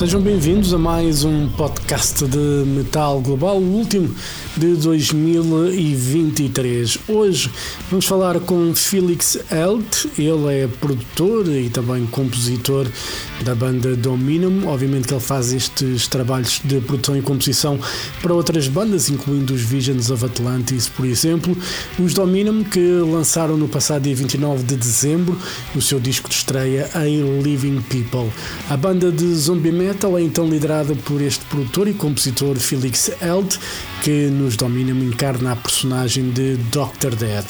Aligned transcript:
Sejam 0.00 0.22
bem-vindos 0.22 0.72
a 0.72 0.78
mais 0.78 1.24
um 1.24 1.46
podcast 1.50 2.24
de 2.24 2.64
Metal 2.64 3.20
Global, 3.20 3.58
o 3.58 3.76
último 3.76 4.14
de 4.56 4.74
2023. 4.76 6.96
Hoje 7.06 7.50
vamos 7.90 8.06
falar 8.06 8.40
com 8.40 8.74
Felix 8.74 9.36
Helt, 9.50 10.06
ele 10.18 10.62
é 10.62 10.66
produtor 10.66 11.46
e 11.48 11.68
também 11.68 12.06
compositor 12.06 12.86
da 13.44 13.54
banda 13.54 13.96
Dominum. 13.96 14.66
Obviamente 14.66 15.08
que 15.08 15.14
ele 15.14 15.20
faz 15.20 15.52
estes 15.52 16.06
trabalhos 16.06 16.60
de 16.64 16.80
produção 16.80 17.16
e 17.16 17.22
composição 17.22 17.78
para 18.22 18.34
outras 18.34 18.68
bandas, 18.68 19.08
incluindo 19.08 19.54
os 19.54 19.62
Visions 19.62 20.10
of 20.10 20.24
Atlantis, 20.24 20.88
por 20.88 21.06
exemplo. 21.06 21.56
Os 21.98 22.14
Dominum 22.14 22.64
que 22.64 22.80
lançaram 22.80 23.56
no 23.56 23.68
passado 23.68 24.02
dia 24.02 24.14
29 24.14 24.64
de 24.64 24.76
dezembro 24.76 25.38
o 25.74 25.80
seu 25.80 26.00
disco 26.00 26.28
de 26.28 26.34
estreia 26.34 26.88
A 26.94 27.04
Living 27.04 27.80
People. 27.82 28.30
A 28.68 28.76
banda 28.76 29.10
de 29.10 29.34
zombie 29.34 29.72
metal 29.72 30.18
é 30.18 30.22
então 30.22 30.48
liderada 30.48 30.94
por 30.94 31.20
este 31.20 31.44
produtor 31.46 31.88
e 31.88 31.94
compositor 31.94 32.56
Felix 32.56 33.10
Helt, 33.20 33.58
que 34.02 34.26
nos 34.26 34.56
Dominum 34.56 35.02
encarna 35.04 35.52
a 35.52 35.56
personagem 35.56 36.30
de 36.30 36.56
Dr. 36.56 37.14
Dead. 37.16 37.44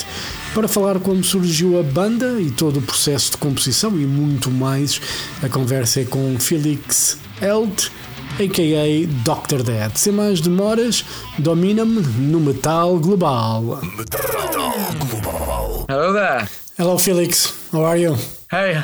Para 0.54 0.66
falar 0.66 0.98
como 0.98 1.22
surgiu 1.22 1.78
a 1.78 1.82
banda 1.82 2.40
e 2.40 2.50
todo 2.50 2.80
o 2.80 2.82
processo 2.82 3.32
de 3.32 3.36
composição 3.36 3.92
e 3.92 4.04
muito 4.04 4.50
mais, 4.50 5.00
a 5.42 5.48
conversa 5.48 6.00
é 6.00 6.04
com 6.04 6.38
Felix 6.40 7.18
Helt, 7.40 7.88
a.k.a. 8.34 9.06
Dr. 9.24 9.62
Dead. 9.62 9.96
Sem 9.96 10.12
mais 10.12 10.40
demoras, 10.40 11.04
Dominum 11.38 11.84
no 11.84 12.40
Metal 12.40 12.98
Global. 12.98 13.62
Metal 13.96 14.20
Global. 15.08 15.86
Hello 15.88 16.12
there. 16.12 16.48
Hello 16.76 16.98
Felix, 16.98 17.54
how 17.72 17.84
are 17.84 18.00
you? 18.00 18.16
Hey, 18.50 18.82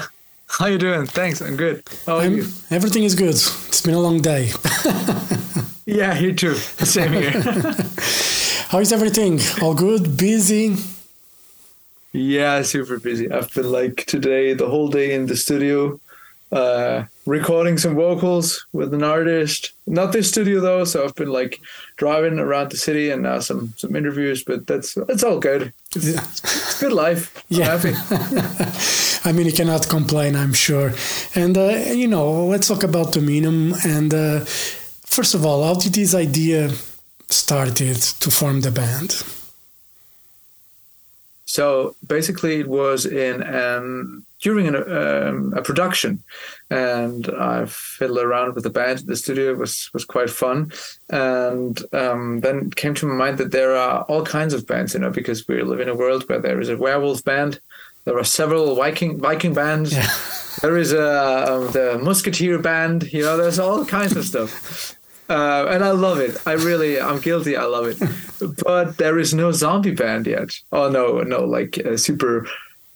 how 0.61 0.67
you 0.69 0.79
doing? 0.79 1.07
Thanks, 1.07 1.41
I'm 1.41 1.57
good. 1.57 1.83
How 2.07 2.19
are 2.19 2.29
you? 2.29 2.45
I'm, 2.45 2.77
everything 2.77 3.05
is 3.05 3.15
good. 3.17 3.35
It's 3.69 3.81
been 3.81 3.95
a 3.95 4.01
long 4.01 4.21
day. 4.21 4.53
Yeah, 5.89 6.19
you 6.19 6.33
too. 6.35 6.55
Same 6.85 7.13
here. 7.13 7.31
How 8.71 8.81
is 8.81 8.93
everything? 8.93 9.39
All 9.63 9.73
good? 9.73 10.17
Busy? 10.17 10.77
Yeah, 12.17 12.63
super 12.63 12.99
busy. 12.99 13.31
I've 13.31 13.53
been 13.55 13.71
like 13.71 14.05
today 14.07 14.55
the 14.55 14.69
whole 14.69 14.89
day 14.89 15.15
in 15.15 15.27
the 15.27 15.37
studio, 15.37 16.01
uh, 16.53 17.05
recording 17.27 17.79
some 17.79 17.95
vocals 17.95 18.67
with 18.73 18.95
an 18.95 19.03
artist. 19.03 19.73
Not 19.87 20.13
this 20.13 20.29
studio 20.29 20.61
though, 20.61 20.85
so 20.85 21.05
I've 21.05 21.15
been 21.15 21.31
like 21.31 21.61
driving 21.97 22.39
around 22.39 22.71
the 22.71 22.77
city 22.77 23.11
and 23.11 23.23
now 23.23 23.41
some 23.41 23.75
some 23.77 23.95
interviews. 23.97 24.45
But 24.45 24.67
that's 24.67 24.97
it's 25.09 25.23
all 25.25 25.39
good. 25.39 25.73
It's, 25.95 26.07
Yeah. 26.07 26.21
it's 26.21 26.81
good 26.81 26.93
life. 26.93 27.45
Yeah. 27.49 27.81
I 29.29 29.33
mean, 29.33 29.47
you 29.47 29.53
cannot 29.53 29.89
complain, 29.89 30.37
I'm 30.37 30.53
sure. 30.55 30.93
And, 31.35 31.59
uh, 31.59 31.93
you 32.03 32.07
know, 32.07 32.47
let's 32.47 32.69
talk 32.69 32.85
about 32.85 33.13
Dominum. 33.13 33.75
And 33.85 34.15
uh, 34.15 34.41
first 35.17 35.35
of 35.35 35.45
all, 35.45 35.65
how 35.65 35.75
did 35.75 35.95
this 35.95 36.15
idea 36.15 36.71
started 37.29 37.97
to 38.21 38.31
form 38.31 38.61
the 38.61 38.71
band? 38.71 39.25
So 41.57 41.97
basically, 42.07 42.61
it 42.61 42.69
was 42.69 43.07
in 43.07 43.37
um, 43.63 44.27
during 44.43 44.69
an, 44.69 44.77
um, 44.77 45.55
a 45.57 45.63
production, 45.63 46.23
and 46.69 47.31
I 47.31 47.65
fiddled 47.67 48.19
around 48.19 48.55
with 48.55 48.65
the 48.65 48.77
band 48.79 49.01
in 49.01 49.07
the 49.07 49.17
studio. 49.17 49.53
It 49.53 49.59
was 49.65 49.89
was 49.95 50.05
quite 50.05 50.29
fun, 50.29 50.71
and 51.09 51.75
um, 51.95 52.41
then 52.41 52.57
it 52.67 52.77
came 52.77 52.95
to 52.97 53.07
my 53.07 53.15
mind 53.15 53.39
that 53.39 53.53
there 53.53 53.75
are 53.75 54.03
all 54.03 54.23
kinds 54.23 54.53
of 54.53 54.67
bands, 54.67 54.93
you 54.93 55.01
know, 55.01 55.11
because 55.11 55.49
we 55.49 55.63
live 55.63 55.81
in 55.81 55.89
a 55.89 56.01
world 56.03 56.29
where 56.29 56.43
there 56.43 56.61
is 56.61 56.69
a 56.69 56.77
werewolf 56.77 57.25
band, 57.25 57.59
there 58.05 58.19
are 58.19 58.25
several 58.25 58.75
Viking 58.75 59.19
Viking 59.19 59.55
bands. 59.55 59.93
Yeah. 59.93 60.09
There 60.63 60.79
is 60.79 60.93
a 60.93 61.53
um, 61.53 61.73
the 61.73 61.99
Musketeer 62.03 62.59
band. 62.59 63.13
You 63.13 63.23
know, 63.23 63.37
there's 63.37 63.59
all 63.59 63.85
kinds 63.85 64.17
of 64.17 64.25
stuff. 64.25 64.96
Uh, 65.29 65.67
and 65.71 65.83
I 65.83 65.91
love 65.91 66.19
it. 66.19 66.41
I 66.47 66.53
really, 66.53 67.01
I'm 67.01 67.21
guilty. 67.21 67.57
I 67.57 67.65
love 67.65 67.87
it. 67.87 67.99
But 68.65 68.97
there 68.99 69.19
is 69.19 69.35
no 69.35 69.51
zombie 69.53 69.95
band 69.95 70.27
yet. 70.27 70.51
Oh 70.73 70.89
no, 70.89 71.23
no, 71.23 71.45
like 71.45 71.77
a 71.79 71.99
super 71.99 72.47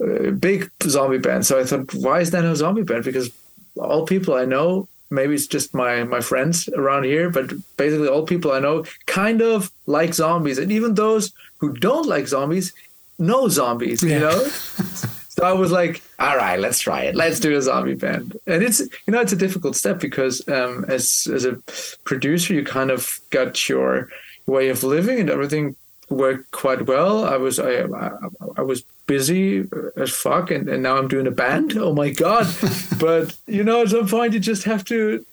uh, 0.00 0.30
big 0.30 0.70
zombie 0.84 1.18
band. 1.18 1.46
So 1.46 1.58
I 1.58 1.64
thought, 1.64 1.92
why 1.94 2.20
is 2.20 2.30
there 2.30 2.42
no 2.42 2.54
zombie 2.54 2.82
band? 2.82 3.04
Because 3.04 3.30
all 3.76 4.06
people 4.06 4.34
I 4.34 4.44
know, 4.44 4.88
maybe 5.10 5.34
it's 5.34 5.46
just 5.46 5.74
my 5.74 6.04
my 6.04 6.20
friends 6.20 6.68
around 6.68 7.04
here, 7.04 7.30
but 7.30 7.52
basically 7.76 8.08
all 8.08 8.24
people 8.26 8.52
I 8.52 8.60
know 8.60 8.84
kind 9.06 9.42
of 9.42 9.70
like 9.86 10.14
zombies, 10.14 10.58
and 10.58 10.70
even 10.70 10.94
those 10.94 11.32
who 11.58 11.72
don't 11.74 12.06
like 12.06 12.28
zombies 12.28 12.72
know 13.18 13.48
zombies. 13.48 14.02
Yeah. 14.02 14.14
You 14.14 14.20
know. 14.20 14.48
So 15.30 15.44
I 15.44 15.52
was 15.52 15.70
like, 15.70 16.02
all 16.18 16.36
right, 16.36 16.58
let's 16.58 16.80
try 16.80 17.02
it. 17.02 17.14
Let's 17.14 17.38
do 17.38 17.56
a 17.56 17.62
zombie 17.62 17.94
band. 17.94 18.36
And 18.48 18.64
it's 18.64 18.80
you 18.80 19.12
know 19.12 19.20
it's 19.20 19.32
a 19.32 19.36
difficult 19.36 19.76
step 19.76 20.00
because 20.00 20.46
um, 20.48 20.84
as 20.88 21.28
as 21.32 21.44
a 21.44 21.62
producer, 22.02 22.52
you 22.52 22.64
kind 22.64 22.90
of 22.90 23.20
got 23.30 23.68
your 23.68 24.08
way 24.46 24.70
of 24.70 24.82
living 24.82 25.20
and 25.20 25.30
everything 25.30 25.76
worked 26.08 26.50
quite 26.50 26.86
well. 26.86 27.24
I 27.24 27.36
was 27.36 27.60
I 27.60 27.82
I, 27.84 28.10
I 28.56 28.62
was 28.62 28.82
busy 29.06 29.68
as 29.96 30.10
fuck, 30.10 30.50
and, 30.50 30.68
and 30.68 30.82
now 30.82 30.96
I'm 30.96 31.06
doing 31.06 31.28
a 31.28 31.30
band. 31.30 31.76
Oh 31.76 31.94
my 31.94 32.10
god! 32.10 32.48
but 32.98 33.36
you 33.46 33.62
know, 33.62 33.82
at 33.82 33.90
some 33.90 34.08
point, 34.08 34.32
you 34.32 34.40
just 34.40 34.64
have 34.64 34.84
to 34.86 35.24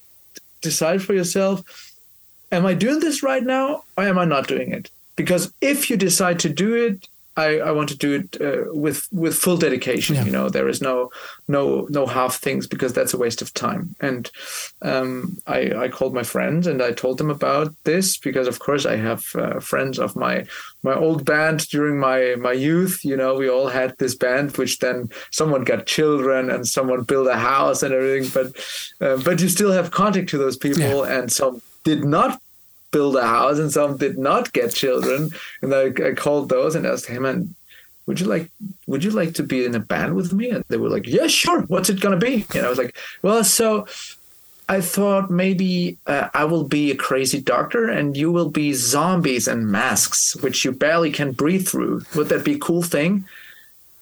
decide 0.61 1.01
for 1.01 1.15
yourself: 1.15 1.63
Am 2.51 2.67
I 2.67 2.75
doing 2.75 2.99
this 2.99 3.23
right 3.23 3.43
now, 3.43 3.83
or 3.97 4.03
am 4.03 4.19
I 4.19 4.25
not 4.25 4.47
doing 4.47 4.71
it? 4.71 4.91
Because 5.15 5.51
if 5.59 5.89
you 5.89 5.97
decide 5.97 6.37
to 6.41 6.49
do 6.49 6.75
it, 6.75 7.07
I, 7.37 7.59
I 7.59 7.71
want 7.71 7.89
to 7.89 7.97
do 7.97 8.13
it 8.13 8.41
uh, 8.41 8.73
with 8.73 9.07
with 9.11 9.37
full 9.37 9.57
dedication. 9.57 10.15
Yeah. 10.15 10.25
You 10.25 10.31
know, 10.31 10.49
there 10.49 10.67
is 10.67 10.81
no 10.81 11.11
no 11.47 11.87
no 11.89 12.07
half 12.07 12.37
things 12.37 12.65
because 12.65 12.93
that's 12.93 13.13
a 13.13 13.17
waste 13.17 13.43
of 13.43 13.53
time. 13.53 13.95
And 14.01 14.29
um, 14.81 15.37
I 15.45 15.71
I 15.83 15.87
called 15.87 16.15
my 16.15 16.23
friends 16.23 16.65
and 16.65 16.81
I 16.81 16.91
told 16.91 17.19
them 17.19 17.29
about 17.29 17.73
this 17.83 18.17
because 18.17 18.47
of 18.47 18.57
course 18.57 18.85
I 18.87 18.95
have 18.95 19.23
uh, 19.35 19.59
friends 19.59 19.99
of 19.99 20.15
my 20.15 20.45
my 20.81 20.95
old 20.95 21.25
band 21.25 21.69
during 21.69 21.99
my 21.99 22.35
my 22.39 22.53
youth. 22.53 23.05
You 23.05 23.15
know, 23.15 23.35
we 23.35 23.49
all 23.49 23.67
had 23.67 23.95
this 23.99 24.15
band, 24.15 24.57
which 24.57 24.79
then 24.79 25.09
someone 25.31 25.63
got 25.63 25.85
children 25.85 26.49
and 26.49 26.67
someone 26.67 27.03
built 27.03 27.27
a 27.27 27.37
house 27.37 27.83
and 27.83 27.93
everything. 27.93 28.31
But 28.33 28.47
uh, 28.99 29.21
but 29.23 29.39
you 29.41 29.49
still 29.49 29.71
have 29.71 29.91
contact 29.91 30.29
to 30.29 30.39
those 30.39 30.57
people, 30.57 31.03
and 31.03 31.31
some 31.31 31.61
did 31.83 32.03
not 32.03 32.41
build 32.91 33.15
a 33.15 33.25
house 33.25 33.59
and 33.59 33.71
some 33.71 33.97
did 33.97 34.17
not 34.17 34.53
get 34.53 34.73
children. 34.73 35.31
And 35.61 35.73
I, 35.73 35.91
I 36.05 36.13
called 36.13 36.49
those 36.49 36.75
and 36.75 36.85
asked 36.85 37.07
him, 37.07 37.25
and 37.25 37.53
would 38.05 38.19
you 38.19 38.25
like 38.25 38.49
would 38.87 39.03
you 39.03 39.11
like 39.11 39.33
to 39.35 39.43
be 39.43 39.65
in 39.65 39.75
a 39.75 39.79
band 39.79 40.15
with 40.15 40.33
me? 40.33 40.49
And 40.49 40.63
they 40.69 40.77
were 40.77 40.89
like, 40.89 41.07
yeah, 41.07 41.27
sure. 41.27 41.61
What's 41.63 41.89
it 41.89 41.99
gonna 41.99 42.17
be? 42.17 42.45
And 42.55 42.65
I 42.65 42.69
was 42.69 42.77
like, 42.77 42.95
well, 43.21 43.43
so 43.43 43.85
I 44.69 44.81
thought 44.81 45.29
maybe 45.29 45.97
uh, 46.07 46.29
I 46.33 46.45
will 46.45 46.65
be 46.65 46.91
a 46.91 46.95
crazy 46.95 47.39
doctor 47.39 47.87
and 47.89 48.17
you 48.17 48.31
will 48.31 48.49
be 48.49 48.73
zombies 48.73 49.47
and 49.47 49.67
masks, 49.71 50.35
which 50.37 50.65
you 50.65 50.71
barely 50.71 51.11
can 51.11 51.31
breathe 51.31 51.67
through. 51.67 52.03
Would 52.15 52.29
that 52.29 52.43
be 52.43 52.55
a 52.55 52.59
cool 52.59 52.83
thing? 52.83 53.25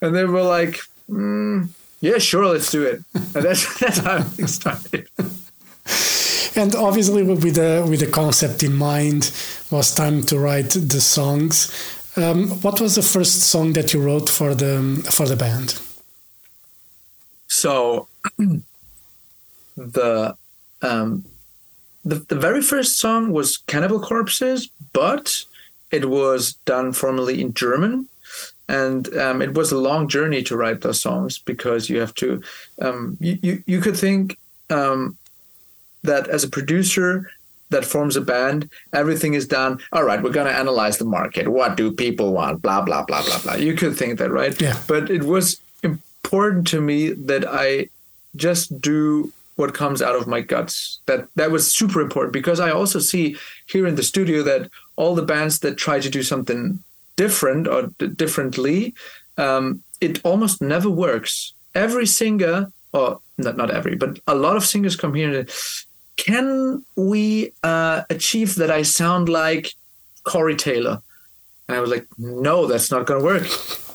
And 0.01 0.15
they 0.15 0.25
were 0.25 0.43
like, 0.43 0.79
mm, 1.09 1.69
yeah, 2.01 2.17
sure, 2.17 2.45
let's 2.45 2.71
do 2.71 2.83
it. 2.83 3.01
And 3.13 3.43
that's 3.43 3.79
that's 3.79 3.99
how 3.99 4.17
it 4.37 4.47
started. 4.47 5.07
And 6.55 6.73
obviously, 6.75 7.23
with 7.23 7.55
the 7.55 7.85
with 7.89 7.99
the 7.99 8.07
concept 8.07 8.63
in 8.63 8.73
mind, 8.73 9.31
was 9.71 9.93
time 9.93 10.23
to 10.23 10.39
write 10.39 10.71
the 10.71 11.01
songs. 11.01 11.71
Um, 12.15 12.49
what 12.61 12.79
was 12.79 12.95
the 12.95 13.01
first 13.01 13.43
song 13.43 13.73
that 13.73 13.93
you 13.93 14.01
wrote 14.01 14.29
for 14.29 14.55
the 14.55 15.05
for 15.11 15.27
the 15.27 15.35
band? 15.35 15.79
So 17.47 18.07
the 19.77 20.35
um 20.81 21.25
the, 22.05 22.15
the 22.15 22.35
very 22.35 22.61
first 22.61 22.99
song 22.99 23.31
was 23.31 23.57
Cannibal 23.57 23.99
Corpses, 23.99 24.69
but 24.93 25.43
it 25.91 26.09
was 26.09 26.53
done 26.65 26.93
formally 26.93 27.41
in 27.41 27.53
German. 27.53 28.07
And 28.67 29.15
um, 29.17 29.41
it 29.41 29.53
was 29.53 29.71
a 29.71 29.77
long 29.77 30.07
journey 30.07 30.41
to 30.43 30.57
write 30.57 30.81
those 30.81 31.01
songs 31.01 31.37
because 31.37 31.89
you 31.89 31.99
have 31.99 32.13
to 32.15 32.41
um, 32.81 33.17
you, 33.19 33.37
you, 33.41 33.63
you 33.67 33.81
could 33.81 33.97
think 33.97 34.37
um, 34.69 35.17
that 36.05 36.27
as 36.27 36.43
a 36.43 36.49
producer 36.49 37.29
that 37.69 37.85
forms 37.85 38.15
a 38.15 38.21
band, 38.21 38.69
everything 38.93 39.33
is 39.33 39.47
done. 39.47 39.79
All 39.91 40.03
right, 40.03 40.21
we're 40.21 40.31
going 40.31 40.47
to 40.47 40.53
analyze 40.53 40.97
the 40.97 41.05
market. 41.05 41.47
What 41.47 41.75
do 41.75 41.91
people 41.91 42.31
want? 42.31 42.61
Blah, 42.61 42.81
blah, 42.81 43.03
blah, 43.03 43.23
blah, 43.23 43.39
blah. 43.39 43.55
You 43.55 43.73
could 43.73 43.97
think 43.97 44.19
that, 44.19 44.31
right? 44.31 44.59
Yeah. 44.61 44.79
But 44.87 45.09
it 45.09 45.23
was 45.23 45.59
important 45.83 46.67
to 46.67 46.81
me 46.81 47.11
that 47.11 47.45
I 47.47 47.89
just 48.35 48.79
do 48.81 49.31
what 49.55 49.73
comes 49.73 50.01
out 50.01 50.15
of 50.15 50.27
my 50.27 50.41
guts. 50.41 50.99
That 51.05 51.27
that 51.35 51.51
was 51.51 51.71
super 51.71 52.01
important 52.01 52.33
because 52.33 52.59
I 52.59 52.71
also 52.71 52.99
see 52.99 53.37
here 53.67 53.87
in 53.87 53.95
the 53.95 54.03
studio 54.03 54.43
that 54.43 54.69
all 54.95 55.15
the 55.15 55.23
bands 55.23 55.59
that 55.59 55.77
try 55.77 55.99
to 55.99 56.09
do 56.09 56.23
something 56.23 56.83
different 57.15 57.67
or 57.67 57.83
d- 57.97 58.07
differently, 58.07 58.93
um, 59.37 59.81
it 60.01 60.19
almost 60.25 60.61
never 60.61 60.89
works. 60.89 61.53
Every 61.73 62.05
singer, 62.05 62.71
or 62.93 63.19
not 63.37 63.57
not 63.57 63.71
every, 63.71 63.95
but 63.95 64.19
a 64.27 64.35
lot 64.35 64.57
of 64.57 64.65
singers 64.65 64.95
come 64.95 65.13
here 65.13 65.29
and 65.29 65.49
can 66.17 66.83
we 66.95 67.51
uh, 67.63 68.03
achieve 68.09 68.55
that 68.55 68.71
I 68.71 68.83
sound 68.83 69.29
like 69.29 69.73
Corey 70.23 70.55
Taylor? 70.55 71.01
And 71.67 71.77
I 71.77 71.79
was 71.81 71.89
like, 71.89 72.07
no, 72.17 72.67
that's 72.67 72.91
not 72.91 73.05
going 73.05 73.19
to 73.19 73.25
work. 73.25 73.47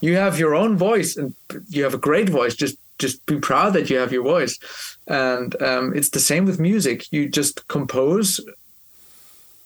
You 0.03 0.17
have 0.17 0.39
your 0.39 0.55
own 0.55 0.77
voice 0.77 1.17
and 1.17 1.35
you 1.69 1.85
have 1.85 1.95
a 1.95 1.99
great 1.99 2.29
voice. 2.29 2.55
Just 2.55 2.77
just 2.99 3.25
be 3.25 3.39
proud 3.39 3.73
that 3.73 3.89
you 3.89 3.97
have 3.97 4.13
your 4.13 4.23
voice. 4.23 4.59
And 5.07 5.61
um, 5.63 5.97
it's 5.97 6.11
the 6.11 6.21
same 6.21 6.45
with 6.45 6.61
music. 6.61 7.11
You 7.13 7.29
just 7.31 7.67
compose 7.69 8.39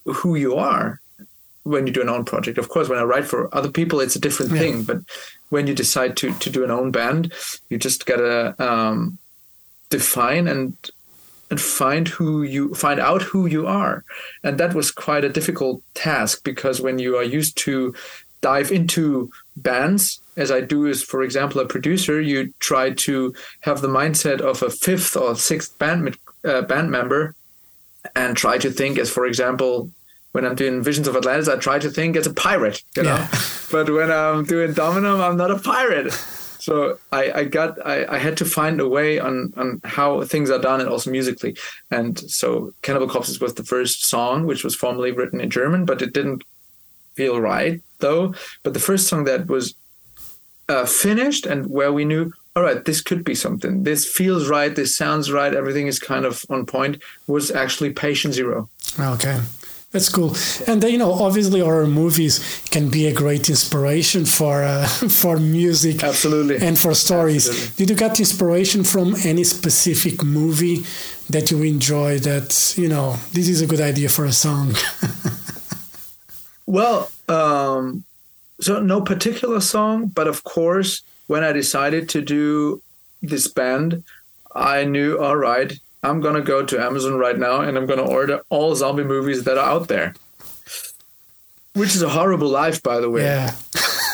who 0.05 0.37
you 0.37 0.55
are 0.56 1.01
when 1.65 1.87
you 1.87 1.93
do 1.93 2.03
an 2.03 2.09
own 2.09 2.25
project. 2.25 2.59
Of 2.59 2.69
course, 2.69 2.89
when 2.89 2.99
I 2.99 3.03
write 3.05 3.25
for 3.25 3.53
other 3.55 3.71
people, 3.71 4.01
it's 4.01 4.17
a 4.17 4.21
different 4.21 4.53
Yeah. 4.53 4.59
thing. 4.59 4.83
But 4.85 4.99
when 5.49 5.67
you 5.67 5.75
decide 5.75 6.17
to 6.19 6.33
to 6.35 6.51
do 6.51 6.62
an 6.65 6.71
own 6.71 6.91
band, 6.91 7.33
you 7.71 7.79
just 7.79 8.06
gotta 8.06 8.55
um, 8.62 9.19
define 9.91 10.47
and 10.47 10.77
and 11.55 11.61
find 11.61 12.09
who 12.09 12.43
you 12.43 12.75
find 12.75 12.99
out 12.99 13.23
who 13.23 13.47
you 13.47 13.65
are. 13.65 14.03
And 14.43 14.59
that 14.59 14.75
was 14.75 14.91
quite 14.91 15.25
a 15.25 15.29
difficult 15.29 15.83
task 15.95 16.43
because 16.43 16.81
when 16.81 16.99
you 16.99 17.17
are 17.17 17.23
used 17.23 17.56
to 17.59 17.95
dive 18.41 18.73
into 18.73 19.31
bands 19.56 20.21
as 20.37 20.51
i 20.51 20.61
do 20.61 20.87
as 20.89 21.03
for 21.03 21.23
example 21.23 21.61
a 21.61 21.67
producer 21.75 22.21
you 22.21 22.53
try 22.59 22.91
to 22.91 23.33
have 23.61 23.81
the 23.81 23.95
mindset 24.01 24.41
of 24.41 24.62
a 24.62 24.69
fifth 24.69 25.17
or 25.17 25.35
sixth 25.37 25.79
band 25.79 26.19
uh, 26.45 26.61
band 26.61 26.91
member 26.91 27.35
and 28.15 28.37
try 28.37 28.59
to 28.59 28.71
think 28.71 28.99
as 28.99 29.09
for 29.09 29.25
example 29.25 29.89
when 30.33 30.45
i'm 30.45 30.56
doing 30.56 30.83
visions 30.83 31.09
of 31.09 31.17
atlantis 31.17 31.49
i 31.49 31.56
try 31.56 31.79
to 31.79 31.89
think 31.89 32.17
as 32.17 32.27
a 32.27 32.35
pirate 32.35 32.83
you 32.97 33.05
know? 33.05 33.17
Yeah. 33.17 33.29
but 33.73 33.89
when 33.89 34.11
i'm 34.11 34.45
doing 34.45 34.75
dominum 34.75 35.21
i'm 35.23 35.39
not 35.39 35.51
a 35.51 35.59
pirate 35.59 36.12
so 36.65 36.99
I, 37.13 37.41
I 37.41 37.45
got 37.45 37.71
I, 37.87 38.07
I 38.07 38.17
had 38.17 38.39
to 38.39 38.47
find 38.47 38.81
a 38.81 38.89
way 38.89 39.19
on 39.19 39.53
on 39.55 39.83
how 39.85 40.25
things 40.25 40.49
are 40.49 40.59
done 40.59 40.81
and 40.81 40.89
also 40.89 41.11
musically. 41.11 41.55
And 41.91 42.19
so 42.19 42.73
cannibal 42.81 43.07
corpses 43.07 43.39
was 43.39 43.53
the 43.53 43.65
first 43.65 44.07
song 44.07 44.47
which 44.47 44.65
was 44.65 44.75
formally 44.75 45.13
written 45.13 45.43
in 45.43 45.51
german 45.51 45.85
but 45.85 46.01
it 46.01 46.15
didn't 46.15 46.43
feel 47.17 47.39
right 47.39 47.83
though. 47.99 48.35
But 48.63 48.73
the 48.73 48.87
first 48.89 49.09
song 49.09 49.25
that 49.25 49.47
was 49.47 49.75
uh, 50.71 50.87
finished 50.87 51.45
and 51.45 51.67
where 51.67 51.93
we 51.93 52.07
knew 52.07 52.33
all 52.57 52.63
right 52.63 52.83
this 52.83 53.03
could 53.03 53.25
be 53.25 53.35
something. 53.35 53.85
This 53.85 54.09
feels 54.11 54.49
right. 54.49 54.75
This 54.75 54.97
sounds 54.97 55.31
right. 55.31 55.53
Everything 55.53 55.87
is 55.87 55.99
kind 55.99 56.25
of 56.25 56.47
on 56.49 56.65
point 56.65 57.03
was 57.27 57.51
actually 57.51 57.93
patient 57.93 58.33
zero. 58.33 58.71
Okay. 58.99 59.39
That's 59.94 60.08
cool. 60.08 60.35
And 60.67 60.82
you 60.82 60.99
know, 60.99 61.12
obviously 61.12 61.61
horror 61.61 61.87
movies 61.87 62.41
can 62.70 62.91
be 62.91 63.06
a 63.06 63.14
great 63.14 63.49
inspiration 63.49 64.25
for 64.25 64.64
uh, 64.64 64.87
for 65.08 65.38
music 65.38 66.02
Absolutely. 66.02 66.56
and 66.56 66.76
for 66.76 66.94
stories. 66.94 67.46
Absolutely. 67.49 67.76
Did 67.76 67.91
you 67.91 67.96
get 67.96 68.19
inspiration 68.19 68.82
from 68.82 69.14
any 69.25 69.44
specific 69.44 70.25
movie 70.25 70.85
that 71.31 71.52
you 71.52 71.62
enjoy 71.62 72.19
that, 72.19 72.75
you 72.76 72.88
know, 72.88 73.17
this 73.32 73.49
is 73.49 73.62
a 73.62 73.69
good 73.69 73.81
idea 73.81 74.08
for 74.08 74.25
a 74.25 74.32
song? 74.32 74.75
Well, 76.67 77.11
um, 77.29 78.05
so 78.61 78.81
no 78.81 79.00
particular 79.02 79.61
song, 79.61 80.06
but 80.06 80.26
of 80.26 80.44
course, 80.44 81.02
when 81.26 81.44
I 81.44 81.52
decided 81.52 82.08
to 82.11 82.23
do 82.23 82.82
this 83.23 83.49
band, 83.49 84.02
I 84.55 84.85
knew, 84.85 85.19
all 85.19 85.37
right, 85.37 85.79
I'm 86.05 86.21
gonna 86.21 86.43
go 86.43 86.65
to 86.65 86.81
Amazon 86.81 87.15
right 87.19 87.39
now 87.39 87.61
and 87.62 87.77
I'm 87.77 87.87
gonna 87.87 88.09
order 88.09 88.43
all 88.51 88.75
zombie 88.77 89.05
movies 89.05 89.45
that 89.45 89.59
are 89.59 89.69
out 89.69 89.89
there. 89.89 90.15
Which 91.73 91.95
is 91.95 92.03
a 92.03 92.09
horrible 92.09 92.49
life, 92.49 92.83
by 92.83 93.01
the 93.01 93.11
way. 93.11 93.23
yeah. 93.23 93.56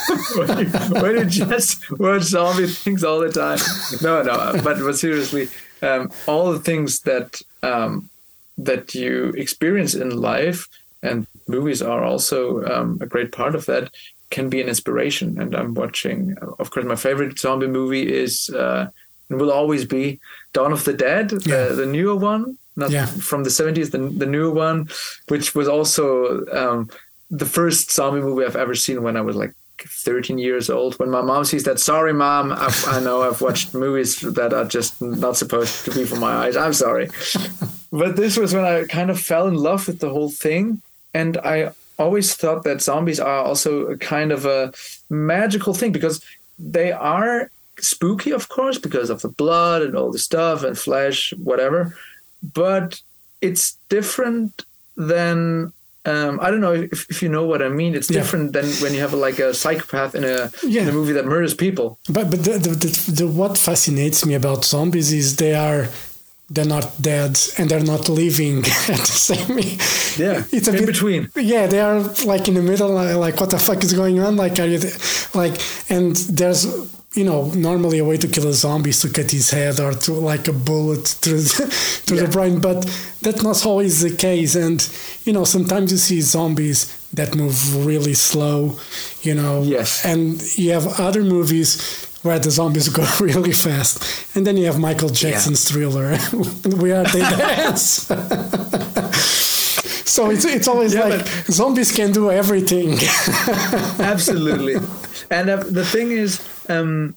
when, 0.35 1.15
you, 1.15 1.21
you 1.21 1.45
just 1.45 1.99
watch 1.99 2.23
zombie 2.23 2.67
things 2.67 3.03
all 3.03 3.19
the 3.19 3.31
time. 3.31 3.59
No, 4.01 4.23
no, 4.23 4.61
but 4.63 4.79
but 4.79 4.97
seriously, 4.97 5.49
um, 5.81 6.11
all 6.27 6.51
the 6.51 6.59
things 6.59 7.01
that 7.01 7.41
um, 7.61 8.09
that 8.57 8.95
you 8.95 9.29
experience 9.37 9.93
in 9.93 10.21
life 10.21 10.67
and 11.03 11.27
movies 11.47 11.81
are 11.81 12.03
also 12.03 12.63
um, 12.65 12.97
a 13.01 13.05
great 13.05 13.31
part 13.31 13.55
of 13.55 13.65
that 13.65 13.91
can 14.29 14.49
be 14.49 14.61
an 14.61 14.69
inspiration. 14.69 15.39
And 15.39 15.55
I'm 15.55 15.73
watching, 15.73 16.37
of 16.59 16.71
course, 16.71 16.85
my 16.85 16.95
favorite 16.95 17.37
zombie 17.37 17.67
movie 17.67 18.11
is 18.11 18.49
uh, 18.49 18.89
and 19.31 19.39
will 19.39 19.51
always 19.51 19.85
be 19.85 20.19
Dawn 20.53 20.71
of 20.73 20.83
the 20.83 20.93
Dead, 20.93 21.31
Yeah. 21.45 21.67
the, 21.69 21.75
the 21.75 21.85
newer 21.85 22.15
one, 22.15 22.57
not 22.75 22.91
Yeah. 22.91 23.05
from 23.05 23.43
the 23.43 23.49
70s, 23.49 23.91
the, 23.91 23.97
the 23.97 24.25
newer 24.25 24.51
one, 24.51 24.89
which 25.29 25.55
was 25.55 25.67
also 25.67 26.45
um, 26.51 26.89
the 27.31 27.45
first 27.45 27.91
zombie 27.91 28.21
movie 28.21 28.45
I've 28.45 28.57
ever 28.57 28.75
seen 28.75 29.01
when 29.03 29.15
I 29.15 29.21
was 29.21 29.35
like 29.37 29.53
13 29.79 30.37
years 30.37 30.69
old. 30.69 30.99
When 30.99 31.09
my 31.09 31.21
mom 31.21 31.45
sees 31.45 31.63
that, 31.63 31.79
sorry, 31.79 32.13
mom, 32.13 32.51
I've, 32.51 32.85
I 32.87 32.99
know 32.99 33.23
I've 33.23 33.41
watched 33.41 33.73
movies 33.85 34.19
that 34.19 34.53
are 34.53 34.65
just 34.65 35.01
not 35.01 35.37
supposed 35.37 35.85
to 35.85 35.91
be 35.91 36.03
for 36.05 36.17
my 36.17 36.33
eyes. 36.45 36.55
I'm 36.57 36.73
sorry. 36.73 37.09
but 37.91 38.15
this 38.17 38.37
was 38.37 38.53
when 38.53 38.65
I 38.65 38.83
kind 38.83 39.09
of 39.09 39.19
fell 39.19 39.47
in 39.47 39.55
love 39.55 39.87
with 39.87 39.99
the 39.99 40.09
whole 40.09 40.29
thing. 40.29 40.81
And 41.13 41.37
I 41.37 41.71
always 41.97 42.35
thought 42.35 42.63
that 42.63 42.81
zombies 42.81 43.19
are 43.19 43.39
also 43.39 43.87
a 43.87 43.97
kind 43.97 44.31
of 44.31 44.45
a 44.45 44.73
magical 45.09 45.73
thing 45.73 45.91
because 45.93 46.23
they 46.59 46.91
are 46.91 47.49
spooky, 47.83 48.31
of 48.31 48.49
course, 48.49 48.77
because 48.77 49.09
of 49.09 49.21
the 49.21 49.29
blood 49.29 49.81
and 49.81 49.95
all 49.95 50.11
the 50.11 50.19
stuff 50.19 50.63
and 50.63 50.77
flesh, 50.77 51.33
whatever. 51.37 51.95
But 52.53 53.01
it's 53.41 53.77
different 53.89 54.63
than 54.95 55.73
um, 56.03 56.39
I 56.41 56.49
don't 56.49 56.61
know 56.61 56.73
if, 56.73 57.05
if 57.11 57.21
you 57.21 57.29
know 57.29 57.45
what 57.45 57.61
I 57.61 57.69
mean. 57.69 57.93
It's 57.93 58.09
Yeah. 58.09 58.21
different 58.21 58.53
than 58.53 58.65
when 58.81 58.93
you 58.95 59.01
have 59.01 59.13
like 59.13 59.37
a 59.37 59.53
psychopath 59.53 60.15
in 60.15 60.23
a, 60.23 60.51
Yeah. 60.63 60.81
in 60.81 60.87
a 60.89 60.91
movie 60.91 61.13
that 61.13 61.25
murders 61.25 61.53
people. 61.53 61.99
But 62.09 62.31
but 62.31 62.43
the, 62.43 62.53
the, 62.57 62.69
the, 62.69 63.11
the 63.19 63.27
what 63.27 63.55
fascinates 63.57 64.25
me 64.25 64.33
about 64.33 64.65
zombies 64.65 65.13
is 65.13 65.35
they 65.35 65.53
are 65.53 65.89
they're 66.53 66.65
not 66.77 67.01
dead 67.01 67.39
and 67.57 67.69
they're 67.69 67.83
not 67.83 68.09
living 68.09 68.57
at 68.95 68.99
the 69.09 69.17
same. 69.29 69.57
Yeah, 70.23 70.43
it's 70.51 70.67
a 70.67 70.71
in 70.71 70.77
bit, 70.79 70.85
between. 70.87 71.29
Yeah, 71.35 71.67
they 71.67 71.79
are 71.79 71.99
like 72.25 72.47
in 72.49 72.55
the 72.55 72.61
middle. 72.61 72.89
Like, 72.89 73.15
like, 73.15 73.39
what 73.39 73.49
the 73.51 73.57
fuck 73.59 73.83
is 73.83 73.93
going 73.93 74.19
on? 74.19 74.35
Like, 74.35 74.59
are 74.59 74.65
you 74.67 74.79
like? 75.33 75.55
And 75.89 76.15
there's 76.39 76.65
you 77.13 77.25
know 77.25 77.45
normally 77.55 77.99
a 77.99 78.05
way 78.05 78.15
to 78.17 78.27
kill 78.27 78.47
a 78.47 78.53
zombie 78.53 78.91
is 78.91 79.01
to 79.01 79.09
cut 79.09 79.29
his 79.31 79.49
head 79.51 79.79
or 79.81 79.91
to 79.93 80.13
like 80.13 80.47
a 80.47 80.53
bullet 80.53 81.05
through 81.07 81.41
the, 81.41 81.65
through 82.05 82.17
Yeah. 82.17 82.25
the 82.25 82.31
brain, 82.31 82.59
but 82.59 82.85
that's 83.21 83.43
not 83.43 83.65
always 83.65 84.01
the 84.01 84.15
case. 84.15 84.55
And 84.55 84.79
you 85.25 85.33
know 85.33 85.45
sometimes 85.45 85.91
you 85.91 85.97
see 85.97 86.21
zombies 86.21 86.87
that 87.13 87.35
move 87.35 87.85
really 87.85 88.13
slow. 88.13 88.77
You 89.21 89.35
know. 89.35 89.61
Yes. 89.63 90.03
And 90.05 90.41
you 90.57 90.71
have 90.71 90.99
other 90.99 91.23
movies 91.23 92.07
where 92.23 92.39
the 92.39 92.51
zombies 92.51 92.89
go 92.89 93.03
really 93.19 93.51
fast. 93.51 94.03
And 94.35 94.45
then 94.45 94.57
you 94.57 94.65
have 94.65 94.79
Michael 94.79 95.09
Jackson's 95.09 95.63
thriller, 95.69 96.17
We 96.81 96.91
Are 96.91 97.03
They 97.05 97.19
Dance. 97.37 98.07
so 100.05 100.29
it's, 100.29 100.45
it's 100.45 100.67
always 100.67 100.93
Yeah, 100.93 101.05
like 101.05 101.25
zombies 101.47 101.91
can 101.91 102.11
do 102.11 102.29
everything. 102.31 102.97
absolutely 103.99 104.75
and 105.29 105.49
uh, 105.49 105.57
the 105.57 105.85
thing 105.85 106.11
is 106.11 106.39
um 106.69 107.15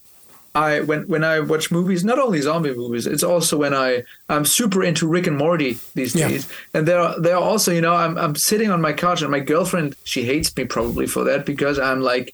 i 0.54 0.80
when 0.80 1.02
when 1.08 1.25
i 1.25 1.40
watch 1.40 1.70
movies 1.73 2.04
not 2.04 2.18
only 2.18 2.40
zombie 2.40 2.73
movies 2.75 3.06
it's 3.06 3.23
also 3.25 3.56
when 3.56 3.75
i 3.75 4.02
i'm 4.28 4.44
super 4.44 4.82
into 4.84 5.06
rick 5.08 5.26
and 5.26 5.37
morty 5.37 5.78
these 5.94 6.14
Yeah. 6.14 6.28
days 6.28 6.49
and 6.75 6.87
they're 6.87 7.14
they're 7.20 7.37
also 7.37 7.73
you 7.73 7.80
know 7.80 7.94
i'm 7.94 8.16
i'm 8.16 8.37
sitting 8.37 8.70
on 8.70 8.80
my 8.80 8.92
couch 8.92 9.23
and 9.23 9.30
my 9.30 9.40
girlfriend 9.40 9.96
she 10.04 10.23
hates 10.25 10.54
me 10.56 10.64
probably 10.64 11.06
for 11.06 11.25
that 11.25 11.44
because 11.44 11.78
i'm 11.78 12.00
like 12.00 12.32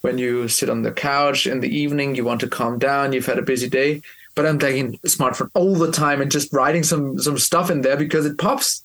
when 0.00 0.18
you 0.18 0.48
sit 0.48 0.70
on 0.70 0.82
the 0.82 0.92
couch 0.92 1.46
in 1.46 1.60
the 1.60 1.74
evening 1.76 2.14
you 2.14 2.24
want 2.24 2.40
to 2.40 2.48
calm 2.48 2.78
down 2.78 3.12
you've 3.12 3.26
had 3.26 3.38
a 3.38 3.42
busy 3.42 3.68
day 3.68 4.00
but 4.34 4.46
i'm 4.46 4.58
taking 4.58 4.98
smartphone 4.98 5.50
all 5.54 5.74
the 5.74 5.92
time 5.92 6.20
and 6.20 6.30
just 6.30 6.52
writing 6.52 6.82
some 6.82 7.18
some 7.18 7.38
stuff 7.38 7.70
in 7.70 7.82
there 7.82 7.96
because 7.96 8.26
it 8.26 8.38
pops 8.38 8.82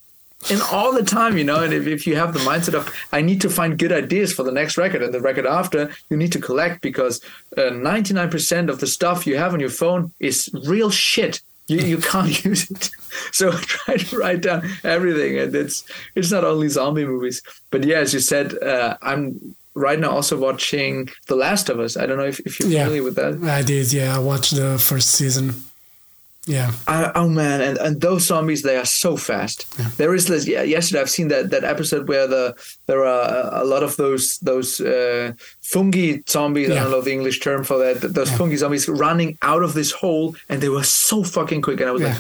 in 0.50 0.60
all 0.72 0.94
the 0.94 1.04
time, 1.04 1.38
you 1.38 1.44
know. 1.44 1.64
And 1.64 1.74
if, 1.74 1.88
if 1.88 2.08
you 2.08 2.16
have 2.16 2.34
the 2.34 2.40
mindset 2.40 2.74
of 2.74 2.94
I 3.12 3.22
need 3.22 3.42
to 3.42 3.50
find 3.50 3.78
good 3.78 3.92
ideas 3.92 4.34
for 4.34 4.44
the 4.44 4.52
next 4.52 4.78
record 4.78 5.02
and 5.02 5.14
the 5.14 5.22
record 5.22 5.46
after, 5.46 5.92
you 6.10 6.18
need 6.18 6.32
to 6.34 6.40
collect 6.40 6.82
because 6.82 7.22
ninety 7.58 8.14
nine 8.14 8.30
percent 8.30 8.70
of 8.70 8.80
the 8.80 8.88
stuff 8.88 9.28
you 9.28 9.38
have 9.38 9.54
on 9.54 9.60
your 9.60 9.70
phone 9.70 10.12
is 10.20 10.50
real 10.66 10.90
shit. 10.90 11.42
You, 11.68 11.80
you 11.80 11.98
can't 12.12 12.46
use 12.46 12.70
it, 12.70 12.90
so 13.32 13.52
try 13.58 13.98
to 13.98 14.18
write 14.18 14.42
down 14.42 14.70
everything. 14.84 15.38
And 15.38 15.56
it's 15.56 15.84
it's 16.16 16.32
not 16.32 16.44
only 16.44 16.70
zombie 16.70 17.06
movies, 17.06 17.42
but 17.72 17.84
yeah, 17.84 18.00
as 18.00 18.14
you 18.14 18.20
said, 18.20 18.62
uh, 18.62 18.98
I'm 19.02 19.56
right 19.76 20.00
now 20.00 20.12
also 20.12 20.38
watching 20.38 21.10
The 21.28 21.36
Last 21.36 21.70
of 21.70 21.80
Us. 21.80 21.98
I 21.98 22.06
don't 22.06 22.18
know 22.18 22.26
if, 22.26 22.40
if 22.42 22.60
you're 22.60 22.70
Yeah. 22.70 22.84
familiar 22.84 23.04
with 23.04 23.16
that. 23.16 23.44
I 23.50 23.62
did, 23.64 23.92
yeah. 23.94 24.16
I 24.16 24.20
watched 24.20 24.56
the 24.56 24.78
first 24.80 25.10
season. 25.12 25.54
Yeah. 26.46 26.74
I, 26.88 27.10
oh 27.16 27.30
man, 27.30 27.62
and, 27.62 27.78
and 27.78 28.02
those 28.02 28.28
zombies 28.28 28.64
they 28.64 28.76
are 28.76 28.84
so 28.86 29.16
fast. 29.16 29.66
There 29.98 30.14
is 30.14 30.28
this. 30.28 30.46
Yeah, 30.46 30.62
yesterday 30.64 31.00
I've 31.00 31.10
seen 31.10 31.30
that 31.30 31.52
that 31.52 31.64
episode 31.64 32.10
where 32.10 32.28
the 32.28 32.54
there 32.86 33.06
are 33.06 33.62
a 33.62 33.64
lot 33.64 33.82
of 33.82 33.96
those 33.96 34.40
those 34.40 34.82
uh, 34.82 35.32
fungi 35.62 36.18
zombies. 36.28 36.70
I 36.70 36.76
don't 36.76 36.92
know 36.92 37.00
the 37.00 37.14
English 37.14 37.40
term 37.40 37.64
for 37.64 37.78
that. 37.78 38.02
th- 38.02 38.12
Those 38.14 38.30
fungi 38.30 38.58
zombies 38.58 38.90
running 38.90 39.38
out 39.42 39.64
of 39.64 39.74
this 39.74 39.92
hole, 39.94 40.36
and 40.50 40.62
they 40.62 40.68
were 40.68 40.84
so 40.84 41.24
fucking 41.24 41.62
quick. 41.62 41.80
And 41.80 41.88
I 41.90 41.94
was 41.94 42.02
Yeah. 42.02 42.10
like, 42.10 42.18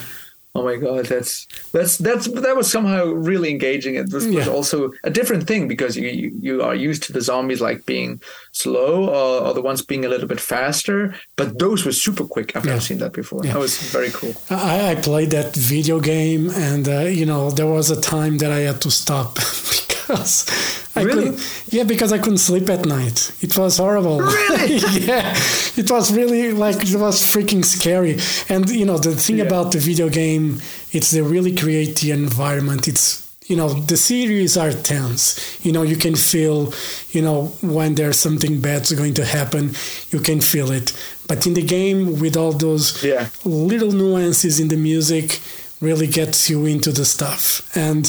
oh 0.55 0.63
my 0.63 0.75
god, 0.75 1.05
that's 1.05 1.47
that's 1.71 1.97
that's 1.97 2.27
that 2.27 2.55
was 2.55 2.71
somehow 2.71 3.05
really 3.05 3.49
engaging. 3.49 3.95
It 3.95 4.11
was, 4.13 4.27
was 4.27 4.47
also 4.47 4.91
a 5.03 5.09
different 5.09 5.47
thing 5.47 5.67
because 5.67 5.97
you, 5.97 6.07
you 6.07 6.31
you 6.41 6.61
are 6.63 6.75
used 6.75 7.03
to 7.03 7.13
the 7.13 7.21
zombies 7.21 7.61
like 7.61 7.85
being 7.85 8.21
slow 8.51 9.09
or, 9.09 9.47
or 9.47 9.53
the 9.53 9.61
ones 9.61 9.81
being 9.81 10.05
a 10.05 10.09
little 10.09 10.27
bit 10.27 10.39
faster, 10.39 11.15
but 11.35 11.57
those 11.59 11.85
were 11.85 11.91
super 11.91 12.25
quick. 12.25 12.55
I've 12.55 12.65
Yeah. 12.65 12.71
never 12.73 12.81
seen 12.81 12.99
that 12.99 13.13
before. 13.13 13.41
Yeah. 13.43 13.53
That 13.53 13.59
was 13.59 13.77
very 13.91 14.11
cool. 14.11 14.33
I, 14.49 14.91
I 14.91 14.95
played 14.95 15.31
that 15.31 15.55
video 15.55 15.99
game, 15.99 16.49
and 16.51 16.87
uh, 16.87 16.99
you 17.19 17.25
know 17.25 17.49
there 17.51 17.67
was 17.67 17.89
a 17.91 17.99
time 17.99 18.37
that 18.39 18.51
I 18.51 18.59
had 18.69 18.79
to 18.81 18.91
stop 18.91 19.37
because 20.17 20.89
I 20.95 21.01
Really? 21.03 21.23
couldn't. 21.31 21.65
Yeah, 21.69 21.83
because 21.83 22.11
I 22.13 22.17
couldn't 22.19 22.37
sleep 22.39 22.69
at 22.69 22.85
night. 22.85 23.31
It 23.41 23.57
was 23.57 23.77
horrible. 23.77 24.19
Really? 24.21 24.77
yeah, 25.07 25.35
it 25.75 25.89
was 25.89 26.11
really 26.13 26.51
like 26.51 26.77
it 26.83 26.95
was 26.95 27.21
freaking 27.21 27.63
scary. 27.65 28.19
And 28.49 28.69
you 28.69 28.85
know 28.85 28.97
the 28.97 29.15
thing 29.15 29.37
Yeah. 29.37 29.45
about 29.45 29.71
the 29.71 29.79
video 29.79 30.09
game, 30.09 30.61
it's 30.91 31.11
they 31.11 31.21
really 31.21 31.55
create 31.55 31.99
the 32.01 32.11
environment. 32.11 32.87
It's 32.87 33.21
you 33.47 33.55
know 33.57 33.69
the 33.73 33.97
series 33.97 34.55
are 34.57 34.71
tense. 34.71 35.23
You 35.65 35.71
know 35.73 35.83
you 35.83 35.97
can 35.97 36.15
feel, 36.15 36.73
you 37.11 37.21
know 37.21 37.47
when 37.61 37.95
there's 37.95 38.17
something 38.17 38.61
bad's 38.61 38.91
going 38.93 39.15
to 39.15 39.25
happen, 39.25 39.73
you 40.11 40.19
can 40.19 40.39
feel 40.41 40.71
it. 40.71 40.93
But 41.27 41.47
in 41.47 41.53
the 41.53 41.63
game, 41.63 42.19
with 42.19 42.35
all 42.37 42.53
those 42.53 43.03
Yeah. 43.03 43.27
little 43.45 43.91
nuances 43.91 44.59
in 44.59 44.67
the 44.67 44.77
music 44.77 45.39
really 45.83 46.07
gets 46.07 46.49
you 46.49 46.65
into 46.65 46.91
the 46.91 47.05
stuff 47.05 47.75
and 47.75 48.05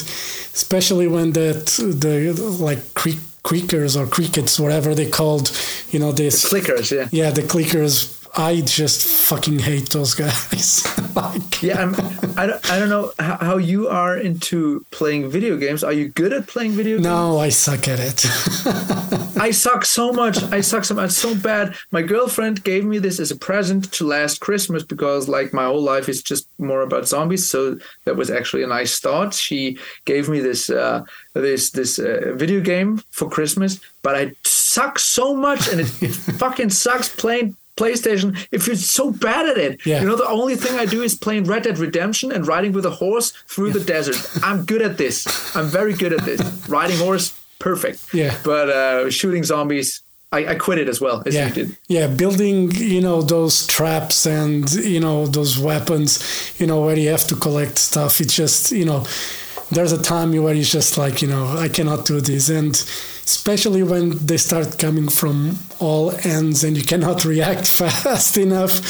especially 0.55 1.07
when 1.07 1.33
that 1.33 1.67
the 1.67 2.33
like 2.59 2.95
creak, 2.95 3.19
creakers 3.43 3.97
or 4.01 4.07
crickets 4.07 4.59
whatever 4.59 4.95
they 4.95 5.09
called 5.09 5.51
you 5.91 5.99
know 5.99 6.13
this 6.13 6.45
Clickers, 6.45 6.91
yeah. 6.91 7.09
yeah 7.11 7.31
the 7.31 7.43
clickers 7.43 8.24
i 8.37 8.61
just 8.61 9.07
fucking 9.07 9.59
hate 9.59 9.91
those 9.91 10.15
guys 10.15 10.85
like 11.17 11.63
Yeah, 11.63 11.83
I'm, 11.83 11.95
I, 12.37 12.47
don't, 12.47 12.71
I 12.71 12.79
don't 12.79 12.89
know 12.89 13.13
how, 13.19 13.57
you 13.57 13.89
are 13.89 14.17
into 14.19 14.85
playing 14.91 15.31
video 15.31 15.57
games. 15.57 15.85
Are 15.85 15.93
you 15.93 16.09
good 16.09 16.33
at 16.33 16.47
playing 16.47 16.73
video 16.73 16.97
games? 16.97 17.07
no 17.07 17.39
i 17.39 17.49
suck 17.49 17.89
at 17.89 18.01
it 18.01 18.27
I 19.37 19.51
suck 19.51 19.85
so 19.85 20.13
much. 20.13 20.43
I 20.45 20.61
suck 20.63 20.85
so 20.85 20.95
much. 20.95 21.11
So 21.11 21.35
bad. 21.35 21.75
My 21.91 22.03
girlfriend 22.03 22.65
gave 22.65 22.85
me 22.85 22.99
this 22.99 23.21
as 23.21 23.31
a 23.31 23.37
present 23.37 23.93
to 23.93 24.07
last 24.07 24.41
Christmas 24.41 24.83
because, 24.83 25.29
like, 25.29 25.53
my 25.53 25.65
whole 25.65 25.83
life 25.83 26.09
is 26.09 26.23
just 26.23 26.49
more 26.59 26.83
about 26.83 27.09
zombies. 27.09 27.51
So 27.51 27.77
that 28.05 28.17
was 28.17 28.31
actually 28.31 28.63
a 28.63 28.69
nice 28.69 28.93
start. 28.95 29.35
She 29.35 29.77
gave 30.07 30.29
me 30.29 30.41
this 30.41 30.71
uh, 30.71 31.05
this 31.35 31.71
this 31.71 31.99
uh, 31.99 32.33
video 32.35 32.61
game 32.61 33.03
for 33.11 33.29
Christmas, 33.29 33.81
but 34.03 34.15
I 34.15 34.33
suck 34.45 34.99
so 34.99 35.35
much, 35.35 35.69
and 35.69 35.81
it 35.81 35.87
fucking 36.39 36.71
sucks 36.71 37.15
playing. 37.15 37.57
PlayStation, 37.77 38.37
if 38.53 38.67
you're 38.67 38.77
so 38.77 39.11
bad 39.11 39.47
at 39.49 39.59
it, 39.59 39.85
Yeah. 39.87 40.01
you 40.01 40.07
know, 40.07 40.17
the 40.17 40.29
only 40.29 40.57
thing 40.57 40.79
I 40.79 40.87
do 40.87 41.03
is 41.03 41.15
playing 41.15 41.45
Red 41.45 41.65
Dead 41.65 41.79
Redemption 41.79 42.31
and 42.33 42.47
riding 42.47 42.73
with 42.73 42.87
a 42.87 42.91
horse 42.91 43.33
through 43.49 43.73
the 43.73 43.81
desert. 43.81 44.17
I'm 44.45 44.65
good 44.65 44.83
at 44.83 44.97
this. 44.99 45.27
I'm 45.57 45.67
very 45.67 45.95
good 45.95 46.13
at 46.13 46.25
this. 46.25 46.41
Riding 46.69 46.99
horse, 46.99 47.33
perfect. 47.59 48.15
Yeah. 48.15 48.37
But 48.45 48.69
uh, 48.71 49.11
shooting 49.11 49.43
zombies, 49.45 50.01
I, 50.33 50.47
I 50.53 50.55
quit 50.57 50.79
it 50.79 50.89
as 50.89 51.01
well 51.01 51.23
as 51.27 51.33
yeah 51.35 51.47
you 51.49 51.55
did. 51.55 51.77
yeah 51.87 52.09
building 52.09 52.73
you 52.73 53.01
know 53.01 53.23
those 53.23 53.69
traps 53.69 54.27
and 54.27 54.69
you 54.73 54.99
know 54.99 55.27
those 55.29 55.61
weapons 55.61 56.09
you 56.59 56.67
know 56.67 56.81
where 56.85 56.99
you 56.99 57.09
have 57.11 57.25
to 57.29 57.37
collect 57.37 57.79
stuff 57.79 58.21
it's 58.21 58.35
just 58.35 58.73
you 58.73 58.85
know 58.85 59.07
there's 59.71 59.93
a 59.93 60.03
time 60.03 60.33
where 60.43 60.53
it's 60.57 60.73
just 60.73 60.99
like 60.99 61.23
you 61.23 61.29
know 61.29 61.45
i 61.59 61.69
cannot 61.69 62.05
do 62.05 62.21
this 62.21 62.49
and 62.49 62.75
especially 63.25 63.83
when 63.83 64.11
they 64.27 64.37
start 64.37 64.79
coming 64.79 65.09
from 65.09 65.59
all 65.81 66.11
ends 66.25 66.63
and 66.65 66.77
you 66.77 66.85
cannot 66.85 67.25
react 67.35 67.67
fast 67.69 68.37
enough 68.37 68.81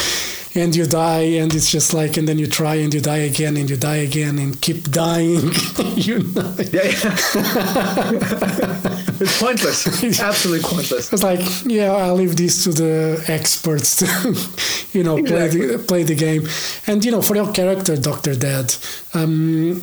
and 0.57 0.77
you 0.77 0.87
die 0.87 1.23
and 1.41 1.53
it's 1.55 1.71
just 1.71 1.93
like 1.95 2.17
and 2.17 2.29
then 2.29 2.39
you 2.39 2.47
try 2.47 2.77
and 2.77 2.95
you 2.95 3.01
die 3.01 3.25
again 3.33 3.57
and 3.57 3.69
you 3.69 3.77
die 3.77 3.97
again 3.97 4.39
and 4.39 4.61
keep 4.61 4.89
dying 5.05 5.51
you 5.97 6.19
know 6.35 6.55
Yeah, 6.73 6.83
yeah. 6.85 7.17
it's 9.21 9.39
pointless. 9.41 9.87
it's 10.03 10.21
Absolutely 10.21 10.63
pointless. 10.69 11.13
It's 11.13 11.23
like, 11.23 11.41
yeah, 11.65 11.93
I'll 11.93 12.15
leave 12.15 12.37
this 12.37 12.65
to 12.65 12.71
the 12.73 13.25
experts 13.29 13.97
to, 13.97 14.07
you 14.99 15.05
know, 15.05 15.17
play 15.23 15.49
the 15.49 15.79
play 15.87 16.03
the 16.03 16.15
game. 16.15 16.47
And 16.87 17.05
you 17.05 17.11
know, 17.11 17.23
for 17.23 17.35
your 17.37 17.53
character, 17.53 17.97
Doctor 17.97 18.35
Dead, 18.35 18.75
um, 19.15 19.83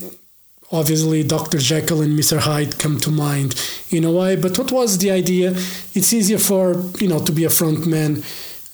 obviously 0.72 1.24
Doctor 1.24 1.58
Jekyll 1.58 2.02
and 2.02 2.16
Mister 2.16 2.40
Hyde 2.40 2.80
come 2.80 3.00
to 3.02 3.12
mind 3.12 3.56
in 3.90 4.04
a 4.04 4.12
way. 4.12 4.36
But 4.36 4.58
what 4.58 4.72
was 4.72 4.98
the 4.98 5.12
idea? 5.12 5.52
It's 5.94 6.14
easier 6.14 6.38
for 6.40 6.84
you 7.00 7.08
know 7.08 7.20
to 7.20 7.32
be 7.32 7.44
a 7.44 7.50
front 7.50 7.86
man, 7.86 8.24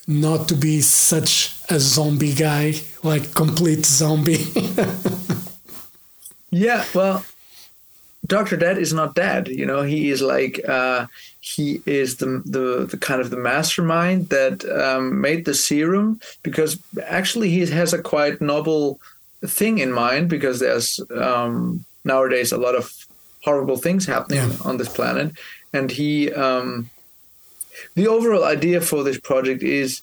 not 0.08 0.48
to 0.50 0.56
be 0.56 0.82
such 0.82 1.56
a 1.70 1.80
zombie 1.80 2.34
guy, 2.34 2.76
like 3.04 3.34
complete 3.34 3.86
zombie. 3.86 4.46
Yeah, 6.50 6.86
well, 6.94 7.26
Doctor 8.26 8.58
Dead 8.58 8.78
is 8.78 8.94
not 8.94 9.16
dead. 9.16 9.48
You 9.48 9.66
know, 9.66 9.82
he 9.82 10.10
is 10.10 10.22
like 10.22 10.62
uh, 10.68 11.08
he 11.40 11.82
is 11.86 12.18
the, 12.18 12.42
the 12.46 12.88
the 12.90 12.98
kind 12.98 13.22
of 13.22 13.30
the 13.30 13.38
mastermind 13.38 14.30
that 14.30 14.66
um, 14.70 15.22
made 15.22 15.46
the 15.46 15.54
serum 15.54 16.20
because 16.44 16.80
actually 17.06 17.50
he 17.50 17.66
has 17.66 17.94
a 17.94 18.02
quite 18.02 18.42
noble 18.42 19.00
thing 19.46 19.78
in 19.78 19.92
mind 19.92 20.30
because 20.30 20.60
there's 20.60 21.00
um, 21.16 21.86
nowadays 22.08 22.52
a 22.52 22.58
lot 22.58 22.76
of 22.76 22.86
horrible 23.46 23.78
things 23.78 24.06
happening 24.08 24.40
Yeah. 24.50 24.70
on 24.70 24.78
this 24.78 24.90
planet, 24.90 25.32
and 25.74 25.92
he 25.92 26.32
um, 26.34 26.90
the 27.96 28.08
overall 28.08 28.44
idea 28.44 28.80
for 28.82 29.04
this 29.04 29.20
project 29.20 29.62
is 29.64 30.02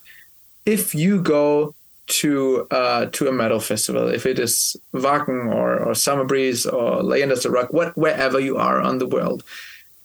if 0.65 0.95
you 0.95 1.21
go 1.21 1.75
to 2.07 2.67
uh, 2.71 3.07
to 3.17 3.29
a 3.29 3.33
metal 3.33 3.61
festival, 3.61 4.09
if 4.09 4.25
it 4.27 4.39
is 4.39 4.77
Wacken 4.93 5.41
or, 5.59 5.69
or 5.87 5.95
Summer 5.95 6.25
Breeze 6.25 6.67
or 6.67 7.03
Leyendas 7.03 7.43
del 7.43 7.53
Rock, 7.53 7.73
what, 7.73 7.97
wherever 7.97 8.39
you 8.49 8.57
are 8.59 8.79
on 8.81 8.99
the 8.99 9.07
world, 9.07 9.43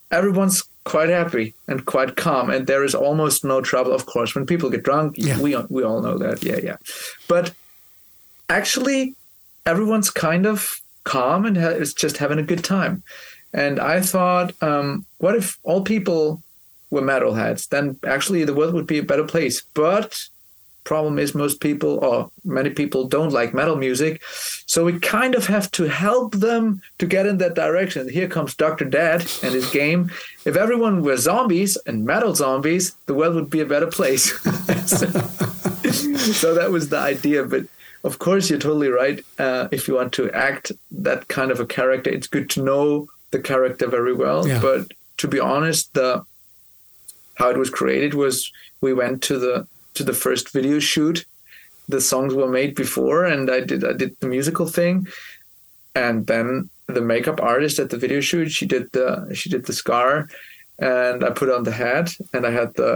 everyone's 0.10 0.64
quite 0.86 1.10
happy 1.10 1.54
and 1.68 1.86
quite 1.86 2.16
calm, 2.16 2.50
and 2.50 2.66
there 2.68 2.84
is 2.86 2.96
almost 2.96 3.44
no 3.44 3.62
trouble. 3.62 3.94
Of 3.94 4.06
course, 4.06 4.34
when 4.36 4.46
people 4.46 4.70
get 4.70 4.84
drunk, 4.84 5.16
Yeah. 5.18 5.40
we 5.44 5.56
we 5.70 5.84
all 5.84 6.02
know 6.02 6.18
that, 6.18 6.44
yeah, 6.44 6.60
yeah. 6.64 6.78
But 7.28 7.52
actually, 8.50 9.16
everyone's 9.66 10.10
kind 10.10 10.46
of 10.46 10.82
calm 11.10 11.46
and 11.46 11.58
ha- 11.58 11.80
is 11.84 11.94
just 11.94 12.18
having 12.18 12.40
a 12.40 12.50
good 12.52 12.64
time. 12.64 13.04
And 13.54 13.80
I 13.80 14.00
thought, 14.02 14.54
um, 14.62 15.06
what 15.18 15.36
if 15.36 15.58
all 15.64 15.82
people 15.82 16.44
were 16.92 17.02
metalheads? 17.02 17.68
Then 17.70 17.98
actually, 18.06 18.44
the 18.46 18.54
world 18.54 18.76
would 18.76 18.88
be 18.88 19.00
a 19.00 19.10
better 19.12 19.26
place. 19.26 19.64
But 19.74 20.30
problem 20.84 21.20
is 21.20 21.36
most 21.36 21.60
people 21.62 22.04
or 22.04 22.32
many 22.44 22.70
people 22.70 23.08
don't 23.08 23.32
like 23.32 23.54
metal 23.54 23.76
music 23.76 24.22
so 24.66 24.84
we 24.84 24.94
kind 25.00 25.36
of 25.36 25.46
have 25.46 25.70
to 25.70 25.84
help 25.84 26.34
them 26.36 26.82
to 26.98 27.06
get 27.06 27.28
in 27.28 27.38
that 27.38 27.54
direction 27.54 28.10
here 28.10 28.28
comes 28.28 28.56
dr 28.56 28.86
dead 28.86 29.20
and 29.44 29.54
his 29.54 29.70
game 29.72 30.10
if 30.46 30.56
everyone 30.56 31.04
were 31.04 31.18
zombies 31.18 31.78
and 31.86 32.06
metal 32.06 32.34
zombies 32.34 32.96
the 33.06 33.14
world 33.14 33.36
would 33.36 33.50
be 33.50 33.60
a 33.60 33.66
better 33.66 33.88
place 33.88 34.26
so, 34.88 35.06
so 36.42 36.56
that 36.56 36.72
was 36.72 36.90
the 36.90 36.98
idea 36.98 37.44
but 37.44 37.66
of 38.04 38.20
course 38.20 38.50
you're 38.50 38.60
totally 38.60 38.90
right 38.90 39.24
uh, 39.40 39.68
if 39.72 39.88
you 39.88 39.94
want 39.96 40.14
to 40.14 40.32
act 40.32 40.72
that 40.92 41.28
kind 41.28 41.52
of 41.52 41.60
a 41.60 41.66
character 41.66 42.10
it's 42.10 42.28
good 42.28 42.50
to 42.50 42.64
know 42.64 43.08
the 43.32 43.40
character 43.40 43.88
very 43.88 44.14
well 44.14 44.48
Yeah. 44.48 44.62
but 44.62 44.88
to 45.18 45.28
be 45.28 45.40
honest 45.40 45.94
the 45.94 46.24
how 47.36 47.50
it 47.50 47.58
was 47.58 47.70
created 47.70 48.14
was 48.14 48.52
we 48.82 48.94
went 48.94 49.22
to 49.24 49.38
the 49.40 49.68
to 49.96 50.04
the 50.04 50.14
first 50.14 50.52
video 50.54 50.80
shoot. 50.80 51.26
The 51.90 52.00
songs 52.02 52.34
were 52.36 52.48
made 52.48 52.76
before, 52.76 53.26
and 53.26 53.50
I 53.50 53.62
did 53.62 53.84
I 53.84 53.94
did 53.94 54.16
the 54.20 54.28
musical 54.28 54.68
thing, 54.68 55.08
and 55.96 56.28
then 56.28 56.70
the 56.88 57.02
makeup 57.02 57.40
artist 57.42 57.80
at 57.80 57.90
the 57.90 57.98
video 57.98 58.20
shoot 58.22 58.52
she 58.52 58.66
did 58.66 58.92
the 58.92 59.32
she 59.34 59.50
did 59.50 59.66
the 59.66 59.74
scar, 59.74 60.28
and 60.82 61.24
I 61.24 61.30
put 61.32 61.50
on 61.50 61.64
the 61.64 61.72
hat, 61.72 62.14
and 62.34 62.46
I 62.46 62.52
had 62.52 62.74
the, 62.76 62.92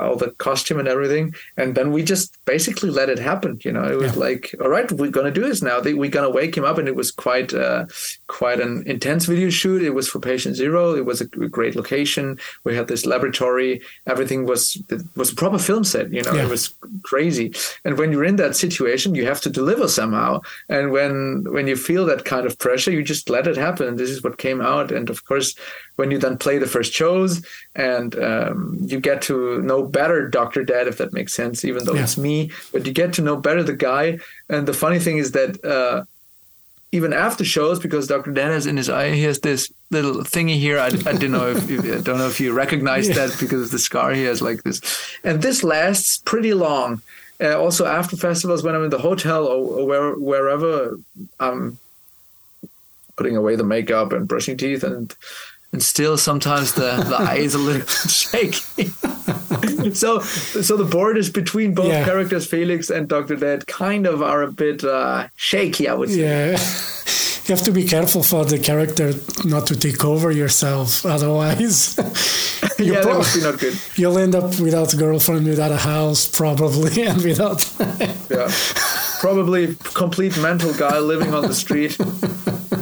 all 0.00 0.16
the 0.16 0.30
costume 0.38 0.78
and 0.78 0.88
everything, 0.88 1.34
and 1.56 1.74
then 1.74 1.92
we 1.92 2.02
just 2.02 2.36
basically 2.44 2.90
let 2.90 3.08
it 3.08 3.18
happen. 3.18 3.58
You 3.64 3.72
know, 3.72 3.84
it 3.84 3.96
was 3.96 4.14
Yeah. 4.14 4.20
like, 4.26 4.54
all 4.60 4.68
right, 4.68 4.90
we're 4.92 5.10
gonna 5.10 5.30
do 5.30 5.42
this 5.42 5.62
now. 5.62 5.80
We're 5.80 6.10
gonna 6.10 6.30
wake 6.30 6.56
him 6.56 6.64
up, 6.64 6.78
and 6.78 6.88
it 6.88 6.96
was 6.96 7.10
quite 7.12 7.52
uh, 7.54 7.86
quite 8.26 8.60
an 8.60 8.82
intense 8.86 9.26
video 9.26 9.50
shoot. 9.50 9.82
It 9.82 9.94
was 9.94 10.08
for 10.08 10.18
Patient 10.20 10.56
Zero. 10.56 10.94
It 10.94 11.04
was 11.04 11.20
a 11.20 11.26
great 11.26 11.76
location. 11.76 12.38
We 12.64 12.74
had 12.76 12.88
this 12.88 13.06
laboratory. 13.06 13.80
Everything 14.06 14.46
was 14.46 14.60
it 14.88 15.02
was 15.16 15.32
a 15.32 15.36
proper 15.36 15.58
film 15.58 15.84
set. 15.84 16.12
You 16.12 16.22
know, 16.22 16.34
Yeah. 16.34 16.44
it 16.44 16.50
was 16.50 16.74
crazy. 17.02 17.52
And 17.84 17.96
when 17.98 18.12
you're 18.12 18.24
in 18.24 18.36
that 18.36 18.56
situation, 18.56 19.14
you 19.14 19.26
have 19.26 19.40
to 19.42 19.50
deliver 19.50 19.86
somehow. 19.88 20.40
And 20.68 20.90
when 20.90 21.44
when 21.54 21.66
you 21.68 21.76
feel 21.76 22.04
that 22.06 22.24
kind 22.24 22.46
of 22.46 22.58
pressure, 22.58 22.90
you 22.90 23.02
just 23.02 23.30
let 23.30 23.46
it 23.46 23.56
happen. 23.56 23.86
And 23.88 23.98
this 23.98 24.10
is 24.10 24.22
what 24.24 24.38
came 24.38 24.60
out. 24.60 24.90
And 24.92 25.10
of 25.10 25.24
course, 25.24 25.54
when 26.00 26.10
you 26.12 26.18
then 26.24 26.36
play 26.44 26.56
the 26.58 26.66
first 26.76 26.92
shows 27.00 27.30
and 27.76 28.10
um, 28.30 28.78
you 28.90 28.98
get 29.08 29.18
to 29.28 29.34
know 29.68 29.80
better 29.98 30.18
Doctor 30.38 30.62
Dead, 30.72 30.84
if 30.88 30.96
that 31.00 31.12
makes 31.18 31.32
sense, 31.40 31.56
even 31.70 31.80
though 31.84 31.94
Yeah. 31.98 32.04
it's 32.06 32.18
me, 32.28 32.36
but 32.72 32.80
you 32.86 32.92
get 33.02 33.10
to 33.18 33.22
know 33.26 33.36
better 33.48 33.62
the 33.62 33.78
guy. 33.90 34.06
And 34.48 34.62
the 34.70 34.78
funny 34.84 34.98
thing 34.98 35.18
is 35.24 35.30
that. 35.38 35.52
Uh, 35.74 36.04
even 36.92 37.12
after 37.12 37.44
shows, 37.44 37.78
because 37.78 38.08
Dr. 38.08 38.32
Dead 38.32 38.50
has 38.50 38.66
in 38.66 38.76
his 38.76 38.90
eye, 38.90 39.10
he 39.14 39.22
has 39.30 39.38
this 39.38 39.62
little 39.92 40.24
thingy 40.34 40.58
here. 40.58 40.76
I, 40.86 40.86
I 41.10 41.12
don't 41.20 41.30
know 41.38 41.48
if, 41.54 41.70
if 41.70 41.80
I 41.84 42.00
don't 42.06 42.18
know 42.18 42.26
if 42.34 42.40
you 42.40 42.50
recognize 42.64 43.06
Yeah. 43.06 43.14
that 43.20 43.30
because 43.38 43.62
of 43.66 43.70
the 43.70 43.78
scar 43.78 44.10
he 44.12 44.24
has 44.24 44.42
like 44.42 44.64
this, 44.64 44.80
and 45.22 45.40
this 45.40 45.62
lasts 45.62 46.18
pretty 46.32 46.52
long. 46.52 47.00
Uh, 47.40 47.56
also 47.64 47.82
after 47.86 48.16
festivals, 48.16 48.64
when 48.64 48.74
I'm 48.74 48.82
in 48.88 48.90
the 48.90 48.98
hotel 49.08 49.42
or, 49.46 49.58
or 49.78 49.86
where, 49.90 50.10
wherever, 50.30 50.98
I'm 51.38 51.78
putting 53.16 53.36
away 53.36 53.54
the 53.54 53.62
makeup 53.76 54.10
and 54.12 54.26
brushing 54.26 54.56
teeth, 54.56 54.82
and 54.82 55.14
and 55.72 55.82
still 55.82 56.16
sometimes 56.16 56.72
the, 56.74 56.96
the 57.08 57.16
eye 57.30 57.36
is 57.36 57.54
a 57.54 57.58
little 57.58 57.86
shaky. 58.08 58.86
so 59.94 60.20
so 60.20 60.76
the 60.76 60.84
borders 60.90 61.30
between 61.30 61.74
both 61.74 61.86
Yeah. 61.88 62.04
characters, 62.04 62.10
characters, 62.30 62.46
Felix 62.46 62.90
and 62.90 63.08
Dr. 63.08 63.36
Dead, 63.36 63.66
kind 63.66 64.06
of 64.06 64.22
are 64.22 64.42
a 64.42 64.50
bit 64.52 64.84
uh, 64.84 65.28
shaky, 65.36 65.88
I 65.88 65.94
would 65.94 66.10
say. 66.10 66.20
Yeah. 66.20 66.50
you 67.46 67.54
have 67.56 67.64
to 67.64 67.72
be 67.72 67.84
careful 67.84 68.22
for 68.22 68.44
the 68.44 68.58
character 68.58 69.12
not 69.44 69.66
to 69.68 69.76
take 69.76 70.04
over 70.04 70.30
yourself. 70.30 71.04
Otherwise, 71.06 71.96
you 72.78 72.92
yeah, 72.92 73.00
that 73.02 73.16
would 73.16 73.26
be 73.34 73.40
not 73.42 73.58
good. 73.58 73.74
you'll 73.96 74.18
end 74.18 74.34
up 74.34 74.58
without 74.60 74.92
a 74.94 74.96
girlfriend, 74.96 75.46
without 75.46 75.72
a 75.72 75.76
house, 75.78 76.26
probably, 76.28 77.02
and 77.06 77.22
without. 77.22 77.60
Yeah, 78.30 78.50
probably 79.20 79.76
complete 79.94 80.36
mental 80.38 80.72
guy 80.74 80.98
living 80.98 81.34
on 81.34 81.42
the 81.42 81.54
street. 81.54 81.96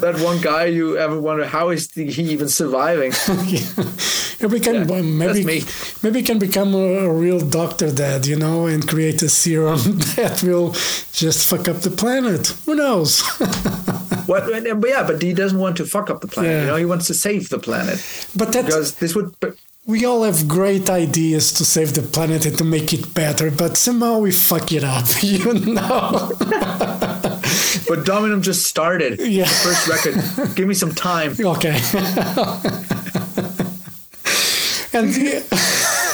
that 0.00 0.20
one 0.20 0.40
guy 0.40 0.66
you 0.66 0.96
ever 0.96 1.20
wonder 1.20 1.44
how 1.44 1.70
is 1.70 1.90
he 1.92 2.22
even 2.32 2.48
surviving? 2.48 3.12
Maybe 4.40 4.52
we 4.52 4.60
can 4.60 4.88
Yeah, 4.88 5.02
maybe 5.02 5.64
maybe 6.04 6.22
can 6.22 6.38
become 6.38 6.72
a, 6.72 7.06
a 7.06 7.12
real 7.12 7.40
doctor 7.40 7.90
dad, 7.90 8.24
you 8.24 8.36
know, 8.36 8.66
and 8.66 8.86
create 8.86 9.20
a 9.22 9.28
serum 9.28 9.80
that 10.16 10.44
will 10.44 10.70
just 11.12 11.48
fuck 11.48 11.66
up 11.66 11.78
the 11.78 11.90
planet. 11.90 12.54
Who 12.64 12.76
knows? 12.76 13.20
What? 14.26 14.44
But 14.46 14.88
yeah, 14.88 15.02
but 15.02 15.20
he 15.20 15.32
doesn't 15.32 15.58
want 15.58 15.76
to 15.78 15.84
fuck 15.84 16.08
up 16.08 16.20
the 16.20 16.28
planet. 16.28 16.52
Yeah. 16.52 16.60
You 16.60 16.66
know, 16.68 16.76
he 16.76 16.84
wants 16.84 17.08
to 17.08 17.14
save 17.14 17.48
the 17.48 17.58
planet 17.58 17.98
but 18.36 18.52
that 18.52 18.66
because 18.66 18.94
this 18.96 19.16
would. 19.16 19.34
We 19.88 20.04
all 20.04 20.22
have 20.24 20.46
great 20.46 20.90
ideas 20.90 21.50
to 21.54 21.64
save 21.64 21.94
the 21.94 22.02
planet 22.02 22.44
and 22.44 22.58
to 22.58 22.64
make 22.64 22.92
it 22.92 23.14
better, 23.14 23.50
but 23.50 23.78
somehow 23.78 24.18
we 24.18 24.30
fuck 24.30 24.70
it 24.70 24.84
up, 24.84 25.06
you 25.22 25.54
know. 25.54 26.30
but 27.88 28.04
Dominum 28.04 28.42
just 28.42 28.66
started. 28.66 29.18
Yeah. 29.18 29.46
First 29.46 29.88
record. 29.88 30.54
Give 30.54 30.68
me 30.68 30.74
some 30.74 30.94
time. 30.94 31.34
Okay. 31.40 31.80
and 34.92 35.08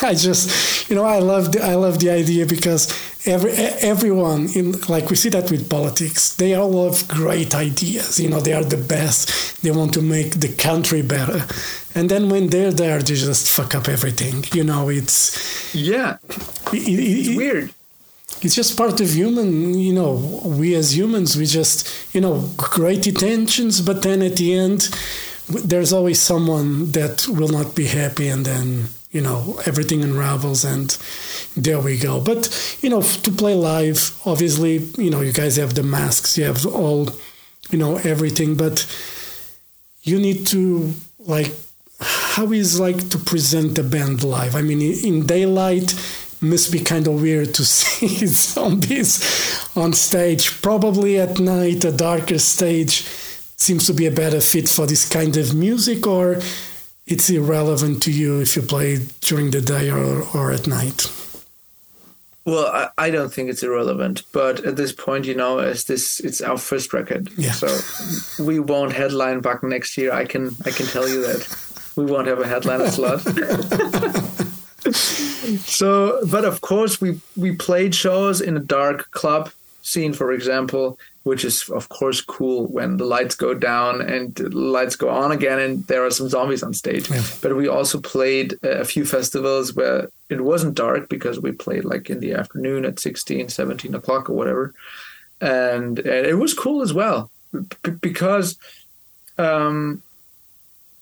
I 0.02 0.14
just, 0.14 0.88
you 0.88 0.94
know, 0.94 1.04
I 1.04 1.18
love 1.18 1.50
the, 1.50 1.60
I 1.64 1.74
love 1.74 1.98
the 1.98 2.10
idea 2.10 2.46
because 2.46 2.92
every 3.26 3.52
everyone 3.52 4.48
in 4.54 4.72
like 4.88 5.10
we 5.10 5.16
see 5.16 5.30
that 5.30 5.50
with 5.50 5.68
politics, 5.68 6.34
they 6.36 6.54
all 6.54 6.84
have 6.90 7.08
great 7.08 7.54
ideas. 7.54 8.18
You 8.20 8.28
know, 8.30 8.40
they 8.40 8.52
are 8.52 8.64
the 8.64 8.76
best. 8.76 9.62
They 9.62 9.70
want 9.70 9.94
to 9.94 10.02
make 10.02 10.40
the 10.40 10.52
country 10.52 11.02
better, 11.02 11.46
and 11.94 12.08
then 12.10 12.28
when 12.28 12.48
they're 12.48 12.72
there, 12.72 12.98
they 13.00 13.14
just 13.14 13.48
fuck 13.48 13.74
up 13.74 13.88
everything. 13.88 14.44
You 14.52 14.64
know, 14.64 14.88
it's 14.90 15.74
Yeah, 15.74 16.18
it, 16.72 16.88
it, 16.88 17.30
it- 17.30 17.36
weird. 17.36 17.70
it's 18.42 18.54
just 18.54 18.76
part 18.76 19.00
of 19.00 19.08
human 19.14 19.78
you 19.78 19.92
know 19.94 20.12
we 20.60 20.74
as 20.74 20.88
humans 20.96 21.36
we 21.36 21.46
just 21.46 21.88
you 22.14 22.20
know 22.20 22.34
great 22.56 23.06
intentions 23.06 23.80
but 23.80 24.02
then 24.02 24.20
at 24.22 24.36
the 24.36 24.48
end 24.64 24.80
there's 25.70 25.92
always 25.92 26.20
someone 26.20 26.90
that 26.92 27.26
will 27.28 27.48
not 27.58 27.74
be 27.74 27.86
happy 27.86 28.28
and 28.34 28.44
then 28.44 28.66
you 29.14 29.20
know 29.20 29.60
everything 29.64 30.02
unravels 30.02 30.64
and 30.64 30.98
there 31.56 31.80
we 31.80 31.96
go. 31.96 32.20
But 32.20 32.42
you 32.82 32.90
know 32.90 33.00
to 33.00 33.30
play 33.30 33.54
live 33.54 34.20
obviously 34.26 34.78
you 34.98 35.08
know 35.08 35.22
you 35.22 35.32
guys 35.32 35.56
have 35.56 35.74
the 35.74 35.84
masks 35.84 36.36
you 36.36 36.44
have 36.44 36.66
all 36.66 37.08
you 37.70 37.78
know 37.78 37.96
everything 37.98 38.56
but 38.56 38.84
you 40.02 40.18
need 40.18 40.46
to 40.48 40.92
like 41.20 41.52
how 42.00 42.50
is 42.52 42.80
like 42.80 43.08
to 43.10 43.18
present 43.18 43.76
the 43.76 43.84
band 43.84 44.24
live? 44.24 44.56
I 44.56 44.62
mean 44.62 44.82
in 44.82 45.26
daylight 45.26 45.94
must 46.40 46.72
be 46.72 46.80
kind 46.80 47.06
of 47.06 47.22
weird 47.22 47.54
to 47.54 47.64
see 47.78 48.26
zombies 48.26 49.70
on 49.76 49.92
stage. 49.92 50.60
Probably 50.60 51.20
at 51.20 51.38
night 51.38 51.84
a 51.84 51.92
darker 51.92 52.40
stage 52.40 53.06
seems 53.56 53.86
to 53.86 53.94
be 53.94 54.06
a 54.06 54.10
better 54.10 54.40
fit 54.40 54.68
for 54.68 54.86
this 54.86 55.08
kind 55.08 55.36
of 55.36 55.54
music 55.54 56.04
or 56.04 56.40
it's 57.06 57.28
irrelevant 57.30 58.02
to 58.02 58.10
you 58.10 58.40
if 58.40 58.56
you 58.56 58.62
play 58.62 58.98
during 59.20 59.50
the 59.50 59.60
day 59.60 59.90
or, 59.90 60.22
or 60.34 60.52
at 60.52 60.66
night 60.66 61.06
Well, 62.46 62.66
I, 62.66 62.88
I 63.06 63.10
don't 63.10 63.32
think 63.32 63.48
it's 63.50 63.62
irrelevant, 63.62 64.22
but 64.32 64.64
at 64.66 64.76
this 64.76 64.92
point, 64.92 65.24
you 65.26 65.34
know, 65.34 65.58
as 65.60 65.84
this 65.84 66.20
it's 66.20 66.40
our 66.42 66.58
first 66.58 66.92
record, 66.92 67.28
Yeah. 67.38 67.52
so 67.52 67.68
we 68.44 68.58
won't 68.60 68.92
headline 68.92 69.40
back 69.40 69.62
next 69.62 69.96
year. 69.96 70.12
I 70.12 70.24
can 70.26 70.50
I 70.66 70.70
can 70.70 70.86
tell 70.86 71.08
you 71.08 71.20
that 71.22 71.40
we 71.96 72.04
won't 72.04 72.26
have 72.28 72.40
a 72.40 72.46
headliner 72.46 72.90
slot. 72.96 73.20
so, 75.58 76.20
but 76.30 76.44
of 76.44 76.60
course, 76.60 77.00
we 77.00 77.20
we 77.36 77.56
played 77.56 77.94
shows 77.94 78.40
in 78.40 78.56
a 78.56 78.60
dark 78.60 79.10
club 79.10 79.50
scene, 79.82 80.12
for 80.12 80.32
example, 80.32 80.98
which 81.24 81.44
is 81.44 81.68
of 81.70 81.88
course 81.88 82.20
cool 82.20 82.66
when 82.66 82.96
the 82.96 83.04
lights 83.04 83.34
go 83.34 83.54
down 83.54 84.00
and 84.00 84.34
the 84.36 84.48
lights 84.50 84.94
go 84.96 85.08
on 85.08 85.32
again, 85.32 85.58
and 85.58 85.86
there 85.86 86.04
are 86.04 86.10
some 86.10 86.28
zombies 86.28 86.62
on 86.62 86.72
stage. 86.72 87.10
Yeah. 87.10 87.22
But 87.42 87.56
we 87.56 87.66
also 87.66 88.00
played 88.00 88.54
a 88.62 88.84
few 88.84 89.04
festivals 89.04 89.74
where 89.74 90.08
it 90.28 90.42
wasn't 90.42 90.74
dark 90.74 91.08
because 91.08 91.40
we 91.40 91.52
played 91.52 91.84
like 91.84 92.08
in 92.08 92.20
the 92.20 92.34
afternoon 92.34 92.84
at 92.84 93.00
16, 93.00 93.48
17 93.48 93.94
o'clock 93.94 94.30
or 94.30 94.34
whatever. 94.34 94.74
And, 95.40 95.98
and 95.98 96.26
it 96.26 96.38
was 96.38 96.54
cool 96.54 96.80
as 96.80 96.94
well 96.94 97.30
b- 97.52 97.90
because 98.00 98.58
um, 99.38 100.02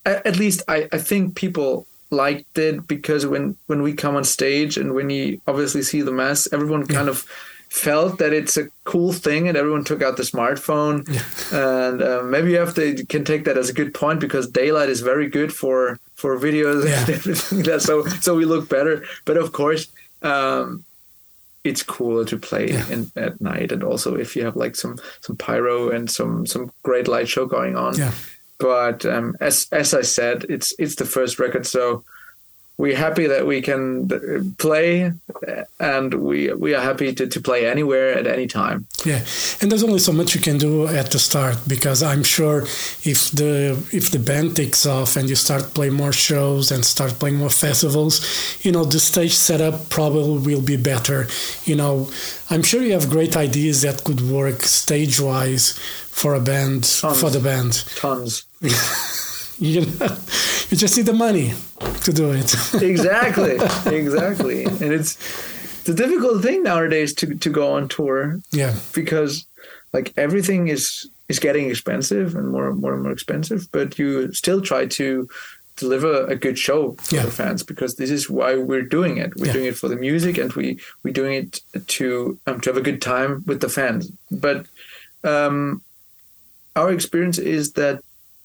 a- 0.05 0.27
at 0.27 0.39
least 0.39 0.63
I, 0.69 0.89
I 0.93 0.99
think 0.99 1.35
people 1.35 1.87
liked 2.11 2.59
it 2.59 2.87
because 2.87 3.27
when, 3.27 3.57
when 3.67 3.83
we 3.83 3.95
come 3.95 4.17
on 4.17 4.25
stage 4.25 4.77
and 4.77 4.95
when 4.95 5.11
you 5.11 5.41
obviously 5.47 5.83
see 5.83 6.03
the 6.03 6.13
mess, 6.13 6.49
everyone 6.53 6.87
kind 6.87 7.09
of 7.09 7.27
felt 7.73 8.19
that 8.19 8.33
it's 8.35 8.59
a 8.59 8.69
cool 8.85 9.13
thing 9.15 9.49
and 9.49 9.57
everyone 9.57 9.83
took 9.83 10.03
out 10.03 10.17
the 10.19 10.23
smartphone. 10.23 10.99
And 11.53 12.03
uh, 12.03 12.23
maybe 12.23 12.51
you 12.51 12.59
have 12.59 12.75
to 12.75 13.05
can 13.07 13.25
take 13.25 13.45
that 13.47 13.57
as 13.57 13.71
a 13.71 13.73
good 13.73 13.95
point 13.95 14.21
because 14.21 14.47
daylight 14.51 14.91
is 14.91 15.01
very 15.01 15.29
good 15.29 15.53
for 15.53 15.99
for 16.15 16.39
videos 16.39 16.85
Yeah. 16.85 17.01
and 17.01 17.11
everything 17.11 17.63
that. 17.63 17.81
So 17.83 18.05
so 18.21 18.37
we 18.37 18.45
look 18.45 18.69
better. 18.69 19.05
But 19.25 19.37
of 19.39 19.53
course 19.53 19.89
um 20.23 20.85
it's 21.65 21.83
cooler 21.83 22.25
to 22.27 22.37
play 22.37 22.69
Yeah. 22.71 22.87
in 22.91 23.11
at 23.17 23.41
night 23.41 23.73
and 23.73 23.83
also 23.83 24.17
if 24.17 24.37
you 24.37 24.45
have 24.45 24.57
like 24.65 24.77
some 24.77 24.97
some 25.21 25.37
pyro 25.37 25.89
and 25.91 26.11
some 26.11 26.47
some 26.47 26.71
great 26.83 27.09
light 27.09 27.29
show 27.29 27.47
going 27.47 27.77
on. 27.77 27.97
Yeah. 27.97 28.13
But 28.59 29.05
um, 29.07 29.35
as 29.41 29.67
as 29.73 29.95
I 29.95 30.03
said, 30.03 30.45
it's 30.49 30.75
it's 30.79 30.97
the 30.97 31.07
first 31.17 31.39
record, 31.39 31.67
so 31.67 32.05
we're 32.79 32.97
happy 32.97 33.27
that 33.27 33.47
we 33.47 33.61
can 33.61 34.09
play, 34.59 35.13
and 35.79 36.15
we 36.15 36.53
we 36.53 36.75
are 36.75 36.83
happy 36.83 37.15
to, 37.15 37.27
to 37.27 37.41
play 37.41 37.67
anywhere 37.69 38.19
at 38.19 38.27
any 38.27 38.47
time. 38.47 38.87
Yeah, 39.05 39.25
and 39.61 39.71
there's 39.71 39.85
only 39.85 39.99
so 39.99 40.13
much 40.13 40.35
you 40.35 40.41
can 40.41 40.59
do 40.59 40.87
at 40.87 41.11
the 41.11 41.19
start 41.19 41.59
because 41.69 42.03
I'm 42.03 42.25
sure 42.25 42.63
if 43.05 43.31
the 43.31 43.77
if 43.93 44.11
the 44.11 44.19
band 44.19 44.57
takes 44.57 44.87
off 44.87 45.17
and 45.17 45.29
you 45.29 45.37
start 45.37 45.75
playing 45.75 45.95
more 45.95 46.13
shows 46.13 46.71
and 46.73 46.85
start 46.85 47.19
playing 47.19 47.37
more 47.37 47.51
festivals, 47.51 48.21
you 48.65 48.73
know 48.73 48.85
the 48.85 49.01
stage 49.01 49.35
setup 49.35 49.89
probably 49.91 50.55
will 50.55 50.63
be 50.63 50.77
better. 50.77 51.29
You 51.65 51.77
know, 51.77 52.11
I'm 52.51 52.63
sure 52.63 52.83
you 52.83 52.93
have 52.93 53.11
great 53.11 53.37
ideas 53.37 53.83
that 53.83 54.03
could 54.05 54.21
work 54.21 54.63
stage 54.63 55.21
wise 55.21 55.79
for 56.11 56.35
a 56.35 56.41
band 56.41 56.87
for 56.87 57.31
the 57.31 57.41
band. 57.41 57.85
Tons. 57.97 58.45
You 59.73 59.83
know, 59.87 60.17
you 60.71 60.77
just 60.77 60.97
need 60.97 61.07
the 61.07 61.13
money 61.13 61.53
to 62.05 62.13
do 62.13 62.33
it. 62.33 62.53
exactly, 62.83 63.57
exactly, 63.97 64.65
and 64.65 64.93
it's 64.99 65.17
a 65.89 65.95
difficult 65.95 66.43
thing 66.43 66.63
nowadays 66.65 67.15
to 67.15 67.27
to 67.45 67.49
go 67.51 67.73
on 67.75 67.87
tour 67.89 68.41
yeah, 68.51 68.75
because 68.93 69.47
like 69.93 70.13
everything 70.17 70.69
is 70.69 71.09
is 71.29 71.39
getting 71.39 71.71
expensive 71.71 72.35
and 72.35 72.49
more 72.51 72.69
and 72.71 72.81
more 72.81 72.95
and 72.95 73.03
more 73.05 73.13
expensive 73.13 73.69
but 73.73 73.99
you 73.99 74.33
still 74.33 74.61
try 74.61 74.87
to 74.87 75.29
deliver 75.77 76.27
a 76.27 76.37
good 76.37 76.59
show 76.59 76.93
for 77.01 77.15
Yeah. 77.17 77.25
the 77.25 77.31
fans 77.31 77.63
because 77.63 77.95
this 77.97 78.11
is 78.11 78.29
why 78.29 78.51
we're 78.57 78.89
doing 78.99 79.17
it 79.19 79.31
we're 79.37 79.47
Yeah. 79.47 79.53
doing 79.59 79.67
it 79.73 79.77
for 79.77 79.89
the 79.89 79.97
music 80.09 80.39
and 80.39 80.53
we 80.53 80.79
we're 81.03 81.15
doing 81.23 81.35
it 81.43 81.61
to 81.97 82.39
um, 82.47 82.61
to 82.61 82.71
have 82.71 82.77
a 82.81 82.89
good 82.91 83.01
time 83.01 83.43
with 83.47 83.61
the 83.61 83.69
fans 83.79 84.11
but 84.31 84.67
um 85.25 85.83
our 86.77 86.91
experience 86.93 87.39
is 87.39 87.73
that 87.73 87.97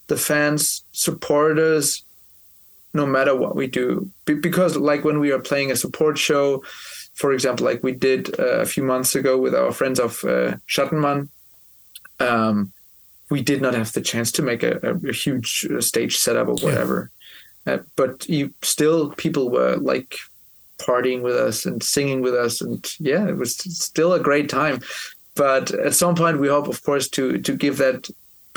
the 0.08 0.18
fans 0.18 0.84
support 0.92 1.60
us 1.60 2.04
no 2.94 3.06
matter 3.06 3.36
what 3.36 3.56
we 3.56 3.68
do. 3.68 4.10
Be- 4.26 4.34
because 4.34 4.76
like 4.78 5.04
when 5.04 5.20
we 5.20 5.32
are 5.32 5.40
playing 5.40 5.72
a 5.72 5.76
support 5.76 6.18
show 6.18 6.64
for 7.18 7.34
example 7.34 7.66
like 7.66 7.84
we 7.84 7.92
did 7.92 8.40
uh, 8.40 8.60
a 8.62 8.66
few 8.66 8.84
months 8.84 9.16
ago 9.16 9.38
with 9.38 9.56
our 9.56 9.72
friends 9.72 10.00
of 10.00 10.24
uh, 10.24 10.56
Schattenmann 10.68 11.30
um, 12.20 12.72
we 13.30 13.42
did 13.42 13.62
not 13.62 13.74
have 13.74 13.92
the 13.94 14.02
chance 14.02 14.32
to 14.34 14.42
make 14.42 14.64
a, 14.64 14.80
a, 14.84 15.10
a 15.10 15.14
huge 15.14 15.68
uh, 15.70 15.82
stage 15.82 16.18
setup 16.18 16.48
or 16.48 16.56
whatever. 16.56 17.12
Uh, 17.66 17.80
but 17.96 18.28
you 18.30 18.54
still 18.62 19.12
people 19.12 19.50
were 19.50 19.76
like 19.78 20.16
partying 20.78 21.22
with 21.22 21.36
us 21.36 21.66
and 21.66 21.82
singing 21.82 22.22
with 22.22 22.36
us 22.36 22.62
and 22.62 22.96
yeah 23.00 23.28
it 23.28 23.36
was 23.36 23.58
still 23.58 24.14
a 24.14 24.20
great 24.20 24.48
time. 24.48 24.80
But 25.36 25.72
at 25.72 25.96
some 25.96 26.16
point 26.16 26.40
we 26.40 26.48
hope 26.48 26.68
of 26.68 26.84
course 26.84 27.10
to 27.10 27.40
to 27.40 27.56
give 27.56 27.78
that 27.78 28.10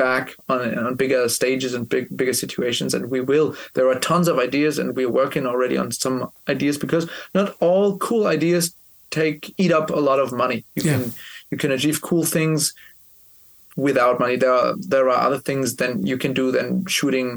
back 0.05 0.25
on 0.53 0.59
on 0.87 0.95
bigger 1.03 1.23
stages 1.39 1.73
and 1.77 1.83
big 1.95 2.05
bigger 2.21 2.37
situations 2.45 2.91
and 2.95 3.03
we 3.15 3.21
will 3.31 3.49
there 3.77 3.89
are 3.91 3.99
tons 4.11 4.27
of 4.29 4.37
ideas 4.49 4.75
and 4.81 4.87
we're 4.99 5.15
working 5.23 5.45
already 5.53 5.77
on 5.83 5.89
some 6.05 6.17
ideas 6.55 6.77
because 6.85 7.05
not 7.39 7.49
all 7.67 7.89
cool 8.09 8.25
ideas 8.37 8.65
take 9.19 9.41
eat 9.63 9.73
up 9.79 9.87
a 10.01 10.03
lot 10.11 10.19
of 10.25 10.29
money 10.45 10.59
you 10.77 10.83
Yeah. 10.85 10.93
can 10.95 11.03
you 11.51 11.59
can 11.63 11.71
achieve 11.77 11.99
cool 12.11 12.25
things 12.37 12.61
without 13.89 14.15
money 14.25 14.37
there 14.43 14.53
are 14.61 14.75
there 14.95 15.07
are 15.13 15.21
other 15.27 15.41
things 15.49 15.67
than 15.81 15.91
you 16.11 16.17
can 16.25 16.33
do 16.41 16.47
than 16.57 16.69
shooting 16.99 17.29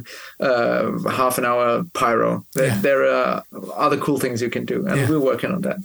uh, 0.48 0.84
half 1.20 1.36
an 1.42 1.46
hour 1.50 1.68
pyro 2.00 2.32
there, 2.58 2.68
Yeah. 2.68 2.82
there 2.88 3.02
are 3.18 3.44
other 3.86 3.98
cool 4.06 4.20
things 4.24 4.42
you 4.46 4.50
can 4.58 4.66
do 4.74 4.78
and 4.88 4.96
Yeah. 4.98 5.10
we're 5.10 5.26
working 5.32 5.52
on 5.56 5.62
that 5.68 5.78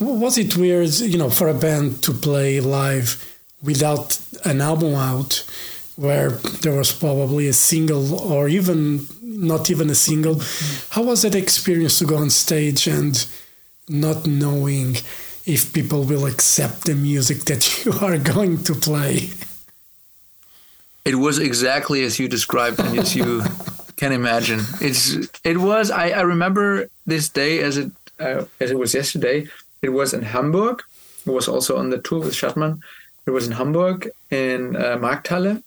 Was 0.00 0.34
it 0.44 0.50
weird, 0.62 0.92
you 1.12 1.18
know, 1.22 1.30
for 1.38 1.46
a 1.48 1.58
band 1.66 1.86
to 2.06 2.12
play 2.28 2.50
live 2.80 3.08
without 3.70 4.08
an 4.50 4.58
album 4.70 4.92
out? 5.10 5.32
Where 5.98 6.30
there 6.62 6.76
was 6.78 6.92
probably 6.92 7.48
a 7.48 7.52
single 7.52 8.14
or 8.14 8.48
even 8.48 9.06
not 9.20 9.70
even 9.70 9.90
a 9.90 9.94
single. 9.94 10.40
How 10.90 11.02
was 11.02 11.22
that 11.22 11.34
experience 11.34 11.98
to 11.98 12.06
go 12.06 12.16
on 12.16 12.30
stage 12.30 12.86
and 12.86 13.26
not 13.88 14.26
knowing 14.26 14.96
if 15.44 15.72
people 15.72 16.04
will 16.04 16.26
accept 16.26 16.84
the 16.84 16.94
music 16.94 17.44
that 17.44 17.62
you 17.84 17.92
are 17.92 18.18
going 18.18 18.62
to 18.64 18.74
play? 18.74 19.30
It 21.04 21.16
was 21.16 21.38
exactly 21.38 22.04
as 22.04 22.18
you 22.18 22.28
described 22.28 22.78
and 22.80 22.98
as 22.98 23.16
you 23.16 23.42
can 23.96 24.12
imagine. 24.12 24.60
It's 24.80 25.16
it 25.42 25.58
was. 25.58 25.90
I, 25.90 26.10
I 26.10 26.20
remember 26.20 26.88
this 27.06 27.28
day 27.28 27.60
as 27.60 27.76
it 27.76 27.90
uh, 28.20 28.44
as 28.60 28.70
it 28.70 28.78
was 28.78 28.94
yesterday. 28.94 29.48
It 29.82 29.90
was 29.90 30.12
in 30.12 30.22
Hamburg. 30.22 30.82
It 31.26 31.32
was 31.32 31.48
also 31.48 31.76
on 31.76 31.90
the 31.90 31.98
tour 31.98 32.20
with 32.20 32.34
Schattenmann. 32.34 32.80
It 33.26 33.30
was 33.30 33.46
in 33.46 33.52
Hamburg 33.52 34.10
in 34.30 34.76
uh, 34.76 34.96
Markthalle, 34.96 35.62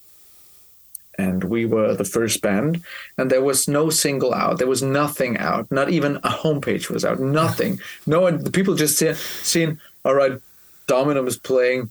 and 1.22 1.44
we 1.44 1.66
were 1.66 1.94
the 1.96 2.12
first 2.18 2.42
band. 2.42 2.82
And 3.18 3.30
there 3.30 3.44
was 3.44 3.68
no 3.68 3.90
single 3.90 4.34
out. 4.34 4.58
There 4.58 4.74
was 4.76 4.82
nothing 4.82 5.38
out. 5.38 5.72
Not 5.72 5.90
even 5.90 6.18
a 6.18 6.34
homepage 6.44 6.90
was 6.90 7.06
out. 7.06 7.20
Nothing. 7.20 7.80
No 8.08 8.22
one. 8.22 8.44
The 8.44 8.52
people 8.52 8.76
just 8.76 8.98
see, 8.98 9.14
seen. 9.14 9.80
All 10.04 10.16
right, 10.16 10.42
Dominum 10.88 11.28
is 11.28 11.38
playing. 11.38 11.90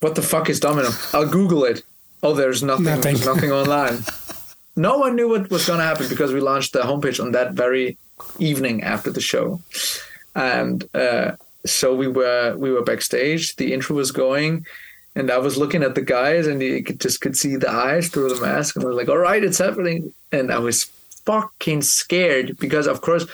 What 0.00 0.14
the 0.14 0.22
fuck 0.22 0.48
is 0.48 0.58
Dominum? 0.60 0.92
I'll 1.12 1.28
Google 1.28 1.64
it. 1.64 1.82
Oh, 2.22 2.32
there's 2.32 2.62
nothing. 2.62 2.86
Nothing. 2.86 3.02
There's 3.02 3.26
nothing 3.26 3.52
online. 3.60 3.98
No 4.76 4.98
one 4.98 5.14
knew 5.14 5.28
what 5.28 5.50
was 5.50 5.66
going 5.66 5.78
to 5.78 5.84
happen 5.84 6.08
because 6.08 6.32
we 6.32 6.40
launched 6.40 6.72
the 6.72 6.80
homepage 6.80 7.22
on 7.22 7.32
that 7.32 7.52
very 7.52 7.96
evening 8.38 8.82
after 8.82 9.10
the 9.10 9.20
show, 9.20 9.60
and 10.34 10.88
uh, 10.94 11.32
so 11.66 11.94
we 11.94 12.08
were 12.08 12.56
we 12.56 12.72
were 12.72 12.82
backstage. 12.82 13.56
The 13.56 13.72
intro 13.74 13.94
was 13.96 14.10
going, 14.10 14.66
and 15.16 15.30
I 15.30 15.38
was 15.38 15.56
looking 15.56 15.82
at 15.82 15.94
the 15.94 16.02
guys, 16.02 16.46
and 16.46 16.60
you 16.62 16.82
could 16.82 17.00
just 17.00 17.20
could 17.20 17.36
see 17.36 17.56
the 17.56 17.70
eyes 17.70 18.08
through 18.08 18.34
the 18.34 18.40
mask, 18.40 18.76
and 18.76 18.84
I 18.84 18.88
was 18.88 18.96
like, 18.96 19.08
"All 19.08 19.18
right, 19.18 19.42
it's 19.44 19.58
happening," 19.58 20.12
and 20.32 20.52
I 20.52 20.58
was 20.58 20.84
fucking 21.26 21.82
scared 21.82 22.56
because, 22.58 22.86
of 22.86 23.00
course. 23.00 23.26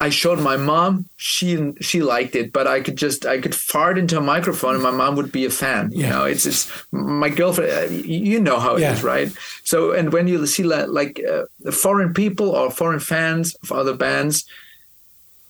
I 0.00 0.10
showed 0.10 0.38
my 0.38 0.56
mom. 0.56 1.06
She 1.16 1.72
she 1.80 2.02
liked 2.02 2.36
it, 2.36 2.52
but 2.52 2.68
I 2.68 2.80
could 2.80 2.94
just 2.94 3.26
I 3.26 3.40
could 3.40 3.52
fart 3.52 3.98
into 3.98 4.16
a 4.16 4.20
microphone, 4.20 4.74
and 4.74 4.82
my 4.82 4.92
mom 4.92 5.16
would 5.16 5.32
be 5.32 5.44
a 5.44 5.50
fan. 5.50 5.90
You 5.90 6.02
Yeah. 6.04 6.10
know, 6.10 6.24
it's 6.24 6.46
it's 6.46 6.70
my 6.92 7.28
girlfriend. 7.28 7.72
uh, 7.72 7.90
You 8.04 8.38
know 8.38 8.60
how 8.60 8.76
it 8.76 8.82
is, 8.92 9.02
Yeah. 9.02 9.08
right? 9.12 9.32
So, 9.64 9.90
and 9.90 10.12
when 10.12 10.28
you 10.28 10.46
see 10.46 10.62
like, 10.62 10.86
like 11.00 11.20
uh, 11.28 11.46
foreign 11.72 12.14
people 12.14 12.50
or 12.50 12.70
foreign 12.70 13.00
fans 13.00 13.56
of 13.64 13.72
other 13.72 13.92
bands, 14.06 14.44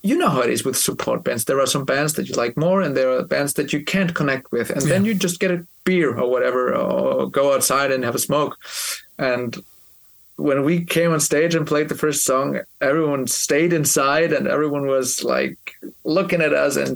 you 0.08 0.16
know 0.20 0.30
how 0.36 0.42
it 0.46 0.50
is 0.56 0.64
with 0.64 0.76
support 0.76 1.20
bands. 1.24 1.44
There 1.44 1.60
are 1.60 1.66
some 1.74 1.84
bands 1.84 2.12
that 2.14 2.28
you 2.28 2.34
like 2.42 2.56
more, 2.56 2.80
and 2.84 2.92
there 2.96 3.10
are 3.12 3.24
bands 3.36 3.52
that 3.54 3.72
you 3.72 3.80
can't 3.92 4.14
connect 4.20 4.46
with, 4.52 4.68
and 4.70 4.82
then 4.90 5.04
you 5.06 5.14
just 5.26 5.40
get 5.40 5.50
a 5.56 5.64
beer 5.84 6.10
or 6.20 6.26
whatever, 6.34 6.62
or 6.74 7.30
go 7.30 7.44
outside 7.54 7.90
and 7.92 8.04
have 8.04 8.14
a 8.14 8.26
smoke. 8.28 8.52
And 9.18 9.50
when 10.36 10.60
we 10.68 10.84
came 10.96 11.12
on 11.12 11.20
stage 11.20 11.54
and 11.56 11.66
played 11.66 11.88
the 11.88 12.02
first 12.04 12.20
song, 12.24 12.60
everyone 12.80 13.26
stayed 13.26 13.72
inside, 13.72 14.30
and 14.36 14.46
everyone 14.46 14.86
was 14.86 15.08
like 15.24 15.58
looking 16.04 16.40
at 16.42 16.54
us. 16.64 16.76
And 16.76 16.94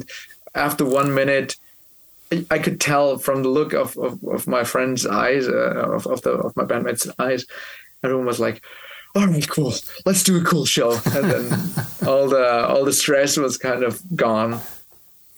after 0.55 0.85
one 0.85 1.11
minute, 1.15 1.57
I- 2.33 2.47
I 2.57 2.59
could 2.65 2.79
tell 2.81 3.19
from 3.19 3.43
the 3.43 3.49
look 3.59 3.73
of, 3.83 3.97
of, 4.07 4.13
of 4.25 4.47
my 4.47 4.65
friend's 4.73 5.05
eyes, 5.07 5.45
uh, 5.49 5.97
of, 5.97 6.07
of 6.07 6.23
the 6.23 6.33
of 6.47 6.57
my 6.57 6.65
bandmates' 6.71 7.13
eyes, 7.19 7.45
everyone 8.05 8.27
was 8.27 8.41
like, 8.47 8.63
"All 9.15 9.27
right, 9.27 9.49
cool, 9.49 9.75
let's 10.07 10.23
do 10.23 10.41
a 10.41 10.45
cool 10.45 10.65
show." 10.67 10.93
And 11.15 11.25
then 11.31 11.45
all 12.07 12.29
the 12.29 12.67
all 12.69 12.85
the 12.85 12.93
stress 12.93 13.37
was 13.37 13.57
kind 13.59 13.83
of 13.83 14.01
gone. 14.17 14.61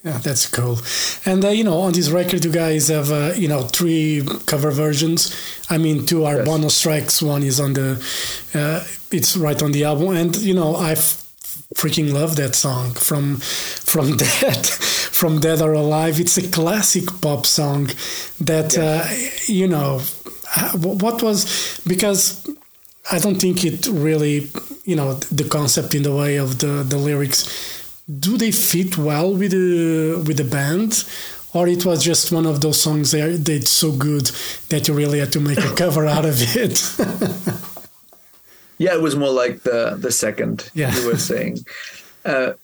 Yeah, 0.05 0.19
that's 0.19 0.47
cool. 0.47 0.79
And 1.25 1.43
uh, 1.45 1.49
you 1.49 1.65
know, 1.65 1.79
on 1.81 1.93
this 1.93 2.11
record, 2.11 2.45
you 2.45 2.53
guys 2.53 2.89
have 2.89 3.11
uh, 3.11 3.33
you 3.37 3.49
know 3.49 3.63
three 3.63 4.23
cover 4.47 4.71
versions. 4.71 5.35
I 5.71 5.79
mean, 5.79 6.05
two 6.07 6.25
are 6.27 6.37
Yes. 6.37 6.47
bonus 6.47 6.81
tracks. 6.81 7.23
One 7.23 7.43
is 7.43 7.59
on 7.59 7.73
the, 7.73 7.97
uh, 8.55 8.85
it's 9.11 9.35
right 9.37 9.63
on 9.63 9.73
the 9.73 9.85
album, 9.85 10.15
and 10.17 10.37
you 10.37 10.55
know, 10.55 10.77
I 10.77 10.95
freaking 11.75 12.13
love 12.13 12.37
that 12.37 12.55
song 12.55 12.93
from 12.93 13.39
from 13.39 14.17
Dead, 14.19 14.67
from 14.67 15.41
Dead 15.41 15.63
or 15.63 15.73
Alive. 15.73 16.21
It's 16.21 16.37
a 16.37 16.49
classic 16.51 17.05
pop 17.23 17.47
song 17.47 17.89
that 18.41 18.77
uh, 18.77 19.05
you 19.47 19.67
know, 19.69 20.01
uh, 20.57 20.73
what 20.77 21.23
was 21.23 21.81
because 21.87 22.47
I 23.13 23.19
don't 23.19 23.37
think 23.41 23.65
it 23.65 23.87
really, 23.87 24.51
you 24.85 24.97
know, 24.97 25.15
the 25.31 25.45
concept 25.45 25.95
in 25.95 26.03
the 26.03 26.15
way 26.15 26.37
of 26.37 26.59
the 26.59 26.83
the 26.89 26.97
lyrics 26.97 27.45
do 28.21 28.37
they 28.37 28.51
fit 28.53 28.99
well 28.99 29.33
with 29.35 29.51
the 29.53 30.23
with 30.27 30.37
the 30.37 30.45
band 30.45 31.05
or 31.55 31.67
it 31.69 31.85
was 31.87 32.03
just 32.05 32.33
one 32.33 32.45
of 32.47 32.61
those 32.61 32.79
songs 32.81 33.11
they 33.13 33.37
they're 33.37 33.63
so 33.63 33.93
good 33.93 34.27
that 34.69 34.87
you 34.89 34.95
really 34.95 35.19
had 35.21 35.33
to 35.33 35.41
make 35.41 35.59
a 35.65 35.75
cover 35.75 36.05
out 36.07 36.25
of 36.27 36.37
it 36.57 36.75
Yeah, 38.79 38.95
it 38.95 39.01
was 39.03 39.15
more 39.17 39.31
like 39.31 39.63
the 39.63 39.97
the 39.99 40.11
second 40.11 40.71
Yeah. 40.75 40.95
you 40.99 41.07
were 41.07 41.19
saying. 41.19 41.59
Uh, 42.27 42.55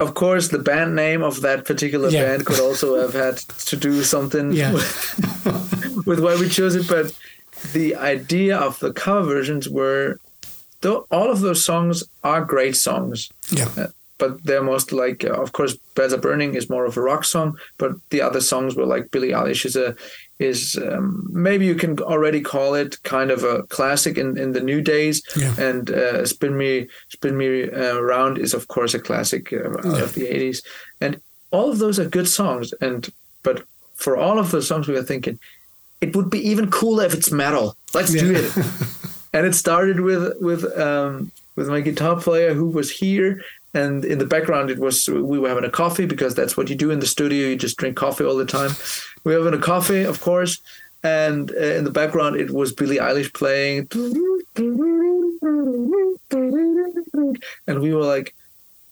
of 0.00 0.14
course, 0.14 0.48
the 0.48 0.58
band 0.58 0.96
name 0.96 1.22
of 1.22 1.40
that 1.42 1.64
particular 1.64 2.08
Yeah. 2.08 2.24
band 2.24 2.44
could 2.46 2.58
also 2.60 3.00
have 3.00 3.14
had 3.14 3.36
to 3.70 3.76
do 3.76 4.02
something 4.02 4.52
Yeah. 4.52 4.72
with, 4.74 6.06
with 6.06 6.18
why 6.18 6.34
we 6.34 6.48
chose 6.48 6.74
it, 6.74 6.88
but 6.88 7.12
the 7.72 7.94
idea 7.96 8.56
of 8.56 8.78
the 8.80 8.92
cover 8.92 9.22
versions 9.26 9.68
were, 9.68 10.18
though 10.80 11.06
all 11.10 11.30
of 11.30 11.40
those 11.40 11.64
songs 11.64 12.04
are 12.24 12.44
great 12.44 12.76
songs, 12.76 13.30
yeah. 13.50 13.68
Uh, 13.76 13.86
but 14.18 14.42
they're 14.42 14.64
most 14.64 14.90
like, 14.92 15.24
uh, 15.24 15.40
of 15.42 15.52
course, 15.52 15.76
"Bells 15.94 16.12
Are 16.12 16.18
Burning" 16.18 16.54
is 16.56 16.68
more 16.68 16.84
of 16.86 16.96
a 16.96 17.00
rock 17.00 17.24
song, 17.24 17.56
but 17.78 17.92
the 18.10 18.20
other 18.20 18.40
songs 18.40 18.74
were 18.74 18.86
like 18.86 19.10
Billie 19.12 19.30
Eilish 19.30 19.64
is 19.64 19.76
a 19.76 19.94
is 20.40 20.76
um, 20.76 21.26
maybe 21.32 21.66
you 21.66 21.74
can 21.74 21.98
already 22.00 22.40
call 22.40 22.74
it 22.74 23.00
kind 23.02 23.30
of 23.30 23.42
a 23.44 23.62
classic 23.64 24.16
in, 24.18 24.36
in 24.38 24.52
the 24.52 24.60
new 24.60 24.80
days, 24.80 25.22
Yeah. 25.36 25.54
and 25.58 25.90
uh, 25.90 26.24
"Spin 26.26 26.56
Me 26.56 26.88
Spin 27.10 27.36
Me 27.36 27.70
uh, 27.70 27.94
Around" 27.96 28.38
is 28.38 28.54
of 28.54 28.66
course 28.68 28.92
a 28.94 28.98
classic 29.00 29.52
out 29.52 29.84
of 30.02 30.14
the 30.14 30.26
'80s, 30.26 30.62
and 31.00 31.20
all 31.50 31.70
of 31.70 31.78
those 31.78 31.98
are 32.00 32.08
good 32.08 32.28
songs. 32.28 32.72
And 32.80 33.08
but 33.44 33.62
for 33.94 34.16
all 34.16 34.38
of 34.38 34.50
those 34.50 34.66
songs, 34.66 34.88
we 34.88 34.94
were 34.94 35.02
thinking 35.02 35.38
it 36.00 36.14
would 36.14 36.30
be 36.30 36.38
even 36.48 36.70
cooler 36.70 37.04
if 37.04 37.14
it's 37.14 37.30
metal. 37.30 37.76
Let's 37.94 38.12
do 38.12 38.34
it. 38.34 38.56
and 39.32 39.46
it 39.46 39.54
started 39.54 40.00
with 40.00 40.40
with 40.40 40.64
um, 40.78 41.32
with 41.56 41.68
my 41.68 41.80
guitar 41.80 42.16
player 42.20 42.54
who 42.54 42.68
was 42.68 42.90
here. 42.90 43.42
And 43.74 44.04
in 44.04 44.18
the 44.18 44.26
background 44.26 44.70
it 44.70 44.78
was 44.78 45.08
we 45.08 45.38
were 45.38 45.48
having 45.48 45.64
a 45.64 45.70
coffee 45.70 46.06
because 46.06 46.34
that's 46.34 46.56
what 46.56 46.70
you 46.70 46.76
do 46.76 46.90
in 46.90 47.00
the 47.00 47.06
studio. 47.06 47.48
You 47.48 47.56
just 47.56 47.76
drink 47.76 47.96
coffee 47.96 48.24
all 48.24 48.36
the 48.36 48.46
time. 48.46 48.70
We 49.24 49.36
were 49.36 49.44
having 49.44 49.58
a 49.58 49.62
coffee 49.62 50.04
of 50.04 50.20
course. 50.20 50.60
And 51.02 51.50
uh, 51.50 51.76
in 51.78 51.84
the 51.84 51.90
background 51.90 52.36
it 52.36 52.50
was 52.50 52.72
billie 52.72 52.96
eilish 52.96 53.32
playing. 53.34 53.88
And 57.66 57.80
we 57.80 57.94
were 57.94 58.04
like 58.04 58.34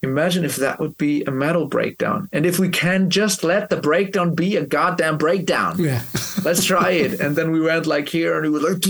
imagine 0.02 0.44
if 0.44 0.56
that 0.56 0.78
would 0.78 0.96
be 0.98 1.24
a 1.24 1.30
metal 1.30 1.66
breakdown 1.66 2.28
and 2.32 2.44
if 2.46 2.58
we 2.58 2.68
can 2.68 3.10
just 3.10 3.42
let 3.42 3.70
the 3.70 3.76
breakdown 3.76 4.34
be 4.34 4.56
a 4.56 4.64
goddamn 4.64 5.16
breakdown 5.18 5.78
yeah 5.78 6.02
let's 6.44 6.64
try 6.64 6.90
it. 6.90 7.18
And 7.20 7.34
then 7.34 7.50
we 7.50 7.60
went 7.60 7.86
like 7.86 8.08
here 8.08 8.36
and 8.36 8.46
it 8.46 8.50
was 8.50 8.62
like, 8.62 8.84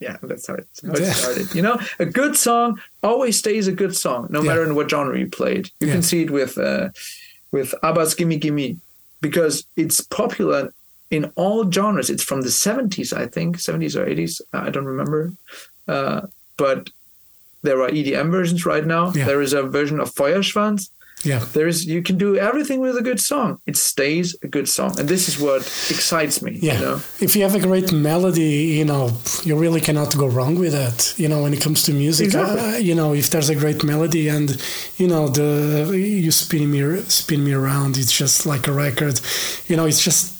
yeah, 0.00 0.16
that's 0.22 0.46
how 0.46 0.54
it, 0.54 0.66
how 0.84 0.92
it 0.94 1.00
Yeah. 1.00 1.12
started. 1.12 1.54
You 1.54 1.62
know, 1.62 1.78
a 1.98 2.06
good 2.06 2.36
song 2.36 2.80
always 3.02 3.38
stays 3.38 3.68
a 3.68 3.72
good 3.72 3.94
song, 3.94 4.26
no 4.30 4.40
Yeah. 4.42 4.48
matter 4.48 4.64
in 4.64 4.74
what 4.74 4.90
genre 4.90 5.18
you 5.18 5.28
played. 5.28 5.70
You 5.80 5.86
Yeah. 5.86 5.92
can 5.94 6.02
see 6.02 6.22
it 6.22 6.30
with, 6.30 6.58
uh, 6.58 6.88
with 7.52 7.74
Abba's 7.82 8.14
Gimme 8.14 8.36
Gimme 8.38 8.80
because 9.20 9.66
it's 9.76 10.00
popular 10.00 10.72
in 11.10 11.30
all 11.36 11.70
genres. 11.70 12.10
It's 12.10 12.22
from 12.24 12.40
the 12.42 12.50
70s, 12.50 13.12
I 13.12 13.26
think, 13.26 13.58
70s 13.60 13.94
or 13.96 14.04
80s. 14.04 14.40
I 14.52 14.70
don't 14.70 14.86
remember. 14.86 15.32
Uh, 15.86 16.22
but 16.58 16.90
there 17.64 17.82
are 17.82 17.90
EDM 17.90 18.30
versions 18.30 18.64
right 18.64 18.86
now. 18.86 19.12
Yeah. 19.12 19.24
There 19.24 19.42
is 19.42 19.52
a 19.52 19.62
version 19.62 19.98
of 19.98 20.14
Feuerschwanz. 20.14 20.90
Yeah. 21.24 21.38
There 21.54 21.66
is 21.66 21.86
you 21.86 22.02
can 22.02 22.18
do 22.18 22.36
everything 22.36 22.80
with 22.80 22.96
a 22.96 23.02
good 23.02 23.18
song. 23.18 23.58
It 23.66 23.76
stays 23.76 24.36
a 24.42 24.48
good 24.48 24.68
song. 24.68 24.98
And 25.00 25.08
this 25.08 25.26
is 25.28 25.40
what 25.40 25.62
excites 25.62 26.42
me 26.42 26.58
yeah. 26.60 26.74
you 26.74 26.80
know? 26.80 26.96
If 27.20 27.34
you 27.34 27.42
have 27.42 27.54
a 27.54 27.60
great 27.60 27.92
melody 27.92 28.76
you 28.78 28.84
know 28.84 29.10
you 29.42 29.56
really 29.56 29.80
cannot 29.80 30.14
go 30.16 30.26
wrong 30.26 30.58
with 30.58 30.72
that 30.72 31.14
you 31.16 31.28
know 31.28 31.42
when 31.42 31.54
it 31.54 31.62
comes 31.62 31.82
to 31.84 31.92
music. 31.92 32.26
Exactly. 32.26 32.60
uh, 32.60 32.76
you 32.76 32.94
know 32.94 33.14
if 33.14 33.30
there's 33.30 33.48
a 33.48 33.56
great 33.56 33.82
melody 33.82 34.28
and 34.28 34.60
you 34.98 35.08
know 35.08 35.28
the 35.28 35.96
you 35.96 36.30
spin 36.30 36.70
me 36.70 37.00
spin 37.08 37.42
me 37.42 37.52
around 37.52 37.96
it's 37.96 38.12
just 38.12 38.44
like 38.44 38.68
a 38.68 38.72
record. 38.72 39.20
You 39.66 39.76
know 39.76 39.86
it's 39.86 40.04
just 40.04 40.33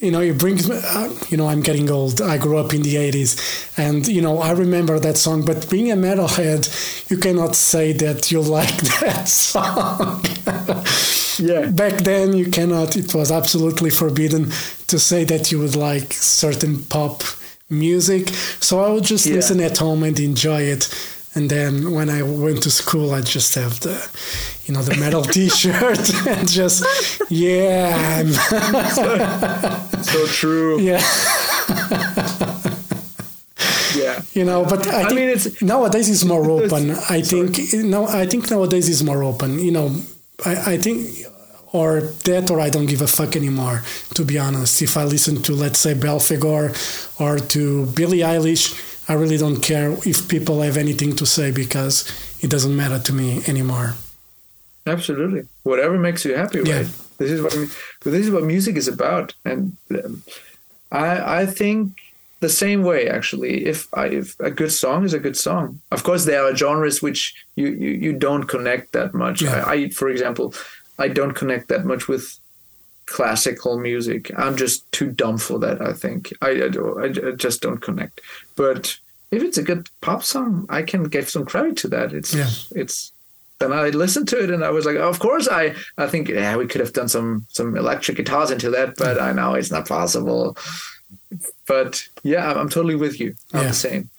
you 0.00 0.10
know, 0.10 0.20
it 0.20 0.38
brings 0.38 0.68
me, 0.68 0.76
uh, 0.82 1.12
you 1.28 1.36
know, 1.36 1.46
I'm 1.46 1.60
getting 1.60 1.90
old. 1.90 2.20
I 2.22 2.38
grew 2.38 2.56
up 2.58 2.72
in 2.72 2.82
the 2.82 2.94
80s 2.96 3.78
and, 3.78 4.06
you 4.08 4.22
know, 4.22 4.38
I 4.40 4.52
remember 4.52 4.98
that 4.98 5.16
song, 5.18 5.44
but 5.44 5.68
being 5.68 5.90
a 5.92 5.94
metalhead, 5.96 7.10
you 7.10 7.18
cannot 7.18 7.54
say 7.54 7.92
that 7.92 8.30
you 8.32 8.40
like 8.58 8.74
that 9.00 9.28
song. 9.28 10.22
yeah 11.38 11.66
Back 11.70 11.98
then, 12.04 12.32
you 12.34 12.50
cannot, 12.50 12.96
it 12.96 13.14
was 13.14 13.30
absolutely 13.30 13.90
forbidden 13.90 14.50
to 14.88 14.98
say 14.98 15.24
that 15.24 15.52
you 15.52 15.58
would 15.58 15.76
like 15.76 16.12
certain 16.14 16.82
pop 16.84 17.22
music. 17.68 18.28
So 18.60 18.80
I 18.80 18.88
would 18.92 19.04
just 19.04 19.26
Yeah. 19.26 19.34
listen 19.36 19.60
at 19.60 19.76
home 19.78 20.02
and 20.02 20.18
enjoy 20.18 20.62
it. 20.62 20.88
And 21.34 21.48
then 21.48 21.92
when 21.92 22.10
I 22.10 22.22
went 22.24 22.62
to 22.64 22.70
school, 22.72 23.12
I 23.14 23.20
just 23.20 23.54
have 23.54 23.78
the, 23.80 23.94
you 24.64 24.74
know, 24.74 24.82
the 24.82 24.96
metal 24.96 25.22
T-shirt 25.34 26.26
and 26.26 26.48
just, 26.48 26.82
yeah. 27.30 28.24
So 30.02 30.26
true. 30.26 30.80
Yeah. 30.80 31.00
Yeah. 33.96 34.22
you 34.34 34.44
know 34.44 34.64
but 34.64 34.86
i, 34.86 35.00
I 35.00 35.04
think 35.04 35.14
mean, 35.20 35.28
it's- 35.30 35.60
nowadays 35.60 36.08
it's 36.08 36.24
more 36.24 36.42
It's- 36.50 36.72
open 36.72 36.90
i 37.10 37.20
think 37.20 37.58
no 37.96 38.06
i 38.06 38.24
think 38.24 38.48
nowadays 38.50 38.88
is 38.88 39.02
more 39.02 39.22
open 39.24 39.58
you 39.58 39.72
know 39.72 39.88
I, 40.46 40.74
I 40.74 40.76
think 40.78 41.08
or 41.72 42.00
that 42.24 42.50
or 42.50 42.60
i 42.60 42.70
don't 42.70 42.86
give 42.86 43.02
a 43.02 43.08
fuck 43.08 43.34
anymore 43.36 43.82
to 44.14 44.24
be 44.24 44.38
honest 44.38 44.80
if 44.80 44.96
i 44.96 45.02
listen 45.04 45.42
to 45.42 45.52
let's 45.54 45.80
say 45.80 45.94
Belphegor 45.94 46.64
or 47.20 47.38
to 47.54 47.86
billie 47.86 48.20
eilish 48.32 48.64
i 49.10 49.14
really 49.14 49.36
don't 49.36 49.60
care 49.60 49.90
if 50.06 50.28
people 50.28 50.62
have 50.62 50.76
anything 50.76 51.14
to 51.16 51.26
say 51.26 51.50
because 51.50 52.04
it 52.40 52.48
doesn't 52.48 52.74
matter 52.76 52.98
to 53.00 53.12
me 53.12 53.42
anymore 53.48 53.94
Absolutely. 54.86 55.42
Whatever 55.62 55.98
makes 55.98 56.24
you 56.24 56.34
happy, 56.34 56.60
Yeah. 56.64 56.76
right? 56.78 56.88
This 57.20 57.30
is 57.36 57.40
what 57.42 57.52
this 58.14 58.26
is 58.26 58.30
what 58.34 58.44
music 58.54 58.76
is 58.76 58.88
about, 58.88 59.34
and 59.44 59.76
um, 59.90 60.22
I 60.90 61.40
I 61.42 61.46
think 61.58 61.80
the 62.40 62.48
same 62.48 62.80
way 62.90 63.00
actually. 63.18 63.54
If 63.72 63.78
I 64.02 64.06
if 64.20 64.28
a 64.40 64.50
good 64.60 64.72
song 64.72 65.04
is 65.04 65.14
a 65.14 65.18
good 65.26 65.36
song, 65.36 65.66
of 65.92 66.02
course 66.02 66.24
there 66.24 66.42
are 66.46 66.56
genres 66.56 67.02
which 67.02 67.20
you 67.60 67.68
you, 67.84 67.90
you 68.06 68.12
don't 68.26 68.46
connect 68.54 68.92
that 68.92 69.12
much. 69.12 69.42
Yeah. 69.42 69.64
I, 69.66 69.72
I 69.74 69.88
for 69.90 70.08
example, 70.08 70.46
I 71.04 71.08
don't 71.18 71.34
connect 71.40 71.68
that 71.68 71.84
much 71.84 72.08
with 72.08 72.24
classical 73.06 73.78
music. 73.78 74.30
I'm 74.38 74.56
just 74.56 74.90
too 74.92 75.10
dumb 75.10 75.38
for 75.38 75.58
that. 75.58 75.82
I 75.82 75.92
think 75.92 76.32
I 76.40 76.50
I, 76.66 76.68
do- 76.68 76.98
I 77.04 77.06
I 77.28 77.32
just 77.36 77.60
don't 77.60 77.82
connect. 77.82 78.20
But 78.56 78.96
if 79.30 79.42
it's 79.42 79.58
a 79.58 79.62
good 79.62 79.88
pop 80.00 80.22
song, 80.22 80.66
I 80.78 80.82
can 80.82 81.04
give 81.04 81.28
some 81.28 81.44
credit 81.44 81.76
to 81.82 81.88
that. 81.88 82.12
It's 82.12 82.32
Yeah. 82.34 82.50
it's 82.82 83.12
then 83.60 83.72
I 83.72 83.88
listened 83.90 84.26
to 84.28 84.42
it 84.42 84.50
and 84.50 84.64
I 84.64 84.70
was 84.70 84.84
like, 84.86 84.96
of 84.96 85.18
course 85.18 85.46
I 85.48 85.74
I 85.98 86.06
think 86.08 86.28
yeah 86.28 86.56
we 86.56 86.66
could 86.66 86.80
have 86.80 86.92
done 86.92 87.08
some 87.08 87.46
some 87.48 87.76
electric 87.76 88.16
guitars 88.16 88.50
into 88.50 88.70
that, 88.70 88.96
but 88.96 89.20
I 89.20 89.32
know 89.32 89.54
it's 89.54 89.70
not 89.70 89.86
possible. 89.88 90.56
But 91.66 92.02
yeah, 92.24 92.50
I'm, 92.50 92.58
I'm 92.58 92.68
totally 92.68 92.96
with 92.96 93.20
you. 93.20 93.34
I'm 93.52 93.62
Yeah. 93.62 93.68
the 93.68 93.74
same. 93.74 94.10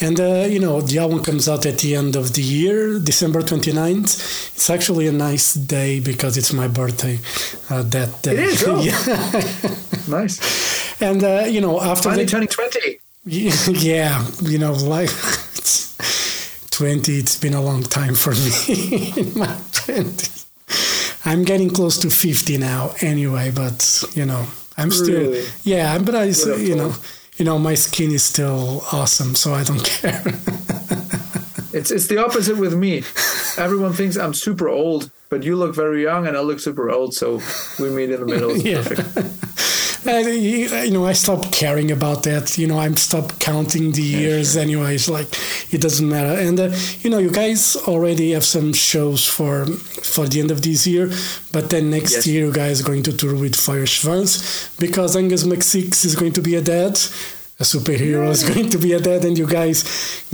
And, 0.00 0.20
uh, 0.20 0.46
you 0.48 0.60
know, 0.60 0.80
the 0.80 0.98
album 0.98 1.22
comes 1.24 1.48
out 1.48 1.66
at 1.66 1.78
the 1.78 1.96
end 1.96 2.14
of 2.14 2.34
the 2.34 2.42
year, 2.42 3.00
December 3.00 3.42
29th. 3.42 4.12
It's 4.54 4.70
actually 4.70 5.08
a 5.08 5.12
nice 5.12 5.54
day 5.54 5.98
because 6.00 6.36
it's 6.36 6.52
my 6.52 6.68
birthday 6.68 7.18
uh, 7.70 7.82
that 7.90 8.22
day. 8.22 8.34
It 8.34 8.38
is, 8.38 8.64
oh. 8.66 8.80
yeah. 8.90 10.16
Nice. 10.18 10.38
And, 11.02 11.24
uh, 11.24 11.44
you 11.48 11.60
know, 11.60 11.80
after 11.80 12.04
Finally 12.10 12.24
the, 12.26 12.30
turning 12.30 12.48
20. 12.48 12.98
yeah, 13.26 14.24
you 14.42 14.58
know, 14.58 14.72
like 14.72 15.10
20, 16.72 17.12
it's 17.18 17.36
been 17.38 17.54
a 17.54 17.62
long 17.62 17.82
time 17.82 18.14
for 18.14 18.30
me 18.32 19.12
in 19.16 19.38
my 19.38 19.46
20s. 19.72 20.46
I'm 21.24 21.44
getting 21.44 21.70
close 21.70 21.98
to 21.98 22.10
50 22.10 22.58
now 22.58 22.94
anyway, 23.00 23.52
but, 23.54 24.02
you 24.14 24.24
know, 24.24 24.46
I'm 24.76 24.90
still, 24.90 25.20
Really? 25.30 25.44
yeah, 25.64 25.98
but 25.98 26.14
I, 26.14 26.24
you 26.56 26.74
know, 26.74 26.94
you 27.36 27.44
know, 27.44 27.58
my 27.58 27.74
skin 27.74 28.10
is 28.10 28.24
still 28.24 28.82
awesome, 28.90 29.34
so 29.34 29.52
I 29.54 29.64
don't 29.64 29.84
care. 30.00 30.22
It's 31.74 31.90
it's 31.90 32.06
the 32.08 32.18
opposite 32.18 32.58
with 32.58 32.74
me. 32.74 32.98
Everyone 33.56 33.92
thinks 33.94 34.16
I'm 34.16 34.34
super 34.34 34.68
old, 34.68 35.10
but 35.30 35.42
you 35.42 35.56
look 35.56 35.74
very 35.74 36.02
young 36.02 36.26
and 36.26 36.36
I 36.36 36.40
look 36.40 36.60
super 36.60 36.90
old, 36.90 37.14
so 37.14 37.40
we 37.78 37.88
meet 37.90 38.10
in 38.10 38.20
the 38.20 38.26
middle. 38.26 38.50
It's 38.50 38.64
Yeah. 38.72 38.82
perfect. 38.82 39.71
And, 40.04 40.26
you 40.42 40.90
know, 40.90 41.06
I 41.06 41.12
stopped 41.12 41.52
caring 41.52 41.90
about 41.92 42.24
that. 42.24 42.58
You 42.58 42.66
know, 42.66 42.78
I'm 42.78 42.96
stopped 42.96 43.38
counting 43.38 43.92
the 43.92 44.02
years 44.02 44.56
anyway. 44.56 44.96
It's 44.96 45.08
like 45.08 45.28
it 45.72 45.80
doesn't 45.80 46.08
matter. 46.08 46.40
And 46.40 46.58
uh, 46.58 46.70
you 47.00 47.10
know, 47.10 47.18
you 47.18 47.30
guys 47.30 47.76
already 47.86 48.32
have 48.32 48.44
some 48.44 48.72
shows 48.72 49.26
for 49.26 49.66
for 49.66 50.26
the 50.26 50.40
end 50.40 50.50
of 50.50 50.62
this 50.62 50.86
year, 50.86 51.10
but 51.52 51.70
then 51.70 51.90
next 51.90 52.12
Yes. 52.12 52.26
year 52.26 52.46
you 52.46 52.52
guys 52.52 52.80
are 52.80 52.84
going 52.84 53.04
to 53.04 53.12
tour 53.16 53.34
with 53.36 53.54
Feuerschwanz 53.54 54.76
because 54.80 55.14
Angus 55.16 55.44
McSix 55.44 56.04
is 56.04 56.14
going 56.16 56.32
to 56.32 56.42
be 56.42 56.56
a 56.56 56.62
dad. 56.62 56.98
A 57.60 57.64
superhero 57.64 58.28
is 58.30 58.42
going 58.48 58.70
to 58.70 58.78
be 58.78 58.92
a 58.94 58.98
dad, 59.00 59.24
and 59.24 59.38
you 59.38 59.46
guys 59.46 59.84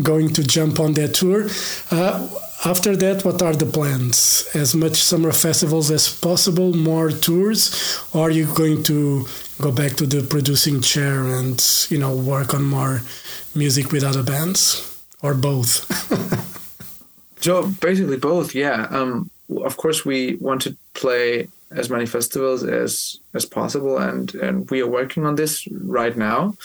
going 0.02 0.32
to 0.32 0.42
jump 0.42 0.80
on 0.80 0.94
that 0.94 1.12
tour. 1.14 1.46
Uh, 1.90 2.26
after 2.64 2.96
that, 2.96 3.24
what 3.24 3.42
are 3.42 3.54
the 3.54 3.66
plans? 3.66 4.48
As 4.54 4.74
much 4.74 5.02
summer 5.02 5.32
festivals 5.32 5.90
as 5.90 6.08
possible, 6.08 6.74
more 6.74 7.10
tours, 7.10 7.98
or 8.12 8.28
are 8.28 8.30
you 8.30 8.46
going 8.54 8.82
to 8.84 9.26
go 9.60 9.72
back 9.72 9.92
to 9.96 10.06
the 10.06 10.22
producing 10.22 10.80
chair 10.80 11.24
and 11.24 11.62
you 11.88 11.98
know 11.98 12.14
work 12.14 12.54
on 12.54 12.64
more 12.64 13.02
music 13.54 13.92
with 13.92 14.04
other 14.04 14.22
bands, 14.22 14.82
or 15.22 15.34
both? 15.34 15.86
So 17.40 17.68
basically 17.80 18.16
both, 18.16 18.54
yeah. 18.54 18.86
Um, 18.90 19.30
of 19.64 19.76
course, 19.76 20.04
we 20.04 20.36
want 20.36 20.62
to 20.62 20.76
play 20.94 21.48
as 21.70 21.90
many 21.90 22.06
festivals 22.06 22.64
as 22.64 23.20
as 23.34 23.44
possible, 23.44 23.98
and 23.98 24.34
and 24.34 24.68
we 24.70 24.80
are 24.82 24.86
working 24.86 25.24
on 25.24 25.36
this 25.36 25.66
right 25.70 26.16
now. 26.16 26.56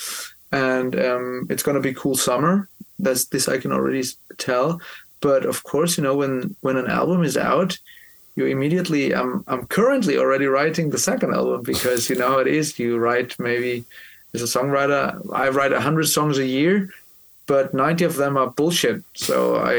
And 0.52 0.98
um, 0.98 1.46
it's 1.50 1.62
going 1.62 1.76
to 1.76 1.80
be 1.80 1.94
cool 1.94 2.16
summer. 2.16 2.68
That's 2.98 3.26
this 3.26 3.48
I 3.48 3.58
can 3.58 3.72
already 3.72 4.02
tell. 4.38 4.80
But 5.24 5.40
of 5.52 5.58
course, 5.72 5.92
you 5.96 6.04
know 6.06 6.16
when 6.22 6.34
when 6.64 6.76
an 6.82 6.90
album 7.00 7.20
is 7.30 7.36
out, 7.52 7.70
you 8.36 8.44
immediately. 8.56 9.04
I'm 9.20 9.32
I'm 9.50 9.64
currently 9.78 10.14
already 10.18 10.46
writing 10.56 10.86
the 10.90 11.04
second 11.10 11.30
album 11.40 11.62
because 11.72 12.00
you 12.10 12.16
know 12.18 12.30
how 12.34 12.40
it 12.46 12.50
is. 12.60 12.78
You 12.82 12.90
write 13.06 13.30
maybe 13.48 13.72
as 14.34 14.42
a 14.42 14.50
songwriter. 14.56 15.02
I 15.44 15.46
write 15.56 15.72
hundred 15.88 16.08
songs 16.18 16.36
a 16.38 16.46
year, 16.58 16.74
but 17.52 17.72
ninety 17.84 18.04
of 18.04 18.16
them 18.16 18.36
are 18.36 18.50
bullshit. 18.58 18.98
So 19.14 19.36
I 19.74 19.76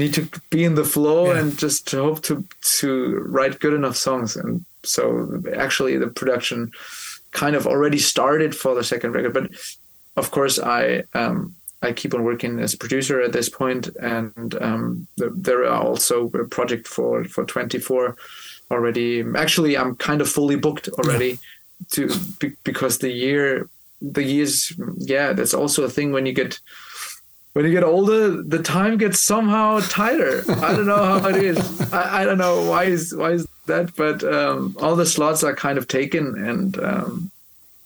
need 0.00 0.12
to 0.14 0.22
be 0.50 0.62
in 0.68 0.74
the 0.74 0.84
flow 0.94 1.22
Yeah. 1.26 1.38
and 1.38 1.58
just 1.64 1.90
hope 1.90 2.18
to 2.28 2.34
to 2.80 2.88
write 3.36 3.60
good 3.64 3.74
enough 3.80 3.96
songs 3.96 4.36
and 4.36 4.64
so 4.82 5.00
actually 5.66 5.96
the 5.98 6.12
production 6.20 6.70
kind 7.40 7.56
of 7.56 7.66
already 7.66 7.98
started 7.98 8.52
for 8.62 8.74
the 8.74 8.84
second 8.92 9.10
record 9.16 9.32
but 9.38 9.46
of 10.20 10.26
course 10.36 10.56
i 10.80 11.02
um 11.14 11.36
i 11.82 11.92
keep 11.92 12.14
on 12.14 12.24
working 12.24 12.58
as 12.58 12.74
a 12.74 12.78
producer 12.78 13.20
at 13.20 13.32
this 13.32 13.48
point 13.48 13.88
and 14.00 14.54
um 14.60 15.06
th- 15.18 15.32
there 15.34 15.64
are 15.64 15.82
also 15.82 16.26
a 16.28 16.44
project 16.44 16.86
for 16.86 17.24
for 17.24 17.44
24 17.44 18.16
already 18.70 19.24
actually 19.36 19.76
i'm 19.76 19.94
kind 19.96 20.20
of 20.20 20.28
fully 20.28 20.56
booked 20.56 20.88
already 20.88 21.38
to 21.90 22.08
be, 22.40 22.52
because 22.64 22.98
the 22.98 23.10
year 23.10 23.68
the 24.00 24.22
years 24.22 24.72
yeah 24.98 25.32
that's 25.32 25.54
also 25.54 25.84
a 25.84 25.90
thing 25.90 26.12
when 26.12 26.26
you 26.26 26.32
get 26.32 26.58
when 27.56 27.64
you 27.64 27.70
get 27.70 27.84
older, 27.84 28.42
the 28.42 28.62
time 28.62 28.98
gets 28.98 29.18
somehow 29.18 29.80
tighter. 29.80 30.42
I 30.60 30.76
don't 30.76 30.84
know 30.84 31.02
how 31.18 31.26
it 31.30 31.36
is. 31.36 31.90
I, 31.90 32.20
I 32.20 32.24
don't 32.26 32.36
know 32.36 32.68
why 32.68 32.84
is 32.84 33.14
why 33.14 33.30
is 33.30 33.46
that, 33.64 33.96
but 33.96 34.22
um, 34.22 34.76
all 34.78 34.94
the 34.94 35.06
slots 35.06 35.42
are 35.42 35.56
kind 35.56 35.78
of 35.78 35.88
taken, 35.88 36.36
and 36.36 36.78
um, 36.84 37.30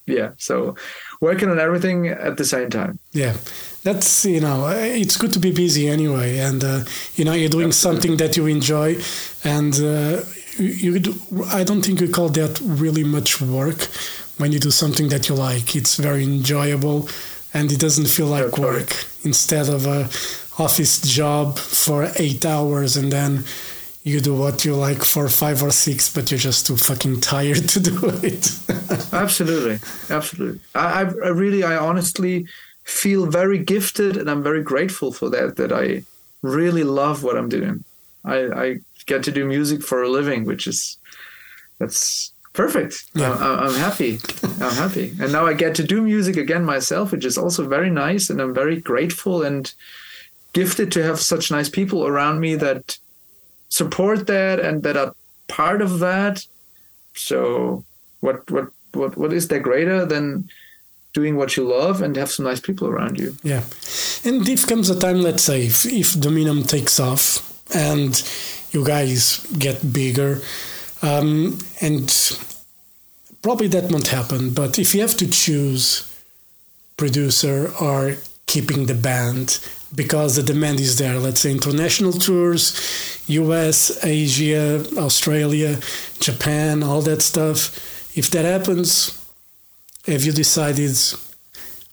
yeah, 0.06 0.30
so 0.38 0.74
working 1.20 1.50
on 1.50 1.58
everything 1.58 2.08
at 2.08 2.36
the 2.36 2.44
same 2.44 2.70
time. 2.70 2.98
Yeah, 3.12 3.36
that's 3.82 4.24
you 4.24 4.40
know 4.40 4.68
it's 4.68 5.16
good 5.16 5.32
to 5.32 5.38
be 5.38 5.52
busy 5.52 5.88
anyway, 5.88 6.38
and 6.38 6.62
uh, 6.64 6.80
you 7.14 7.24
know 7.24 7.32
you're 7.32 7.50
doing 7.50 7.72
something 7.72 8.16
that 8.16 8.36
you 8.36 8.46
enjoy, 8.46 8.96
and 9.44 9.74
uh, 9.74 10.22
you, 10.56 10.92
you 10.92 10.98
do, 10.98 11.14
I 11.46 11.64
don't 11.64 11.82
think 11.82 12.00
you 12.00 12.08
call 12.08 12.28
that 12.30 12.60
really 12.62 13.04
much 13.04 13.40
work 13.40 13.88
when 14.38 14.52
you 14.52 14.58
do 14.58 14.70
something 14.70 15.08
that 15.10 15.28
you 15.28 15.34
like. 15.34 15.76
It's 15.76 15.96
very 15.96 16.24
enjoyable, 16.24 17.08
and 17.52 17.70
it 17.70 17.80
doesn't 17.80 18.08
feel 18.08 18.26
like 18.26 18.58
work. 18.58 19.06
Instead 19.22 19.68
of 19.68 19.86
a 19.86 20.08
office 20.60 21.00
job 21.00 21.58
for 21.58 22.10
eight 22.16 22.44
hours 22.44 22.96
and 22.96 23.10
then 23.10 23.44
you 24.02 24.20
do 24.20 24.34
what 24.34 24.64
you 24.64 24.74
like 24.74 25.04
for 25.04 25.28
five 25.28 25.62
or 25.62 25.70
six, 25.70 26.12
but 26.12 26.30
you're 26.30 26.38
just 26.38 26.66
too 26.66 26.76
fucking 26.76 27.20
tired 27.20 27.68
to 27.68 27.80
do 27.80 27.98
it. 28.22 28.50
Absolutely, 29.12 29.78
absolutely. 30.08 30.60
I, 30.74 31.02
I, 31.02 31.02
I 31.02 31.28
really, 31.28 31.62
I 31.62 31.76
honestly 31.76 32.46
feel 32.84 33.26
very 33.26 33.58
gifted, 33.58 34.16
and 34.16 34.30
I'm 34.30 34.42
very 34.42 34.62
grateful 34.62 35.12
for 35.12 35.28
that. 35.30 35.56
That 35.56 35.72
I 35.72 36.02
really 36.42 36.84
love 36.84 37.22
what 37.22 37.36
I'm 37.36 37.48
doing. 37.48 37.84
I, 38.24 38.36
I 38.64 38.76
get 39.06 39.22
to 39.24 39.32
do 39.32 39.44
music 39.44 39.82
for 39.82 40.02
a 40.02 40.08
living, 40.08 40.44
which 40.44 40.66
is 40.66 40.96
that's 41.78 42.32
perfect. 42.52 43.04
Yeah. 43.14 43.32
I'm, 43.32 43.68
I'm 43.68 43.74
happy. 43.74 44.18
I'm 44.60 44.74
happy, 44.74 45.14
and 45.20 45.32
now 45.32 45.46
I 45.46 45.54
get 45.54 45.74
to 45.76 45.84
do 45.84 46.02
music 46.02 46.36
again 46.36 46.64
myself, 46.64 47.12
which 47.12 47.24
is 47.24 47.38
also 47.38 47.68
very 47.68 47.90
nice, 47.90 48.30
and 48.30 48.40
I'm 48.40 48.54
very 48.54 48.80
grateful 48.80 49.42
and 49.42 49.72
gifted 50.52 50.90
to 50.92 51.02
have 51.02 51.20
such 51.20 51.50
nice 51.50 51.68
people 51.68 52.06
around 52.06 52.40
me 52.40 52.56
that 52.56 52.98
support 53.70 54.26
that 54.26 54.60
and 54.60 54.82
that 54.82 54.96
are 54.96 55.14
part 55.48 55.80
of 55.80 56.00
that. 56.00 56.44
So 57.14 57.84
what 58.20 58.48
what 58.50 58.68
what 58.92 59.16
what 59.16 59.32
is 59.32 59.48
there 59.48 59.60
greater 59.60 60.04
than 60.04 60.50
doing 61.12 61.36
what 61.36 61.56
you 61.56 61.64
love 61.64 62.02
and 62.02 62.16
have 62.16 62.30
some 62.30 62.44
nice 62.44 62.60
people 62.60 62.88
around 62.88 63.18
you? 63.18 63.36
Yeah. 63.42 63.62
And 64.24 64.46
if 64.48 64.66
comes 64.66 64.90
a 64.90 64.98
time, 64.98 65.22
let's 65.22 65.42
say, 65.42 65.66
if, 65.66 65.84
if 65.86 66.20
Dominum 66.20 66.62
takes 66.62 67.00
off 67.00 67.46
and 67.74 68.22
you 68.70 68.84
guys 68.84 69.44
get 69.58 69.92
bigger, 69.92 70.40
um, 71.02 71.58
and 71.80 72.06
probably 73.42 73.66
that 73.68 73.90
won't 73.90 74.08
happen, 74.08 74.50
but 74.54 74.78
if 74.78 74.94
you 74.94 75.00
have 75.00 75.16
to 75.16 75.28
choose 75.28 76.06
producer 76.96 77.72
or 77.80 78.16
keeping 78.46 78.86
the 78.86 78.94
band 78.94 79.58
because 79.94 80.36
the 80.36 80.42
demand 80.42 80.80
is 80.80 80.98
there, 80.98 81.18
let's 81.18 81.40
say 81.40 81.50
international 81.50 82.12
tours, 82.12 83.22
US, 83.26 84.04
Asia, 84.04 84.84
Australia, 84.96 85.80
Japan, 86.20 86.82
all 86.82 87.02
that 87.02 87.22
stuff, 87.22 87.76
if 88.16 88.30
that 88.30 88.44
happens, 88.44 89.16
have 90.06 90.24
you 90.24 90.32
decided 90.32 90.96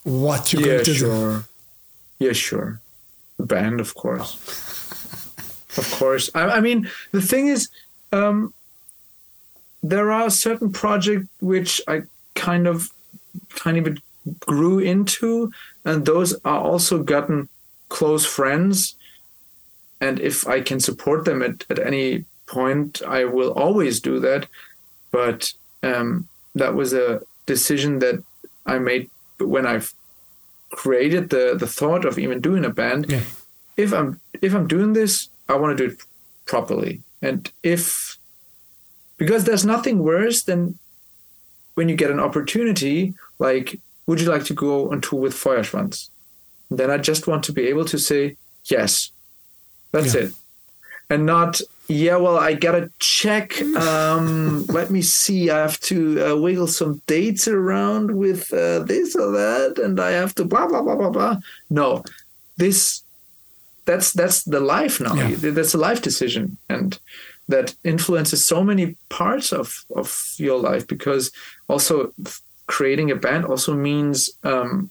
what 0.04 0.52
you're 0.52 0.62
yeah, 0.62 0.68
going 0.68 0.84
to 0.84 0.92
do? 0.92 0.98
sure. 0.98 1.44
Yeah, 2.18 2.32
sure. 2.32 2.80
The 3.36 3.46
band, 3.46 3.80
of 3.80 3.94
course. 3.94 4.34
of 5.78 5.90
course. 5.98 6.30
I, 6.34 6.48
I 6.48 6.60
mean, 6.60 6.90
the 7.12 7.22
thing 7.22 7.48
is, 7.48 7.68
um, 8.12 8.52
there 9.82 10.10
are 10.10 10.30
certain 10.30 10.72
projects 10.72 11.28
which 11.40 11.80
I 11.86 12.02
kind 12.34 12.66
of, 12.66 12.90
kind 13.50 13.86
of 13.86 13.98
grew 14.40 14.80
into, 14.80 15.52
and 15.84 16.04
those 16.04 16.34
are 16.44 16.60
also 16.60 17.02
gotten 17.02 17.48
close 17.88 18.26
friends. 18.26 18.96
And 20.00 20.20
if 20.20 20.46
I 20.46 20.60
can 20.60 20.80
support 20.80 21.24
them 21.24 21.42
at, 21.42 21.64
at 21.70 21.78
any 21.78 22.24
point, 22.46 23.02
I 23.06 23.24
will 23.24 23.52
always 23.52 24.00
do 24.00 24.20
that. 24.20 24.46
But 25.10 25.52
um, 25.82 26.28
that 26.54 26.74
was 26.74 26.92
a 26.92 27.22
decision 27.46 27.98
that 28.00 28.22
I 28.66 28.78
made 28.78 29.10
when 29.38 29.66
I've 29.66 29.92
created 30.70 31.30
the 31.30 31.56
the 31.58 31.66
thought 31.66 32.04
of 32.04 32.18
even 32.18 32.40
doing 32.40 32.64
a 32.64 32.70
band. 32.70 33.10
Yeah. 33.10 33.22
If 33.76 33.92
I'm 33.92 34.20
if 34.42 34.54
I'm 34.54 34.66
doing 34.66 34.92
this, 34.92 35.28
I 35.48 35.56
want 35.56 35.76
to 35.76 35.86
do 35.86 35.92
it 35.92 36.00
properly. 36.46 37.02
And 37.22 37.50
if 37.62 38.18
because 39.16 39.44
there's 39.44 39.64
nothing 39.64 40.00
worse 40.00 40.42
than 40.42 40.78
when 41.74 41.88
you 41.88 41.96
get 41.96 42.10
an 42.10 42.20
opportunity, 42.20 43.14
like, 43.38 43.80
would 44.06 44.20
you 44.20 44.28
like 44.28 44.44
to 44.44 44.54
go 44.54 44.90
on 44.90 45.00
tour 45.00 45.20
with 45.20 45.34
Feuerschwanz? 45.34 46.08
Then 46.70 46.90
I 46.90 46.98
just 46.98 47.26
want 47.26 47.44
to 47.44 47.52
be 47.52 47.66
able 47.68 47.84
to 47.86 47.98
say 47.98 48.36
yes. 48.70 49.10
That's 49.92 50.14
Yeah. 50.14 50.22
it. 50.22 50.32
And 51.10 51.24
not 51.26 51.60
yeah, 51.90 52.16
well, 52.16 52.36
I 52.36 52.52
gotta 52.52 52.90
check. 52.98 53.54
Um, 53.78 54.66
let 54.66 54.90
me 54.90 55.00
see. 55.00 55.48
I 55.50 55.58
have 55.58 55.80
to 55.80 55.96
uh, 56.32 56.36
wiggle 56.36 56.66
some 56.66 57.00
dates 57.06 57.48
around 57.48 58.10
with 58.16 58.52
uh, 58.52 58.80
this 58.80 59.16
or 59.16 59.30
that, 59.32 59.78
and 59.82 59.98
I 59.98 60.10
have 60.10 60.34
to 60.34 60.44
blah 60.44 60.66
blah 60.66 60.82
blah 60.82 60.96
blah 60.96 61.10
blah. 61.10 61.36
No, 61.70 62.02
this 62.58 63.02
that's 63.86 64.12
that's 64.12 64.42
the 64.44 64.60
life 64.60 65.00
now. 65.00 65.14
Yeah. 65.14 65.50
That's 65.52 65.74
a 65.74 65.78
life 65.78 66.02
decision, 66.02 66.58
and 66.68 66.98
that 67.48 67.74
influences 67.84 68.44
so 68.44 68.62
many 68.62 68.96
parts 69.08 69.52
of 69.52 69.84
of 69.96 70.34
your 70.36 70.58
life 70.60 70.86
because 70.86 71.30
also 71.68 72.12
creating 72.66 73.10
a 73.10 73.16
band 73.16 73.44
also 73.46 73.74
means 73.74 74.30
um, 74.44 74.90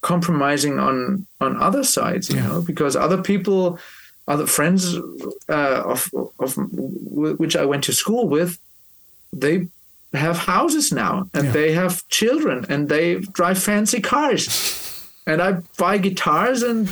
compromising 0.00 0.78
on 0.78 1.26
on 1.40 1.56
other 1.62 1.84
sides. 1.84 2.28
You 2.30 2.36
Yeah. 2.36 2.48
know, 2.48 2.60
because 2.62 2.96
other 2.96 3.22
people 3.22 3.78
other 4.26 4.46
friends 4.46 4.94
uh, 5.48 5.82
of 5.92 6.10
of 6.38 6.54
w- 6.54 7.36
which 7.36 7.56
I 7.56 7.64
went 7.64 7.84
to 7.84 7.92
school 7.92 8.28
with, 8.28 8.58
they 9.32 9.68
have 10.12 10.38
houses 10.38 10.90
now 10.92 11.28
and 11.34 11.44
Yeah. 11.44 11.52
they 11.52 11.72
have 11.74 12.02
children 12.08 12.64
and 12.68 12.88
they 12.88 13.16
drive 13.32 13.58
fancy 13.58 14.00
cars, 14.00 14.48
and 15.26 15.40
I 15.42 15.52
buy 15.76 15.98
guitars 15.98 16.62
and 16.62 16.88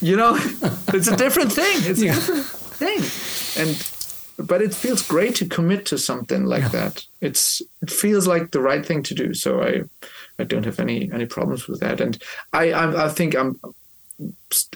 you 0.00 0.16
know 0.16 0.36
it's 0.94 1.08
a 1.08 1.16
different 1.16 1.52
thing. 1.52 1.76
It's 1.90 2.00
Yeah. 2.02 2.12
a 2.12 2.20
different 2.20 2.46
thing, 2.78 3.02
and 3.62 3.76
but 4.48 4.62
it 4.62 4.74
feels 4.74 5.02
great 5.06 5.34
to 5.36 5.46
commit 5.46 5.86
to 5.86 5.96
something 5.98 6.44
like 6.48 6.70
that. 6.72 7.04
It's 7.20 7.62
it 7.82 7.90
feels 7.90 8.26
like 8.26 8.50
the 8.50 8.60
right 8.60 8.86
thing 8.86 9.02
to 9.04 9.14
do. 9.14 9.34
So 9.34 9.62
I 9.62 9.82
I 10.38 10.44
don't 10.44 10.64
have 10.64 10.80
any 10.80 11.10
any 11.12 11.26
problems 11.26 11.68
with 11.68 11.80
that, 11.80 12.00
and 12.00 12.18
I 12.52 12.72
I, 12.72 13.06
I 13.06 13.08
think 13.08 13.34
I'm 13.36 13.60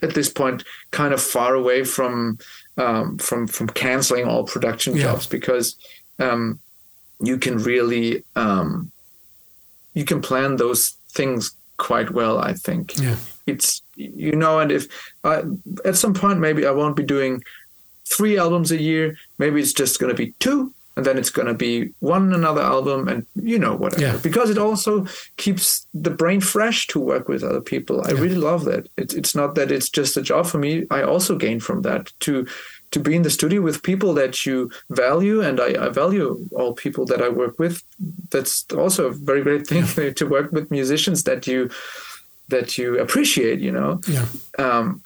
at 0.03 0.15
this 0.15 0.29
point 0.29 0.65
kind 0.91 1.15
of 1.15 1.21
far 1.23 1.55
away 1.55 1.85
from 1.85 2.39
um, 2.77 3.19
from 3.19 3.47
from 3.47 3.69
canceling 3.69 4.27
all 4.27 4.45
production 4.45 4.97
Yeah. 4.97 5.03
jobs 5.05 5.27
because 5.27 5.77
um, 6.19 6.59
you 7.21 7.39
can 7.39 7.59
really 7.59 8.25
um, 8.35 8.91
you 9.95 10.05
can 10.05 10.21
plan 10.21 10.57
those 10.57 10.97
things 11.11 11.53
quite 11.79 12.11
well. 12.11 12.39
I 12.39 12.53
think 12.55 12.99
Yeah. 12.99 13.17
it's 13.47 13.83
you 13.97 14.37
know, 14.37 14.59
and 14.59 14.71
if 14.73 14.87
I, 15.25 15.43
at 15.85 15.97
some 15.97 16.13
point 16.15 16.39
maybe 16.41 16.67
I 16.67 16.71
won't 16.71 16.97
be 16.97 17.03
doing 17.03 17.43
three 18.05 18.39
albums 18.39 18.71
a 18.73 18.81
year, 18.81 19.17
maybe 19.39 19.61
it's 19.61 19.73
just 19.73 19.99
going 19.99 20.11
to 20.15 20.17
be 20.25 20.33
two. 20.39 20.73
And 20.97 21.05
then 21.05 21.19
it's 21.19 21.31
going 21.31 21.47
to 21.49 21.55
be 21.55 21.91
one 22.01 22.33
another 22.33 22.63
album, 22.63 23.07
and 23.09 23.27
you 23.35 23.59
know 23.59 23.75
whatever. 23.77 24.03
Yeah. 24.03 24.17
Because 24.23 24.49
it 24.51 24.59
also 24.59 25.07
keeps 25.37 25.87
the 25.93 26.11
brain 26.11 26.41
fresh 26.41 26.87
to 26.89 26.99
work 26.99 27.29
with 27.29 27.43
other 27.45 27.61
people. 27.61 28.01
I 28.07 28.13
really 28.13 28.41
love 28.51 28.65
that. 28.65 28.89
It's 28.97 29.15
it's 29.15 29.35
not 29.35 29.55
that 29.57 29.71
it's 29.71 29.91
just 29.91 30.17
a 30.17 30.23
job 30.23 30.47
for 30.47 30.59
me. 30.59 30.87
I 30.91 31.03
also 31.03 31.37
gain 31.37 31.61
from 31.61 31.83
that 31.83 32.13
to 32.21 32.47
to 32.93 33.01
be 33.01 33.15
in 33.15 33.23
the 33.23 33.31
studio 33.31 33.61
with 33.61 33.83
people 33.83 34.15
that 34.15 34.47
you 34.47 34.71
value, 34.89 35.43
and 35.43 35.61
I, 35.61 35.87
I 35.87 35.89
value 35.91 36.49
all 36.53 36.73
people 36.73 37.05
that 37.07 37.21
I 37.21 37.29
work 37.29 37.59
with. 37.59 37.83
That's 38.31 38.65
also 38.73 39.07
a 39.09 39.13
very 39.13 39.43
great 39.43 39.67
thing 39.67 39.85
to 40.15 40.27
work 40.27 40.51
with 40.53 40.71
musicians 40.71 41.25
that 41.25 41.47
you 41.47 41.69
that 42.49 42.79
you 42.79 42.99
appreciate. 42.99 43.61
You 43.61 43.73
know, 43.73 44.01
Yeah. 44.07 44.27
um, 44.59 45.03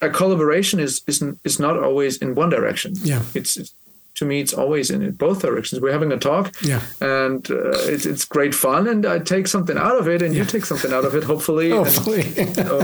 a 0.00 0.08
collaboration 0.10 0.80
is 0.80 1.02
is 1.06 1.22
is 1.44 1.58
not 1.58 1.76
always 1.76 2.16
in 2.22 2.34
one 2.34 2.50
direction. 2.50 2.92
Yeah. 3.04 3.22
It's, 3.34 3.56
it's 3.56 3.72
to 4.18 4.24
me 4.24 4.40
it's 4.40 4.52
always 4.54 4.90
in 4.90 5.10
both 5.12 5.42
directions. 5.42 5.80
We're 5.80 5.92
having 5.92 6.12
a 6.12 6.18
talk, 6.18 6.52
Yeah. 6.62 6.80
and 7.00 7.48
uh, 7.50 7.92
it's 7.92 8.06
it's 8.06 8.24
great 8.24 8.54
fun, 8.54 8.86
and 8.88 9.04
I 9.06 9.18
take 9.20 9.46
something 9.48 9.78
out 9.78 9.96
of 9.98 10.06
it, 10.08 10.22
and 10.22 10.34
you 10.34 10.44
take 10.44 10.64
something 10.66 10.92
out 10.92 11.04
of 11.04 11.14
it, 11.14 11.24
hopefully. 11.24 11.70
and- 11.72 11.86
Hopefully. 11.86 12.22
so, 12.54 12.80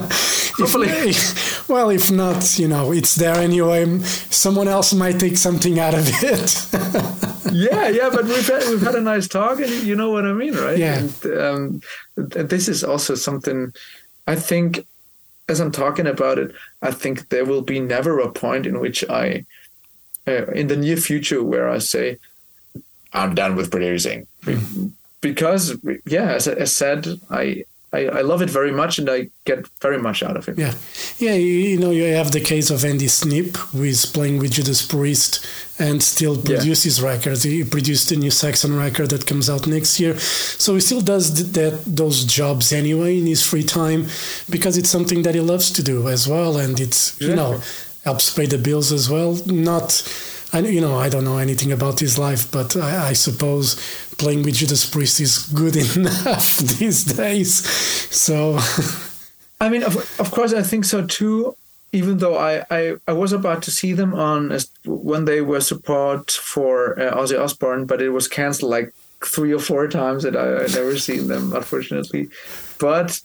hopefully. 0.59 0.89
If- 0.89 1.69
well, 1.69 1.91
if 1.91 2.11
not, 2.11 2.59
you 2.59 2.69
know, 2.69 2.93
it's 2.93 3.15
there 3.15 3.37
anyway. 3.37 3.99
Someone 4.31 4.69
else 4.69 4.93
might 4.95 5.19
take 5.19 5.37
something 5.37 5.79
out 5.79 5.95
of 5.95 6.05
it. 6.23 6.69
yeah, 7.53 7.89
yeah, 7.89 8.11
but 8.11 8.25
we've 8.25 8.47
had 8.49 8.63
we've 8.69 8.81
had 8.83 8.95
a 8.95 9.01
nice 9.01 9.29
talk, 9.29 9.61
and 9.61 9.71
you 9.83 9.97
know 9.97 10.11
what 10.11 10.25
I 10.27 10.33
mean, 10.33 10.55
right? 10.55 10.79
Yeah. 10.79 10.99
And, 10.99 11.39
um, 11.39 11.81
th- 12.33 12.47
this 12.49 12.69
is 12.69 12.85
also 12.85 13.15
something 13.15 13.73
I 14.27 14.35
think, 14.37 14.87
as 15.49 15.61
I'm 15.61 15.73
talking 15.73 16.07
about 16.07 16.39
it, 16.39 16.55
I 16.83 16.91
think 16.91 17.29
there 17.29 17.45
will 17.45 17.63
be 17.63 17.81
never 17.81 18.19
a 18.21 18.31
point 18.31 18.67
in 18.67 18.79
which 18.81 19.05
I, 19.11 19.45
uh, 20.27 20.47
in 20.53 20.67
the 20.69 20.77
near 20.77 20.97
future, 20.97 21.43
where 21.43 21.69
I 21.69 21.79
say, 21.79 22.19
I'm 23.13 23.35
done 23.35 23.57
with 23.57 23.71
producing, 23.71 24.27
Mm-hmm. 24.45 24.87
because 25.21 25.77
yeah, 26.07 26.33
as, 26.35 26.49
I- 26.49 26.53
as 26.55 26.77
said, 26.77 27.07
I. 27.31 27.65
I, 27.93 28.07
I 28.09 28.23
love 28.23 28.43
it 28.43 28.51
very 28.51 28.73
much 28.73 28.99
and 28.99 29.09
I 29.09 29.29
get 29.45 29.69
very 29.81 29.99
much 29.99 30.25
out 30.25 30.37
of 30.37 30.49
it. 30.49 30.59
yeah. 30.59 30.75
Yeah, 31.21 31.35
you, 31.35 31.47
you 31.47 31.79
know, 31.79 31.93
you 31.93 32.03
have 32.17 32.33
the 32.33 32.41
case 32.41 32.69
of 32.71 32.85
Andy 32.85 33.07
Sneap, 33.07 33.57
who 33.57 33.85
is 33.85 34.05
playing 34.05 34.41
with 34.41 34.51
Judas 34.51 34.85
Priest 34.85 35.47
and 35.79 36.03
still 36.03 36.35
Yeah. 36.35 36.57
produces 36.57 37.01
records. 37.01 37.45
He 37.45 37.63
produced 37.63 38.11
a 38.11 38.17
new 38.17 38.33
Saxon 38.33 38.77
record 38.77 39.11
that 39.11 39.29
comes 39.29 39.49
out 39.49 39.69
next 39.69 40.01
year. 40.01 40.19
So 40.19 40.75
he 40.75 40.81
still 40.81 41.03
does 41.03 41.53
that 41.53 41.85
those 41.87 42.25
jobs 42.25 42.73
anyway 42.73 43.17
in 43.21 43.27
his 43.27 43.45
free 43.45 43.63
time 43.63 44.09
because 44.51 44.77
it's 44.77 44.91
something 44.91 45.23
that 45.23 45.37
he 45.37 45.41
loves 45.41 45.71
to 45.71 45.83
do 45.85 46.09
as 46.09 46.27
well. 46.27 46.57
And 46.57 46.81
it's, 46.81 47.15
you 47.21 47.37
know, 47.37 47.61
helps 48.05 48.33
pay 48.33 48.47
the 48.47 48.59
bills 48.59 48.93
as 48.93 49.11
well. 49.11 49.35
Not. 49.47 50.03
I, 50.53 50.61
you 50.61 50.81
know, 50.81 50.97
I 50.97 51.09
don't 51.09 51.25
know 51.25 51.39
anything 51.39 51.73
about 51.73 51.99
his 51.99 52.17
life, 52.17 52.51
but 52.53 52.77
I, 52.77 53.09
I 53.09 53.13
suppose 53.15 53.75
playing 54.19 54.45
with 54.45 54.55
Judas 54.55 54.89
Priest 54.89 55.21
is 55.21 55.39
good 55.49 55.75
enough 55.97 56.59
these 56.79 57.05
days. 57.05 57.67
So, 58.15 58.59
I 59.61 59.69
mean, 59.69 59.83
of, 59.83 59.97
of 60.21 60.31
course, 60.31 60.53
I 60.53 60.63
think 60.63 60.85
so 60.85 61.05
too. 61.05 61.57
Even 61.93 62.19
though 62.19 62.37
I, 62.37 62.65
I, 62.71 62.97
I 63.07 63.13
was 63.13 63.33
about 63.33 63.63
to 63.65 63.71
see 63.71 63.93
them 63.93 64.15
on 64.15 64.57
when 64.85 65.27
they 65.27 65.41
were 65.41 65.61
support 65.61 66.31
for 66.31 66.99
uh, 66.99 67.15
Ozzy 67.15 67.41
Osbourne, 67.41 67.87
but 67.87 68.03
it 68.03 68.11
was 68.11 68.27
canceled 68.27 68.71
like 68.71 68.93
three 69.25 69.53
or 69.53 69.61
four 69.61 69.87
times, 69.87 70.25
and 70.25 70.37
I, 70.37 70.65
I 70.65 70.67
never 70.67 70.99
seen 70.99 71.29
them, 71.29 71.53
unfortunately. 71.53 72.29
But 72.81 73.21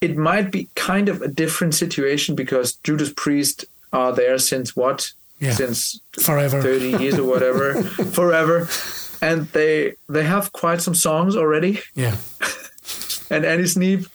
it 0.00 0.16
might 0.16 0.52
be 0.52 0.68
kind 0.76 1.08
of 1.08 1.20
a 1.20 1.28
different 1.28 1.74
situation 1.74 2.36
because 2.36 2.74
Judas 2.84 3.12
Priest 3.14 3.64
are 3.92 4.12
there 4.12 4.38
since 4.38 4.74
what? 4.76 5.12
Yeah. 5.38 5.54
Since 5.54 6.00
forever. 6.22 6.62
30 6.62 7.02
years 7.02 7.18
or 7.18 7.24
whatever, 7.24 7.82
forever. 8.12 8.68
And 9.20 9.46
they 9.48 9.94
they 10.08 10.24
have 10.24 10.52
quite 10.52 10.80
some 10.82 10.94
songs 10.94 11.36
already 11.36 11.80
Yeah. 11.94 12.16
and 13.30 13.44
Andy 13.44 13.66
Sneap 13.66 14.06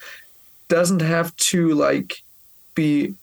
doesn't 0.70 1.02
have 1.02 1.36
to 1.52 1.70
like 1.76 2.24
be 2.76 3.14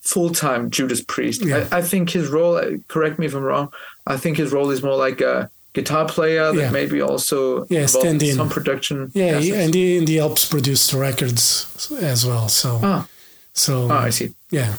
full 0.00 0.30
time 0.30 0.70
Judas 0.70 1.00
Priest. 1.02 1.44
Yeah. 1.44 1.66
I, 1.72 1.78
I 1.78 1.82
think 1.82 2.10
his 2.10 2.28
role. 2.28 2.56
uh, 2.56 2.78
Correct 2.88 3.18
me 3.18 3.26
if 3.26 3.34
I'm 3.34 3.42
wrong. 3.42 3.72
I 4.06 4.16
think 4.16 4.36
his 4.36 4.52
role 4.52 4.70
is 4.70 4.82
more 4.82 4.96
like 4.96 5.20
a 5.20 5.50
guitar 5.72 6.06
player 6.08 6.52
that 6.52 6.60
Yeah. 6.60 6.70
maybe 6.70 7.00
also 7.02 7.66
Yeah, 7.68 7.86
stand 7.86 8.22
in. 8.22 8.36
some 8.36 8.48
production. 8.48 9.10
Yeah, 9.14 9.38
he, 9.38 9.52
and 9.52 9.74
he, 9.74 9.98
and 9.98 10.08
he 10.08 10.16
helps 10.16 10.44
produce 10.46 10.90
the 10.90 10.98
records 10.98 11.66
as 12.00 12.24
well. 12.24 12.48
So, 12.48 12.80
ah, 12.82 13.06
so 13.52 13.88
ah, 13.90 14.02
I 14.04 14.10
see. 14.10 14.34
Yeah, 14.58 14.72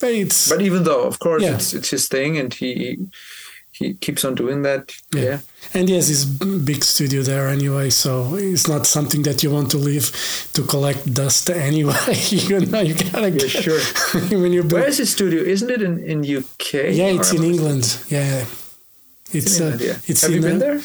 but 0.00 0.10
it's 0.22 0.48
But 0.48 0.60
even 0.68 0.82
though, 0.84 1.04
of 1.10 1.16
course, 1.18 1.42
Yeah. 1.44 1.56
it's 1.56 1.72
it's 1.78 1.90
his 1.90 2.08
thing, 2.08 2.38
and 2.40 2.50
he 2.60 2.98
he 3.78 3.86
keeps 4.04 4.24
on 4.24 4.34
doing 4.34 4.62
that. 4.68 4.82
Yeah. 5.14 5.22
Yeah. 5.24 5.38
and 5.74 5.88
yes, 5.88 6.08
his 6.08 6.24
big 6.70 6.82
studio 6.84 7.20
there 7.22 7.46
anyway. 7.58 7.90
So 7.90 8.10
it's 8.38 8.66
not 8.68 8.86
something 8.86 9.22
that 9.24 9.42
you 9.42 9.50
want 9.56 9.70
to 9.70 9.78
leave 9.88 10.06
to 10.54 10.62
collect 10.62 11.02
dust 11.12 11.50
anyway. 11.50 12.14
you 12.48 12.60
know, 12.72 12.80
you 12.88 12.94
gotta 12.94 13.30
Yeah, 13.30 13.38
get 13.38 13.50
sure. 13.64 13.80
when 14.42 14.52
you 14.56 14.62
Where 14.62 14.88
is 14.88 14.98
his 14.98 15.10
studio? 15.12 15.40
Isn't 15.54 15.70
it 15.76 15.80
in 15.88 15.94
in 16.12 16.18
UK? 16.38 16.72
Yeah, 17.00 17.16
it's 17.18 17.32
in 17.32 17.42
England. 17.52 17.84
Yeah, 18.16 18.44
It's 19.38 19.58
in 19.60 19.66
uh, 19.66 19.72
India. 19.72 19.94
it's 20.10 20.22
Have 20.22 20.30
you 20.34 20.40
in, 20.42 20.42
been 20.48 20.56
uh, 20.56 20.64
there? 20.64 20.78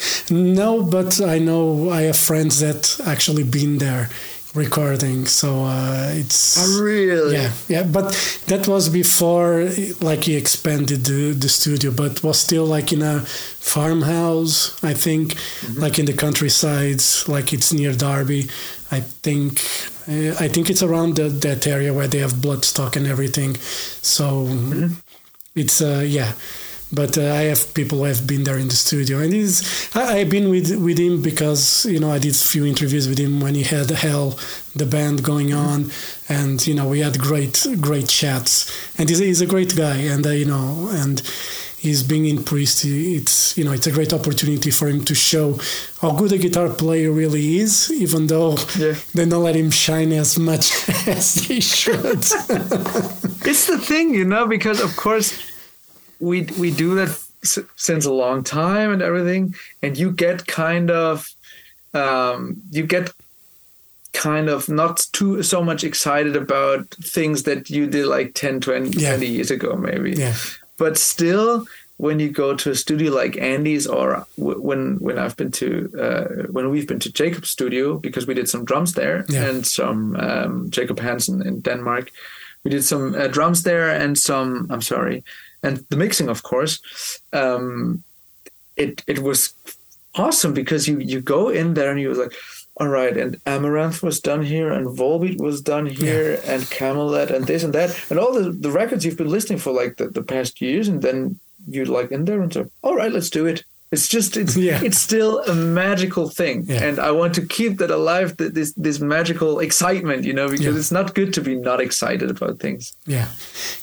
No, 0.61 0.69
but 0.97 1.11
I 1.35 1.37
know 1.47 1.63
I 1.99 2.01
have 2.09 2.17
friends 2.29 2.53
that 2.65 2.81
actually 3.13 3.43
been 3.57 3.77
there 3.77 4.05
recording. 4.53 5.25
So 5.27 5.63
uh, 5.63 6.11
it's 6.13 6.57
Oh, 6.57 6.83
really? 6.83 7.35
yeah, 7.35 7.51
yeah. 7.67 7.83
But 7.83 8.11
that 8.47 8.67
was 8.67 8.89
before 8.89 9.69
like 10.01 10.23
he 10.25 10.35
expanded 10.35 11.05
the, 11.05 11.31
the 11.33 11.49
studio, 11.49 11.91
but 11.91 12.23
was 12.23 12.39
still 12.39 12.65
like 12.65 12.91
in 12.93 13.01
a 13.01 13.21
farmhouse. 13.21 14.81
I 14.83 14.93
think, 14.93 15.33
Mm-hmm. 15.35 15.81
like 15.81 15.99
in 15.99 16.05
the 16.05 16.13
countryside, 16.13 17.01
like 17.27 17.53
it's 17.53 17.71
near 17.73 17.93
Derby. 17.93 18.49
I 18.91 18.99
think. 19.23 19.61
Uh, 20.07 20.33
I 20.45 20.47
think 20.49 20.69
it's 20.69 20.81
around 20.83 21.15
the, 21.15 21.29
that 21.29 21.67
area 21.67 21.93
where 21.93 22.07
they 22.07 22.17
have 22.19 22.33
bloodstock 22.33 22.95
and 22.95 23.05
everything. 23.07 23.55
So 24.01 24.45
Mm-hmm. 24.45 24.87
it's 25.55 25.81
uh, 25.81 26.03
yeah 26.07 26.33
but 26.93 27.17
uh, 27.17 27.21
I 27.21 27.43
have 27.51 27.73
people 27.73 27.99
who 27.99 28.03
have 28.05 28.25
been 28.27 28.43
there 28.43 28.57
in 28.57 28.67
the 28.67 28.75
studio, 28.75 29.19
and 29.19 29.31
he's 29.33 29.63
I, 29.95 30.19
I've 30.19 30.29
been 30.29 30.49
with 30.49 30.75
with 30.77 30.99
him 30.99 31.21
because 31.21 31.85
you 31.85 31.99
know 31.99 32.11
I 32.11 32.19
did 32.19 32.33
a 32.35 32.37
few 32.53 32.65
interviews 32.65 33.07
with 33.07 33.17
him 33.17 33.39
when 33.41 33.55
he 33.55 33.63
had 33.63 33.89
Hell, 33.91 34.37
the 34.75 34.85
band 34.85 35.23
going 35.23 35.53
on, 35.53 35.91
and 36.29 36.65
you 36.67 36.75
know 36.75 36.87
we 36.87 36.99
had 36.99 37.19
great 37.19 37.65
great 37.79 38.07
chats, 38.09 38.71
and 38.97 39.09
he's, 39.09 39.19
he's 39.19 39.41
a 39.41 39.45
great 39.45 39.75
guy, 39.75 39.97
and 39.97 40.25
uh, 40.25 40.31
you 40.31 40.45
know 40.45 40.89
and. 40.91 41.21
He's 41.81 42.03
being 42.03 42.27
in 42.27 42.43
Priest. 42.43 42.85
It's 42.85 43.57
you 43.57 43.63
know 43.65 43.71
it's 43.71 43.87
a 43.87 43.91
great 43.91 44.13
opportunity 44.13 44.69
for 44.69 44.87
him 44.87 45.03
to 45.05 45.15
show 45.15 45.57
how 45.99 46.11
good 46.11 46.31
a 46.31 46.37
guitar 46.37 46.69
player 46.69 47.09
really 47.11 47.57
is, 47.57 47.89
even 47.91 48.27
though 48.27 48.55
Yeah. 48.77 48.93
they 49.15 49.25
don't 49.25 49.41
let 49.41 49.55
him 49.55 49.71
shine 49.71 50.11
as 50.11 50.37
much 50.37 50.87
as 51.07 51.33
they 51.47 51.59
should. 51.59 52.23
It's 53.43 53.65
the 53.65 53.79
thing, 53.79 54.13
you 54.13 54.25
know, 54.25 54.45
because 54.45 54.79
of 54.79 54.95
course 54.95 55.33
we 56.21 56.47
we 56.59 56.71
do 56.71 56.95
that 56.95 57.09
s- 57.43 57.59
since 57.75 58.05
a 58.05 58.13
long 58.13 58.43
time 58.43 58.93
and 58.93 59.01
everything, 59.01 59.55
and 59.83 59.97
you 59.97 60.11
get 60.11 60.45
kind 60.47 60.89
of 60.91 61.29
um, 61.93 62.61
you 62.71 62.85
get 62.85 63.11
kind 64.13 64.49
of 64.49 64.67
not 64.69 65.07
too 65.13 65.41
so 65.43 65.63
much 65.63 65.83
excited 65.83 66.35
about 66.35 66.87
things 66.89 67.43
that 67.43 67.69
you 67.69 67.87
did 67.87 68.05
like 68.05 68.33
10 68.33 68.59
20, 68.59 68.89
Yeah. 68.97 69.11
20 69.15 69.25
years 69.27 69.51
ago 69.51 69.75
maybe 69.75 70.11
yeah, 70.11 70.35
but 70.77 70.97
still 70.97 71.65
when 71.97 72.19
you 72.19 72.29
go 72.29 72.53
to 72.55 72.71
a 72.71 72.75
studio 72.75 73.13
like 73.13 73.37
andy's 73.37 73.87
or 73.87 74.25
w- 74.37 74.59
when 74.59 74.97
when 74.99 75.17
i've 75.17 75.37
been 75.37 75.51
to 75.51 75.67
uh, 75.97 76.25
when 76.51 76.69
we've 76.69 76.87
been 76.87 76.99
to 76.99 77.11
jacob's 77.11 77.49
studio 77.49 77.97
because 77.97 78.27
we 78.27 78.33
did 78.33 78.49
some 78.49 78.65
drums 78.65 78.93
there 78.95 79.23
Yeah. 79.29 79.45
and 79.49 79.65
some 79.65 80.15
um, 80.17 80.69
jacob 80.69 80.99
hansen 80.99 81.41
in 81.47 81.61
denmark 81.61 82.11
we 82.65 82.71
did 82.71 82.83
some 82.83 83.15
uh, 83.15 83.27
drums 83.27 83.63
there 83.63 83.89
and 84.03 84.17
some 84.17 84.67
i'm 84.69 84.81
sorry 84.81 85.23
and 85.63 85.85
the 85.89 85.97
mixing 85.97 86.29
of 86.29 86.43
course 86.43 86.79
um, 87.33 88.03
it 88.75 89.03
it 89.07 89.19
was 89.19 89.53
awesome 90.15 90.53
because 90.53 90.87
you 90.87 90.99
you 90.99 91.21
go 91.21 91.49
in 91.49 91.73
there 91.73 91.91
and 91.91 91.99
you're 91.99 92.15
like 92.15 92.33
all 92.77 92.87
right 92.87 93.17
and 93.17 93.35
amaranthe 93.43 94.01
was 94.01 94.19
done 94.19 94.41
here 94.41 94.71
and 94.71 94.87
volbeat 94.87 95.39
was 95.39 95.61
done 95.61 95.85
here 95.85 96.39
and 96.45 96.63
kamelot 96.63 97.29
and 97.29 97.45
this 97.45 97.63
and 97.63 97.73
that 97.73 97.89
and 98.09 98.19
all 98.19 98.33
the, 98.33 98.51
the 98.51 98.71
records 98.71 99.05
you've 99.05 99.17
been 99.17 99.29
listening 99.29 99.59
for 99.59 99.71
like 99.71 99.97
the, 99.97 100.07
the 100.07 100.23
past 100.23 100.61
years 100.61 100.87
and 100.87 101.01
then 101.01 101.37
you're 101.67 101.85
like 101.85 102.11
in 102.11 102.25
there 102.25 102.41
and 102.41 102.53
say 102.53 102.65
all 102.81 102.95
right 102.95 103.11
let's 103.11 103.29
do 103.29 103.45
it 103.45 103.63
it's 103.91 104.07
just 104.07 104.37
it's 104.37 104.55
Yeah. 104.55 104.81
it's 104.87 105.01
still 105.09 105.39
a 105.53 105.53
magical 105.81 106.29
thing 106.29 106.63
Yeah. 106.65 106.83
and 106.87 106.95
i 106.99 107.11
want 107.11 107.33
to 107.35 107.41
keep 107.57 107.77
that 107.79 107.91
alive 107.91 108.29
th- 108.37 108.53
this 108.57 108.69
this 108.85 108.99
magical 108.99 109.59
excitement 109.67 110.23
you 110.29 110.33
know 110.33 110.47
because 110.47 110.65
Yeah. 110.73 110.79
it's 110.81 110.91
not 110.99 111.07
good 111.19 111.31
to 111.33 111.41
be 111.41 111.53
not 111.69 111.79
excited 111.87 112.29
about 112.29 112.59
things 112.59 112.93
Yeah, 113.07 113.27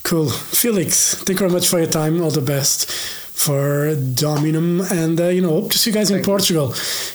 cool. 0.08 0.28
Felix, 0.62 1.14
thank 1.24 1.38
you 1.40 1.44
very 1.48 1.52
much 1.58 1.68
for 1.68 1.78
your 1.78 1.90
time. 1.90 2.14
All 2.22 2.30
the 2.30 2.46
best 2.54 2.90
for 3.44 3.94
Dominum, 4.14 4.80
and 5.02 5.20
uh, 5.20 5.28
you 5.36 5.40
know, 5.42 5.50
hope 5.60 5.70
to 5.72 5.78
see 5.78 5.90
you 5.90 5.94
guys 5.98 6.10
in 6.10 6.16
Thank 6.16 6.26
you. 6.26 6.32
Portugal. 6.32 6.66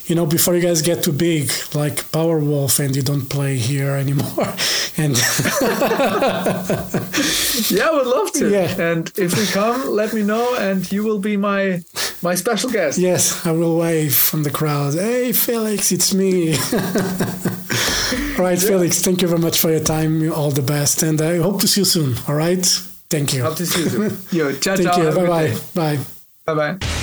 You 0.08 0.16
know, 0.16 0.26
before 0.26 0.54
you 0.58 0.62
guys 0.68 0.82
get 0.82 1.04
too 1.04 1.12
big, 1.30 1.44
like 1.82 1.96
Powerwolf, 2.16 2.80
and 2.84 2.96
you 2.96 3.02
don't 3.12 3.28
play 3.38 3.54
here 3.58 3.92
anymore. 4.04 4.48
And 4.96 5.16
yeah 7.72 7.88
i 7.90 7.92
would 7.96 8.08
love 8.18 8.32
to 8.34 8.50
Yeah. 8.50 8.90
and 8.92 9.12
if 9.18 9.32
we 9.40 9.46
come 9.48 9.80
let 10.02 10.14
me 10.14 10.22
know 10.24 10.46
and 10.68 10.80
you 10.92 11.04
will 11.08 11.20
be 11.20 11.36
my 11.38 11.82
my 12.24 12.36
special 12.36 12.70
guest 12.72 12.98
yes, 12.98 13.46
I 13.46 13.52
will 13.52 13.78
wave 13.78 14.16
from 14.16 14.44
the 14.44 14.50
crowd. 14.50 14.94
Hey, 14.94 15.34
Felix, 15.34 15.92
it's 15.92 16.14
me. 16.14 16.54
all 16.54 16.60
right, 18.46 18.60
Felix, 18.60 19.02
thank 19.02 19.22
you 19.22 19.28
very 19.28 19.40
much 19.42 19.60
for 19.60 19.70
your 19.70 19.80
time. 19.84 20.32
All 20.32 20.52
the 20.52 20.62
best, 20.62 21.04
and 21.04 21.22
I 21.22 21.38
hope 21.38 21.60
to 21.62 21.68
see 21.68 21.82
you 21.82 21.86
soon. 21.86 22.16
All 22.28 22.36
right, 22.36 22.66
thank 23.10 23.34
you. 23.34 23.44
Hope 23.44 23.58
to 23.58 23.66
see 23.66 23.84
you 23.84 23.90
soon. 23.90 24.18
Yo, 24.32 24.54
ciao, 24.54 24.76
Thank 24.76 24.90
ciao. 24.90 25.02
you. 25.02 25.12
Bye 25.16 25.28
bye. 25.28 25.48
day. 25.48 25.58
Bye. 25.76 26.00
Bye 26.46 26.78
bye. 26.78 27.03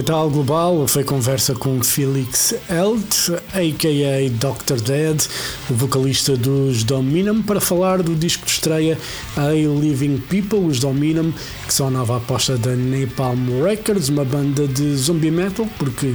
Metal 0.00 0.30
Global 0.30 0.88
foi 0.88 1.04
conversa 1.04 1.54
com 1.54 1.84
Felix 1.84 2.54
Helt, 2.70 3.28
a.k.a. 3.52 4.30
Dr. 4.30 4.80
Dead, 4.80 5.26
o 5.68 5.74
vocalista 5.74 6.38
dos 6.38 6.82
Dominum, 6.84 7.42
para 7.42 7.60
falar 7.60 8.02
do 8.02 8.14
disco 8.14 8.46
de 8.46 8.50
estreia 8.50 8.98
A 9.36 9.50
Living 9.50 10.16
People, 10.16 10.60
os 10.60 10.80
Dominum, 10.80 11.34
que 11.66 11.74
são 11.74 11.88
a 11.88 11.90
nova 11.90 12.16
aposta 12.16 12.56
da 12.56 12.74
Napalm 12.74 13.62
Records, 13.62 14.08
uma 14.08 14.24
banda 14.24 14.66
de 14.66 14.96
zombie 14.96 15.30
metal, 15.30 15.68
porque 15.76 16.14